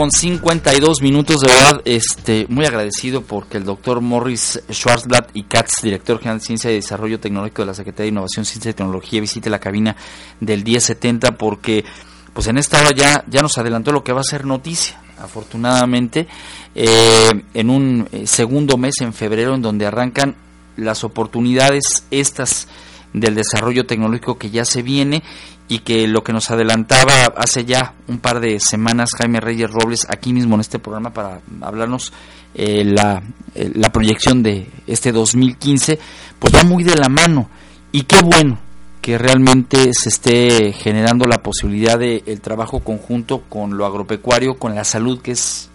Con 0.00 0.10
52 0.10 1.02
minutos 1.02 1.42
de 1.42 1.48
verdad 1.48 1.82
este 1.84 2.46
muy 2.48 2.64
agradecido 2.64 3.20
porque 3.20 3.58
el 3.58 3.64
doctor 3.64 4.00
Morris 4.00 4.58
Schwarzblatt 4.72 5.28
y 5.34 5.42
Katz 5.42 5.82
director 5.82 6.16
general 6.16 6.38
de 6.38 6.46
Ciencia 6.46 6.70
y 6.70 6.76
Desarrollo 6.76 7.20
Tecnológico 7.20 7.60
de 7.60 7.66
la 7.66 7.74
Secretaría 7.74 8.04
de 8.04 8.12
Innovación, 8.12 8.46
Ciencia 8.46 8.70
y 8.70 8.72
Tecnología 8.72 9.20
visite 9.20 9.50
la 9.50 9.58
cabina 9.58 9.94
del 10.40 10.64
1070 10.64 11.32
porque 11.32 11.84
pues 12.32 12.46
en 12.46 12.56
esta 12.56 12.80
hora 12.80 12.92
ya, 12.92 13.26
ya 13.28 13.42
nos 13.42 13.58
adelantó 13.58 13.92
lo 13.92 14.02
que 14.02 14.14
va 14.14 14.22
a 14.22 14.24
ser 14.24 14.46
noticia 14.46 14.98
afortunadamente 15.18 16.26
eh, 16.74 17.42
en 17.52 17.68
un 17.68 18.08
eh, 18.10 18.26
segundo 18.26 18.78
mes 18.78 18.94
en 19.02 19.12
febrero 19.12 19.54
en 19.54 19.60
donde 19.60 19.84
arrancan 19.84 20.34
las 20.78 21.04
oportunidades 21.04 22.06
estas 22.10 22.68
del 23.12 23.34
desarrollo 23.34 23.84
tecnológico 23.84 24.38
que 24.38 24.48
ya 24.48 24.64
se 24.64 24.80
viene 24.80 25.22
y 25.70 25.78
que 25.78 26.08
lo 26.08 26.24
que 26.24 26.32
nos 26.32 26.50
adelantaba 26.50 27.26
hace 27.36 27.64
ya 27.64 27.94
un 28.08 28.18
par 28.18 28.40
de 28.40 28.58
semanas 28.58 29.10
Jaime 29.16 29.38
Reyes 29.38 29.70
Robles 29.70 30.04
aquí 30.10 30.32
mismo 30.32 30.56
en 30.56 30.62
este 30.62 30.80
programa 30.80 31.10
para 31.10 31.40
hablarnos 31.60 32.12
eh, 32.56 32.82
la, 32.84 33.22
eh, 33.54 33.70
la 33.74 33.90
proyección 33.92 34.42
de 34.42 34.68
este 34.88 35.12
2015, 35.12 35.96
pues 36.40 36.52
va 36.52 36.64
muy 36.64 36.82
de 36.82 36.96
la 36.96 37.08
mano 37.08 37.48
y 37.92 38.02
qué 38.02 38.20
bueno 38.20 38.58
que 39.00 39.16
realmente 39.16 39.90
se 39.92 40.08
esté 40.08 40.72
generando 40.72 41.24
la 41.26 41.38
posibilidad 41.38 41.96
de 41.96 42.24
el 42.26 42.40
trabajo 42.40 42.80
conjunto 42.80 43.44
con 43.48 43.78
lo 43.78 43.86
agropecuario, 43.86 44.54
con 44.54 44.74
la 44.74 44.82
salud 44.82 45.22
que 45.22 45.30
es 45.30 45.70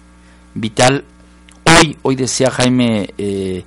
vital. 0.56 1.06
Hoy, 1.64 1.98
hoy 2.02 2.18
decía 2.18 2.52
Jaime, 2.52 3.14
eh, 3.18 3.64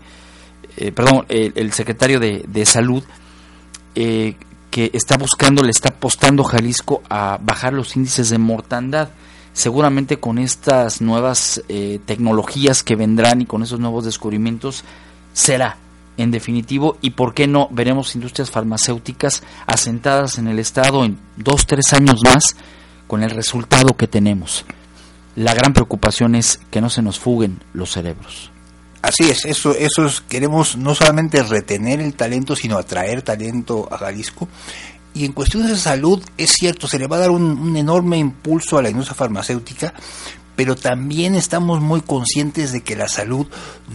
perdón, 0.94 1.24
el, 1.30 1.54
el 1.56 1.72
secretario 1.72 2.20
de, 2.20 2.44
de 2.46 2.66
salud, 2.66 3.02
eh, 3.94 4.36
que 4.70 4.90
está 4.92 5.16
buscando, 5.16 5.62
le 5.62 5.70
está 5.70 5.90
apostando 5.90 6.44
Jalisco 6.44 7.02
a 7.08 7.38
bajar 7.42 7.72
los 7.72 7.96
índices 7.96 8.30
de 8.30 8.38
mortandad. 8.38 9.10
Seguramente 9.52 10.20
con 10.20 10.38
estas 10.38 11.00
nuevas 11.00 11.62
eh, 11.68 12.00
tecnologías 12.04 12.82
que 12.82 12.96
vendrán 12.96 13.40
y 13.40 13.46
con 13.46 13.62
esos 13.62 13.80
nuevos 13.80 14.04
descubrimientos 14.04 14.84
será 15.32 15.78
en 16.16 16.30
definitivo 16.30 16.98
y 17.00 17.10
por 17.10 17.32
qué 17.32 17.46
no 17.46 17.68
veremos 17.70 18.14
industrias 18.14 18.50
farmacéuticas 18.50 19.42
asentadas 19.66 20.38
en 20.38 20.48
el 20.48 20.58
estado 20.58 21.04
en 21.04 21.18
dos 21.36 21.66
tres 21.66 21.92
años 21.92 22.20
más 22.24 22.56
con 23.06 23.22
el 23.22 23.30
resultado 23.30 23.96
que 23.96 24.06
tenemos. 24.06 24.64
La 25.34 25.54
gran 25.54 25.72
preocupación 25.72 26.34
es 26.34 26.60
que 26.70 26.80
no 26.80 26.90
se 26.90 27.02
nos 27.02 27.18
fuguen 27.18 27.60
los 27.72 27.92
cerebros. 27.92 28.50
Así 29.00 29.30
es, 29.30 29.44
eso, 29.44 29.72
eso 29.72 30.06
es, 30.06 30.20
queremos 30.20 30.76
no 30.76 30.94
solamente 30.94 31.42
retener 31.42 32.00
el 32.00 32.14
talento, 32.14 32.56
sino 32.56 32.78
atraer 32.78 33.22
talento 33.22 33.88
a 33.92 33.98
Jalisco. 33.98 34.48
Y 35.14 35.24
en 35.24 35.32
cuestiones 35.32 35.70
de 35.70 35.76
salud, 35.76 36.22
es 36.36 36.52
cierto, 36.52 36.86
se 36.86 36.98
le 36.98 37.06
va 37.06 37.16
a 37.16 37.20
dar 37.20 37.30
un, 37.30 37.76
enorme 37.76 38.18
impulso 38.18 38.76
a 38.76 38.82
la 38.82 38.90
industria 38.90 39.14
farmacéutica, 39.14 39.94
pero 40.56 40.74
también 40.74 41.36
estamos 41.36 41.80
muy 41.80 42.00
conscientes 42.00 42.72
de 42.72 42.82
que 42.82 42.96
la 42.96 43.06
salud 43.06 43.46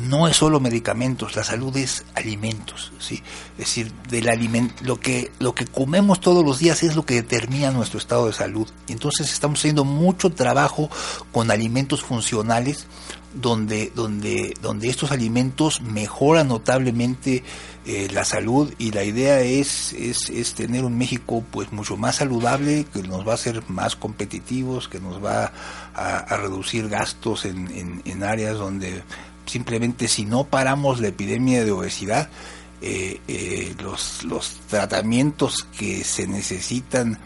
no 0.08 0.30
es 0.30 0.38
solo 0.38 0.62
medicamentos, 0.62 1.36
la 1.36 1.44
salud 1.44 1.76
es 1.76 2.06
alimentos, 2.16 2.94
¿sí? 3.00 3.22
Es 3.58 3.66
decir, 3.66 3.92
del 4.10 4.30
aliment 4.30 4.80
lo 4.80 4.98
que 4.98 5.32
lo 5.40 5.54
que 5.54 5.66
comemos 5.66 6.22
todos 6.22 6.46
los 6.46 6.60
días 6.60 6.82
es 6.84 6.96
lo 6.96 7.06
que 7.06 7.16
determina 7.16 7.72
nuestro 7.72 8.00
estado 8.00 8.28
de 8.28 8.34
salud. 8.34 8.70
Entonces 8.88 9.32
estamos 9.34 9.60
haciendo 9.60 9.84
mucho 9.84 10.30
trabajo 10.30 10.90
con 11.34 11.52
alimentos 11.52 12.02
funcionales 12.02 12.88
donde, 13.34 13.92
donde, 13.96 14.54
donde 14.62 14.90
estos 14.90 15.12
alimentos 15.12 15.82
mejoran 15.82 16.48
notablemente 16.48 17.44
eh, 17.86 18.08
la 18.14 18.24
salud 18.24 18.74
y 18.78 18.92
la 18.92 19.04
idea 19.04 19.42
es, 19.42 19.94
es, 19.94 20.30
es, 20.30 20.54
tener 20.54 20.86
un 20.86 20.98
México 20.98 21.44
pues 21.52 21.72
mucho 21.72 21.98
más 21.98 22.18
saludable, 22.18 22.86
que 22.94 23.04
nos 23.04 23.28
va 23.28 23.32
a 23.32 23.36
hacer 23.36 23.64
más 23.68 23.96
competitivos, 23.96 24.88
que 24.88 25.00
nos 25.00 25.24
va 25.24 25.52
a, 25.94 26.18
a 26.18 26.38
reducir 26.38 26.90
gastos 26.90 27.46
en, 27.46 27.68
en, 27.72 28.02
en, 28.06 28.24
áreas 28.24 28.58
donde 28.58 29.04
simplemente 29.46 30.08
si 30.08 30.26
no 30.26 30.46
paramos 30.46 31.00
la 31.00 31.10
epidemia 31.10 31.66
de 31.66 31.72
obesidad, 31.72 32.30
eh, 32.82 33.22
eh, 33.30 33.76
los, 33.82 34.24
los 34.24 34.60
tratamientos 34.68 35.66
que 35.78 36.04
se 36.04 36.28
necesitan 36.28 37.18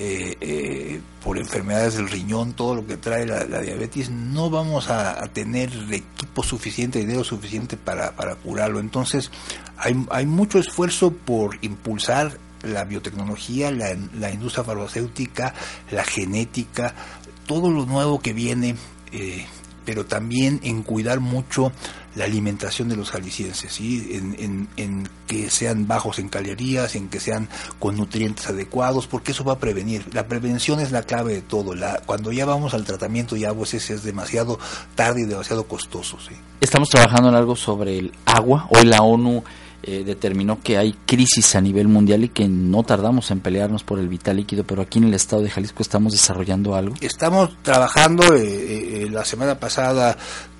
eh, 0.00 0.36
eh, 0.40 1.00
por 1.24 1.38
enfermedades 1.38 1.96
del 1.96 2.08
riñón, 2.08 2.52
todo 2.52 2.76
lo 2.76 2.86
que 2.86 2.96
trae 2.96 3.26
la, 3.26 3.44
diabetes, 3.44 4.10
no 4.10 4.48
vamos 4.48 4.90
a, 4.90 5.24
a, 5.24 5.26
tener 5.26 5.72
equipo 5.90 6.44
suficiente, 6.44 7.00
dinero 7.00 7.24
suficiente 7.24 7.76
para, 7.76 8.14
para 8.14 8.36
curarlo. 8.36 8.78
Entonces, 8.78 9.32
hay, 9.76 9.96
hay, 10.10 10.24
mucho 10.24 10.60
esfuerzo 10.60 11.10
por 11.10 11.58
impulsar 11.62 12.38
la 12.62 12.84
biotecnología, 12.84 13.72
la, 13.72 13.96
la, 14.14 14.30
industria 14.30 14.62
farmacéutica, 14.62 15.52
la 15.90 16.04
genética, 16.04 16.94
todo 17.48 17.68
lo 17.68 17.84
nuevo 17.84 18.20
que 18.20 18.32
viene, 18.32 18.76
eh, 19.10 19.46
pero 19.88 20.04
también 20.04 20.60
en 20.64 20.82
cuidar 20.82 21.18
mucho 21.18 21.72
la 22.14 22.26
alimentación 22.26 22.90
de 22.90 22.96
los 22.96 23.10
jaliscienses, 23.10 23.72
¿sí? 23.72 24.06
en, 24.76 25.08
que 25.26 25.48
sean 25.48 25.88
bajos 25.88 26.18
en 26.18 26.28
calorías, 26.28 26.94
en 26.94 27.08
que 27.08 27.20
sean 27.20 27.48
con 27.78 27.96
nutrientes 27.96 28.46
adecuados, 28.50 29.06
porque 29.06 29.32
eso 29.32 29.44
va 29.44 29.54
a 29.54 29.58
prevenir. 29.58 30.04
La 30.12 30.28
prevención 30.28 30.80
es 30.80 30.92
la 30.92 31.04
clave 31.04 31.32
de 31.32 31.40
todo. 31.40 31.74
La, 31.74 32.02
cuando 32.04 32.32
ya 32.32 32.44
vamos 32.44 32.74
al 32.74 32.84
tratamiento 32.84 33.34
ya 33.34 33.54
pues 33.54 33.72
ese 33.72 33.94
es 33.94 34.02
demasiado 34.02 34.58
tarde 34.94 35.22
y 35.22 35.24
demasiado 35.24 35.66
costoso. 35.66 36.18
Estamos 36.60 36.90
trabajando 36.90 37.30
en 37.30 37.36
algo 37.36 37.56
sobre 37.56 37.98
el 37.98 38.12
agua. 38.26 38.68
Hoy 38.68 38.84
la 38.84 39.00
ONU 39.00 39.42
eh, 39.82 40.02
determinó 40.04 40.60
que 40.60 40.76
hay 40.76 40.94
crisis 41.06 41.54
a 41.54 41.60
nivel 41.60 41.88
mundial 41.88 42.24
y 42.24 42.28
que 42.28 42.48
no 42.48 42.82
tardamos 42.82 43.30
en 43.30 43.40
pelearnos 43.40 43.84
por 43.84 43.98
el 43.98 44.08
vital 44.08 44.36
líquido, 44.36 44.64
pero 44.64 44.82
aquí 44.82 44.98
en 44.98 45.04
el 45.04 45.14
estado 45.14 45.42
de 45.42 45.50
Jalisco 45.50 45.82
estamos 45.82 46.12
desarrollando 46.12 46.74
algo. 46.74 46.96
Estamos 47.00 47.56
trabajando, 47.62 48.34
eh, 48.34 49.02
eh, 49.02 49.08
la 49.10 49.24
semana 49.24 49.58
pasada 49.58 50.16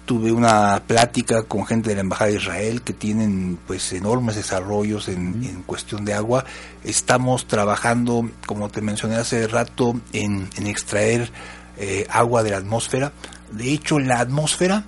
tuve 0.09 0.33
una 0.33 0.83
plática 0.87 1.43
con 1.43 1.67
gente 1.67 1.91
de 1.91 1.97
la 1.97 2.01
embajada 2.01 2.31
de 2.31 2.37
Israel 2.39 2.81
que 2.81 2.95
tienen 2.95 3.59
pues 3.67 3.93
enormes 3.93 4.37
desarrollos 4.37 5.09
en, 5.09 5.45
en 5.45 5.63
cuestión 5.65 6.07
de 6.07 6.15
agua. 6.15 6.47
Estamos 6.83 7.47
trabajando 7.47 8.27
como 8.47 8.71
te 8.71 8.81
mencioné 8.81 9.17
hace 9.17 9.47
rato 9.47 10.01
en, 10.15 10.49
en 10.57 10.67
extraer 10.67 11.31
eh, 11.77 12.07
agua 12.09 12.43
de 12.43 12.53
la 12.53 12.57
atmósfera. 12.57 13.13
De 13.53 13.71
hecho 13.71 13.99
la 13.99 14.21
atmósfera 14.21 14.85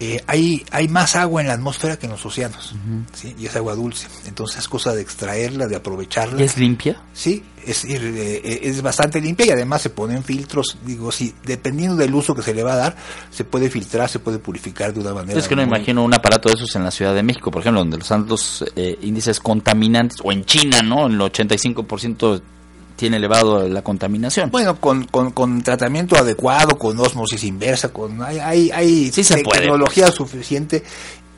eh, 0.00 0.20
hay, 0.26 0.64
hay 0.72 0.88
más 0.88 1.14
agua 1.14 1.40
en 1.40 1.46
la 1.46 1.54
atmósfera 1.54 1.96
que 1.96 2.06
en 2.06 2.12
los 2.12 2.26
océanos, 2.26 2.72
uh 2.72 2.76
-huh. 2.76 3.04
¿sí? 3.12 3.36
y 3.38 3.46
es 3.46 3.54
agua 3.54 3.74
dulce. 3.74 4.08
Entonces 4.26 4.58
es 4.58 4.68
cosa 4.68 4.92
de 4.94 5.00
extraerla, 5.00 5.68
de 5.68 5.76
aprovecharla. 5.76 6.40
¿Y 6.40 6.44
es 6.44 6.58
limpia? 6.58 7.00
Sí, 7.12 7.44
es, 7.64 7.84
eh, 7.84 8.60
es 8.62 8.82
bastante 8.82 9.20
limpia 9.20 9.46
y 9.46 9.50
además 9.50 9.82
se 9.82 9.90
ponen 9.90 10.24
filtros. 10.24 10.78
Digo, 10.84 11.12
sí, 11.12 11.32
dependiendo 11.44 11.94
del 11.96 12.12
uso 12.14 12.34
que 12.34 12.42
se 12.42 12.52
le 12.52 12.64
va 12.64 12.72
a 12.72 12.76
dar, 12.76 12.96
se 13.30 13.44
puede 13.44 13.70
filtrar, 13.70 14.08
se 14.08 14.18
puede 14.18 14.38
purificar 14.38 14.92
de 14.92 15.00
una 15.00 15.14
manera. 15.14 15.38
Es 15.38 15.46
que 15.46 15.54
no 15.54 15.64
muy... 15.64 15.76
imagino 15.76 16.02
un 16.02 16.14
aparato 16.14 16.48
de 16.48 16.56
esos 16.56 16.74
en 16.74 16.82
la 16.82 16.90
Ciudad 16.90 17.14
de 17.14 17.22
México, 17.22 17.50
por 17.50 17.60
ejemplo, 17.60 17.80
donde 17.80 17.98
los 17.98 18.10
altos 18.10 18.64
eh, 18.74 18.98
índices 19.02 19.38
contaminantes, 19.38 20.18
o 20.24 20.32
en 20.32 20.44
China, 20.44 20.82
¿no? 20.82 21.06
En 21.06 21.12
el 21.12 21.20
85% 21.20 22.42
tiene 23.02 23.16
elevado 23.16 23.68
la 23.68 23.82
contaminación. 23.82 24.48
Bueno, 24.52 24.78
con, 24.78 25.02
con, 25.06 25.32
con, 25.32 25.60
tratamiento 25.60 26.14
adecuado, 26.14 26.78
con 26.78 27.00
osmosis 27.00 27.42
inversa, 27.42 27.88
con 27.88 28.22
hay, 28.22 28.38
hay, 28.38 28.70
hay 28.70 29.10
sí 29.10 29.24
se 29.24 29.42
tecnología 29.42 30.04
puede. 30.04 30.16
suficiente 30.16 30.84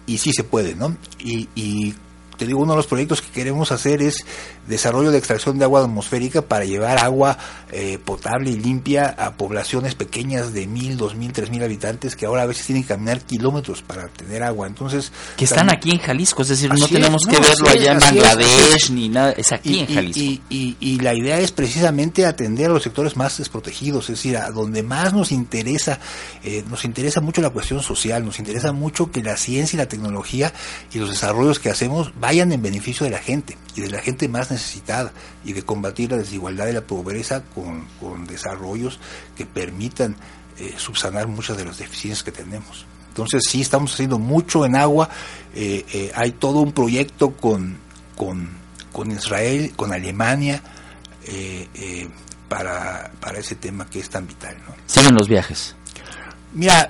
y 0.07 0.19
sí 0.19 0.31
se 0.35 0.45
puede, 0.45 0.75
¿no? 0.75 0.95
Y, 1.21 1.49
y 1.55 1.95
te 2.37 2.47
digo, 2.47 2.61
uno 2.61 2.72
de 2.72 2.76
los 2.78 2.87
proyectos 2.87 3.22
que 3.22 3.30
queremos 3.30 3.72
hacer 3.72 4.03
es 4.03 4.24
desarrollo 4.66 5.11
de 5.11 5.18
extracción 5.18 5.59
de 5.59 5.64
agua 5.64 5.82
atmosférica 5.82 6.43
para 6.43 6.64
llevar 6.64 6.99
agua 6.99 7.37
eh, 7.70 7.99
potable 8.05 8.51
y 8.51 8.57
limpia 8.59 9.14
a 9.18 9.35
poblaciones 9.37 9.95
pequeñas 9.95 10.53
de 10.53 10.66
mil, 10.66 10.97
dos 10.97 11.14
mil, 11.14 11.32
tres 11.32 11.51
mil 11.51 11.62
habitantes 11.62 12.16
que 12.16 12.26
ahora 12.26 12.43
a 12.43 12.47
veces 12.47 12.66
tienen 12.66 12.82
que 12.85 12.89
caminar 12.89 13.20
kilómetros 13.20 13.82
para 13.82 14.09
tener 14.09 14.43
agua. 14.43 14.66
Entonces 14.66 15.12
que 15.37 15.45
están 15.45 15.70
aquí 15.70 15.91
en 15.91 15.99
Jalisco, 15.99 16.43
es 16.43 16.49
decir, 16.49 16.70
no 16.72 16.89
tenemos 16.89 17.22
es, 17.22 17.28
que 17.28 17.41
verlo 17.41 17.66
es, 17.68 17.72
allá 17.74 17.93
en 17.93 17.99
Bangladesh 17.99 18.74
es. 18.76 18.91
ni 18.91 19.09
nada, 19.09 19.32
es 19.32 19.53
aquí 19.53 19.74
y, 19.74 19.78
en 19.80 19.87
Jalisco. 19.95 20.20
Y, 20.20 20.43
y- 20.49 20.76
y 20.80 20.99
la 21.01 21.14
idea 21.14 21.39
es 21.41 21.53
precisamente 21.53 22.24
atender 22.26 22.66
a 22.70 22.74
los 22.74 22.82
sectores 22.82 23.16
más 23.16 23.39
desprotegidos, 23.39 24.05
es 24.11 24.16
decir, 24.16 24.37
a 24.37 24.51
donde 24.51 24.82
más 24.82 25.12
nos 25.12 25.32
interesa, 25.32 25.99
eh, 26.43 26.64
nos 26.68 26.85
interesa 26.85 27.20
mucho 27.20 27.41
la 27.43 27.51
cuestión 27.51 27.82
social, 27.82 28.24
nos 28.24 28.39
interesa 28.39 28.72
mucho 28.72 29.11
que 29.11 29.22
la 29.22 29.37
ciencia 29.37 29.76
y 29.76 29.78
la 29.78 29.87
tecnología 29.89 30.53
y 30.93 30.99
los 30.99 31.11
desarrollos 31.11 31.59
que 31.59 31.70
hacemos 31.70 32.12
vayan 32.25 32.53
en 32.53 32.62
beneficio 32.62 33.05
de 33.05 33.11
la 33.11 33.18
gente 33.18 33.59
y 33.77 33.83
de 33.83 33.91
la 33.91 34.01
gente 34.01 34.29
más 34.29 34.51
necesitada 34.51 35.12
y 35.45 35.53
de 35.53 35.62
combatir 35.62 36.11
la 36.11 36.16
desigualdad 36.16 36.68
y 36.68 36.72
la 36.72 36.81
pobreza 36.81 37.45
con, 37.55 37.87
con 38.01 38.27
desarrollos 38.27 38.99
que 39.37 39.45
permitan 39.45 40.16
eh, 40.59 40.72
subsanar 40.79 41.29
muchas 41.29 41.59
de 41.59 41.66
las 41.66 41.77
deficiencias 41.77 42.22
que 42.22 42.33
tenemos. 42.33 42.87
Entonces 43.09 43.43
sí 43.47 43.61
estamos 43.61 43.93
haciendo 43.93 44.18
mucho 44.18 44.64
en 44.64 44.75
agua, 44.75 45.11
eh, 45.55 45.85
eh, 45.93 46.12
hay 46.14 46.31
todo 46.31 46.61
un 46.61 46.72
proyecto 46.72 47.33
con, 47.33 47.77
con, 48.16 48.49
con 48.91 49.11
Israel, 49.11 49.75
con 49.77 49.93
Alemania, 49.93 50.62
para, 52.49 53.12
para 53.20 53.39
ese 53.39 53.55
tema 53.55 53.85
que 53.85 53.99
es 53.99 54.09
tan 54.09 54.27
vital. 54.27 54.57
¿no? 54.66 54.75
Siguen 54.87 55.14
los 55.14 55.29
viajes. 55.29 55.77
Mira, 56.55 56.89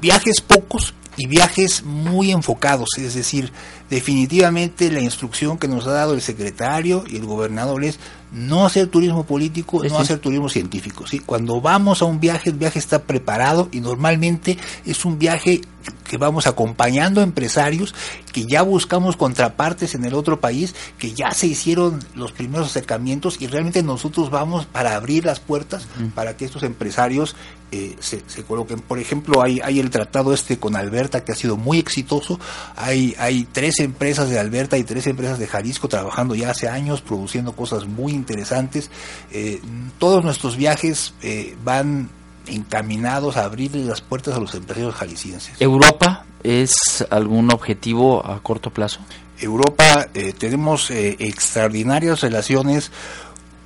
viajes 0.00 0.40
pocos 0.40 0.94
y 1.16 1.26
viajes 1.26 1.82
muy 1.84 2.30
enfocados, 2.30 2.88
es 2.96 3.14
decir, 3.14 3.52
definitivamente 3.90 4.90
la 4.90 5.00
instrucción 5.00 5.58
que 5.58 5.68
nos 5.68 5.86
ha 5.86 5.92
dado 5.92 6.14
el 6.14 6.22
secretario 6.22 7.04
y 7.08 7.16
el 7.16 7.26
gobernador 7.26 7.84
es 7.84 7.98
no 8.32 8.64
hacer 8.64 8.86
turismo 8.86 9.24
político, 9.24 9.84
no 9.84 9.98
hacer 9.98 10.18
turismo 10.18 10.48
científico. 10.48 11.06
¿sí? 11.06 11.18
Cuando 11.18 11.60
vamos 11.60 12.00
a 12.00 12.06
un 12.06 12.18
viaje, 12.18 12.50
el 12.50 12.56
viaje 12.56 12.78
está 12.78 13.02
preparado 13.02 13.68
y 13.72 13.80
normalmente 13.80 14.56
es 14.86 15.04
un 15.04 15.18
viaje 15.18 15.60
que 16.04 16.16
vamos 16.18 16.46
acompañando 16.46 17.20
a 17.20 17.24
empresarios 17.24 17.94
que 18.32 18.46
ya 18.46 18.62
buscamos 18.62 19.16
contrapartes 19.16 19.94
en 19.94 20.04
el 20.04 20.14
otro 20.14 20.40
país, 20.40 20.74
que 20.98 21.12
ya 21.12 21.32
se 21.32 21.46
hicieron 21.46 22.00
los 22.14 22.32
primeros 22.32 22.68
acercamientos 22.68 23.40
y 23.40 23.46
realmente 23.46 23.82
nosotros 23.82 24.30
vamos 24.30 24.66
para 24.66 24.96
abrir 24.96 25.24
las 25.24 25.40
puertas 25.40 25.86
para 26.14 26.36
que 26.36 26.44
estos 26.44 26.62
empresarios 26.62 27.36
eh, 27.70 27.96
se, 28.00 28.22
se 28.26 28.42
coloquen. 28.42 28.80
Por 28.80 28.98
ejemplo, 28.98 29.42
hay, 29.42 29.60
hay 29.60 29.80
el 29.80 29.88
tratado 29.88 30.34
este 30.34 30.58
con 30.58 30.76
Alberta 30.76 31.24
que 31.24 31.32
ha 31.32 31.34
sido 31.34 31.56
muy 31.56 31.78
exitoso. 31.78 32.38
Hay, 32.76 33.14
hay 33.18 33.46
tres 33.50 33.80
empresas 33.80 34.28
de 34.28 34.38
Alberta 34.38 34.76
y 34.76 34.84
tres 34.84 35.06
empresas 35.06 35.38
de 35.38 35.46
Jalisco 35.46 35.88
trabajando 35.88 36.34
ya 36.34 36.50
hace 36.50 36.68
años, 36.68 37.00
produciendo 37.00 37.56
cosas 37.56 37.86
muy 37.86 38.12
interesantes. 38.12 38.90
Eh, 39.30 39.60
todos 39.98 40.22
nuestros 40.22 40.56
viajes 40.56 41.14
eh, 41.22 41.56
van 41.64 42.10
encaminados 42.46 43.36
a 43.36 43.44
abrirle 43.44 43.84
las 43.84 44.00
puertas 44.00 44.34
a 44.36 44.40
los 44.40 44.54
empresarios 44.54 44.94
jaliscienses. 44.94 45.60
¿Europa 45.60 46.24
es 46.42 46.74
algún 47.10 47.52
objetivo 47.52 48.24
a 48.26 48.42
corto 48.42 48.70
plazo? 48.70 49.00
Europa 49.38 50.08
eh, 50.14 50.32
tenemos 50.32 50.90
eh, 50.90 51.16
extraordinarias 51.18 52.20
relaciones 52.20 52.90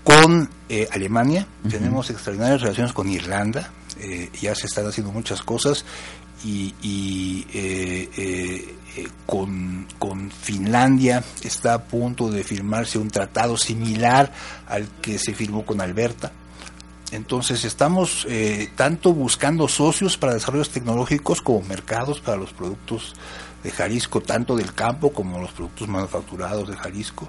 con 0.06 0.48
eh, 0.68 0.88
Alemania, 0.92 1.48
tenemos 1.68 2.10
extraordinarias 2.10 2.60
relaciones 2.60 2.92
con 2.92 3.08
Irlanda, 3.08 3.72
eh, 3.98 4.30
ya 4.40 4.54
se 4.54 4.66
están 4.66 4.86
haciendo 4.86 5.10
muchas 5.12 5.42
cosas 5.42 5.84
y, 6.44 6.72
y, 6.80 7.44
eh, 7.52 8.76
con, 9.26 9.88
con 9.98 10.30
Finlandia 10.30 11.24
está 11.42 11.74
a 11.74 11.82
punto 11.82 12.30
de 12.30 12.44
firmarse 12.44 12.98
un 12.98 13.10
tratado 13.10 13.56
similar 13.56 14.32
al 14.68 14.86
que 15.02 15.18
se 15.18 15.34
firmó 15.34 15.66
con 15.66 15.80
Alberta. 15.80 16.30
Entonces 17.12 17.64
estamos 17.64 18.26
eh, 18.28 18.70
tanto 18.74 19.12
buscando 19.12 19.68
socios 19.68 20.16
para 20.16 20.34
desarrollos 20.34 20.70
tecnológicos 20.70 21.40
como 21.40 21.62
mercados 21.62 22.20
para 22.20 22.36
los 22.36 22.52
productos 22.52 23.14
de 23.62 23.70
Jalisco, 23.70 24.20
tanto 24.20 24.56
del 24.56 24.72
campo 24.74 25.12
como 25.12 25.40
los 25.40 25.50
productos 25.50 25.88
manufacturados 25.88 26.68
de 26.68 26.76
Jalisco. 26.76 27.28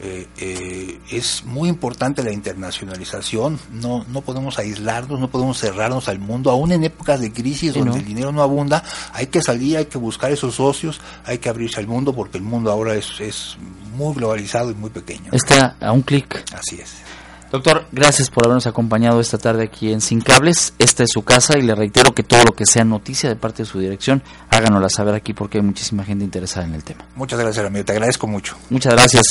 Eh, 0.00 0.28
eh, 0.36 1.00
es 1.10 1.44
muy 1.44 1.68
importante 1.68 2.22
la 2.22 2.30
internacionalización, 2.30 3.58
no, 3.72 4.04
no 4.08 4.20
podemos 4.20 4.58
aislarnos, 4.58 5.18
no 5.18 5.28
podemos 5.28 5.58
cerrarnos 5.58 6.08
al 6.08 6.18
mundo, 6.18 6.50
aún 6.50 6.72
en 6.72 6.84
épocas 6.84 7.20
de 7.20 7.32
crisis 7.32 7.72
Sí, 7.72 7.78
donde 7.78 7.94
¿no? 7.94 7.96
el 7.96 8.04
dinero 8.04 8.30
no 8.30 8.42
abunda, 8.42 8.84
hay 9.12 9.26
que 9.26 9.42
salir, 9.42 9.76
hay 9.76 9.86
que 9.86 9.98
buscar 9.98 10.30
esos 10.30 10.54
socios, 10.54 11.00
hay 11.24 11.38
que 11.38 11.48
abrirse 11.48 11.80
al 11.80 11.86
mundo 11.86 12.14
porque 12.14 12.38
el 12.38 12.44
mundo 12.44 12.70
ahora 12.70 12.94
es, 12.94 13.18
es 13.20 13.56
muy 13.96 14.14
globalizado 14.14 14.70
y 14.70 14.74
muy 14.74 14.90
pequeño. 14.90 15.30
Está 15.32 15.76
a 15.80 15.90
un 15.90 16.02
clic. 16.02 16.44
Así 16.52 16.80
es. 16.80 17.07
Doctor, 17.50 17.86
gracias 17.92 18.28
por 18.28 18.44
habernos 18.44 18.66
acompañado 18.66 19.20
esta 19.20 19.38
tarde 19.38 19.64
aquí 19.64 19.90
en 19.90 20.02
Sin 20.02 20.20
Cables. 20.20 20.74
Esta 20.78 21.04
es 21.04 21.10
su 21.10 21.22
casa 21.22 21.56
y 21.56 21.62
le 21.62 21.74
reitero 21.74 22.12
que 22.12 22.22
todo 22.22 22.44
lo 22.44 22.52
que 22.52 22.66
sea 22.66 22.84
noticia 22.84 23.30
de 23.30 23.36
parte 23.36 23.62
de 23.62 23.66
su 23.66 23.78
dirección, 23.78 24.22
háganosla 24.50 24.90
saber 24.90 25.14
aquí 25.14 25.32
porque 25.32 25.56
hay 25.56 25.64
muchísima 25.64 26.04
gente 26.04 26.24
interesada 26.24 26.66
en 26.66 26.74
el 26.74 26.84
tema. 26.84 27.06
Muchas 27.16 27.38
gracias, 27.38 27.64
amigo, 27.64 27.86
te 27.86 27.92
agradezco 27.92 28.26
mucho. 28.26 28.54
Muchas 28.68 28.92
gracias. 28.92 29.22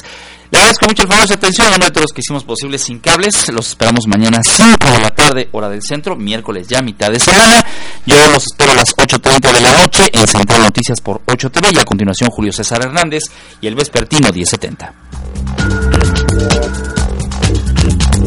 Le 0.49 0.57
agradezco 0.57 0.87
mucho 0.87 1.03
el 1.03 1.09
favor 1.09 1.23
de 1.23 1.27
su 1.27 1.33
atención 1.35 1.67
a 1.67 1.69
nombre 1.69 1.89
de 1.89 1.91
todos 1.91 2.05
los 2.05 2.13
que 2.13 2.21
hicimos 2.21 2.43
posible 2.43 2.79
Sin 2.79 2.99
Cables. 2.99 3.49
Los 3.49 3.69
esperamos 3.69 4.07
mañana 4.07 4.41
5 4.41 4.77
de 4.91 4.99
la 4.99 5.11
tarde, 5.11 5.49
hora 5.51 5.69
del 5.69 5.83
centro, 5.83 6.15
miércoles 6.15 6.67
ya 6.67 6.81
mitad 6.81 7.11
de 7.11 7.19
semana. 7.19 7.63
Yo 8.07 8.15
los 8.31 8.47
espero 8.47 8.71
a 8.71 8.75
las 8.75 8.95
8.30 8.95 9.53
de 9.53 9.61
la 9.61 9.73
noche 9.73 10.09
en 10.11 10.27
Central 10.27 10.63
Noticias 10.63 11.01
por 11.01 11.21
8 11.27 11.51
TV 11.51 11.69
y 11.75 11.77
a 11.77 11.85
continuación 11.85 12.31
Julio 12.31 12.51
César 12.51 12.81
Hernández 12.81 13.21
y 13.61 13.67
el 13.67 13.75
Vespertino 13.75 14.31
1070. 14.31 16.96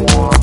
Wow. 0.01 0.40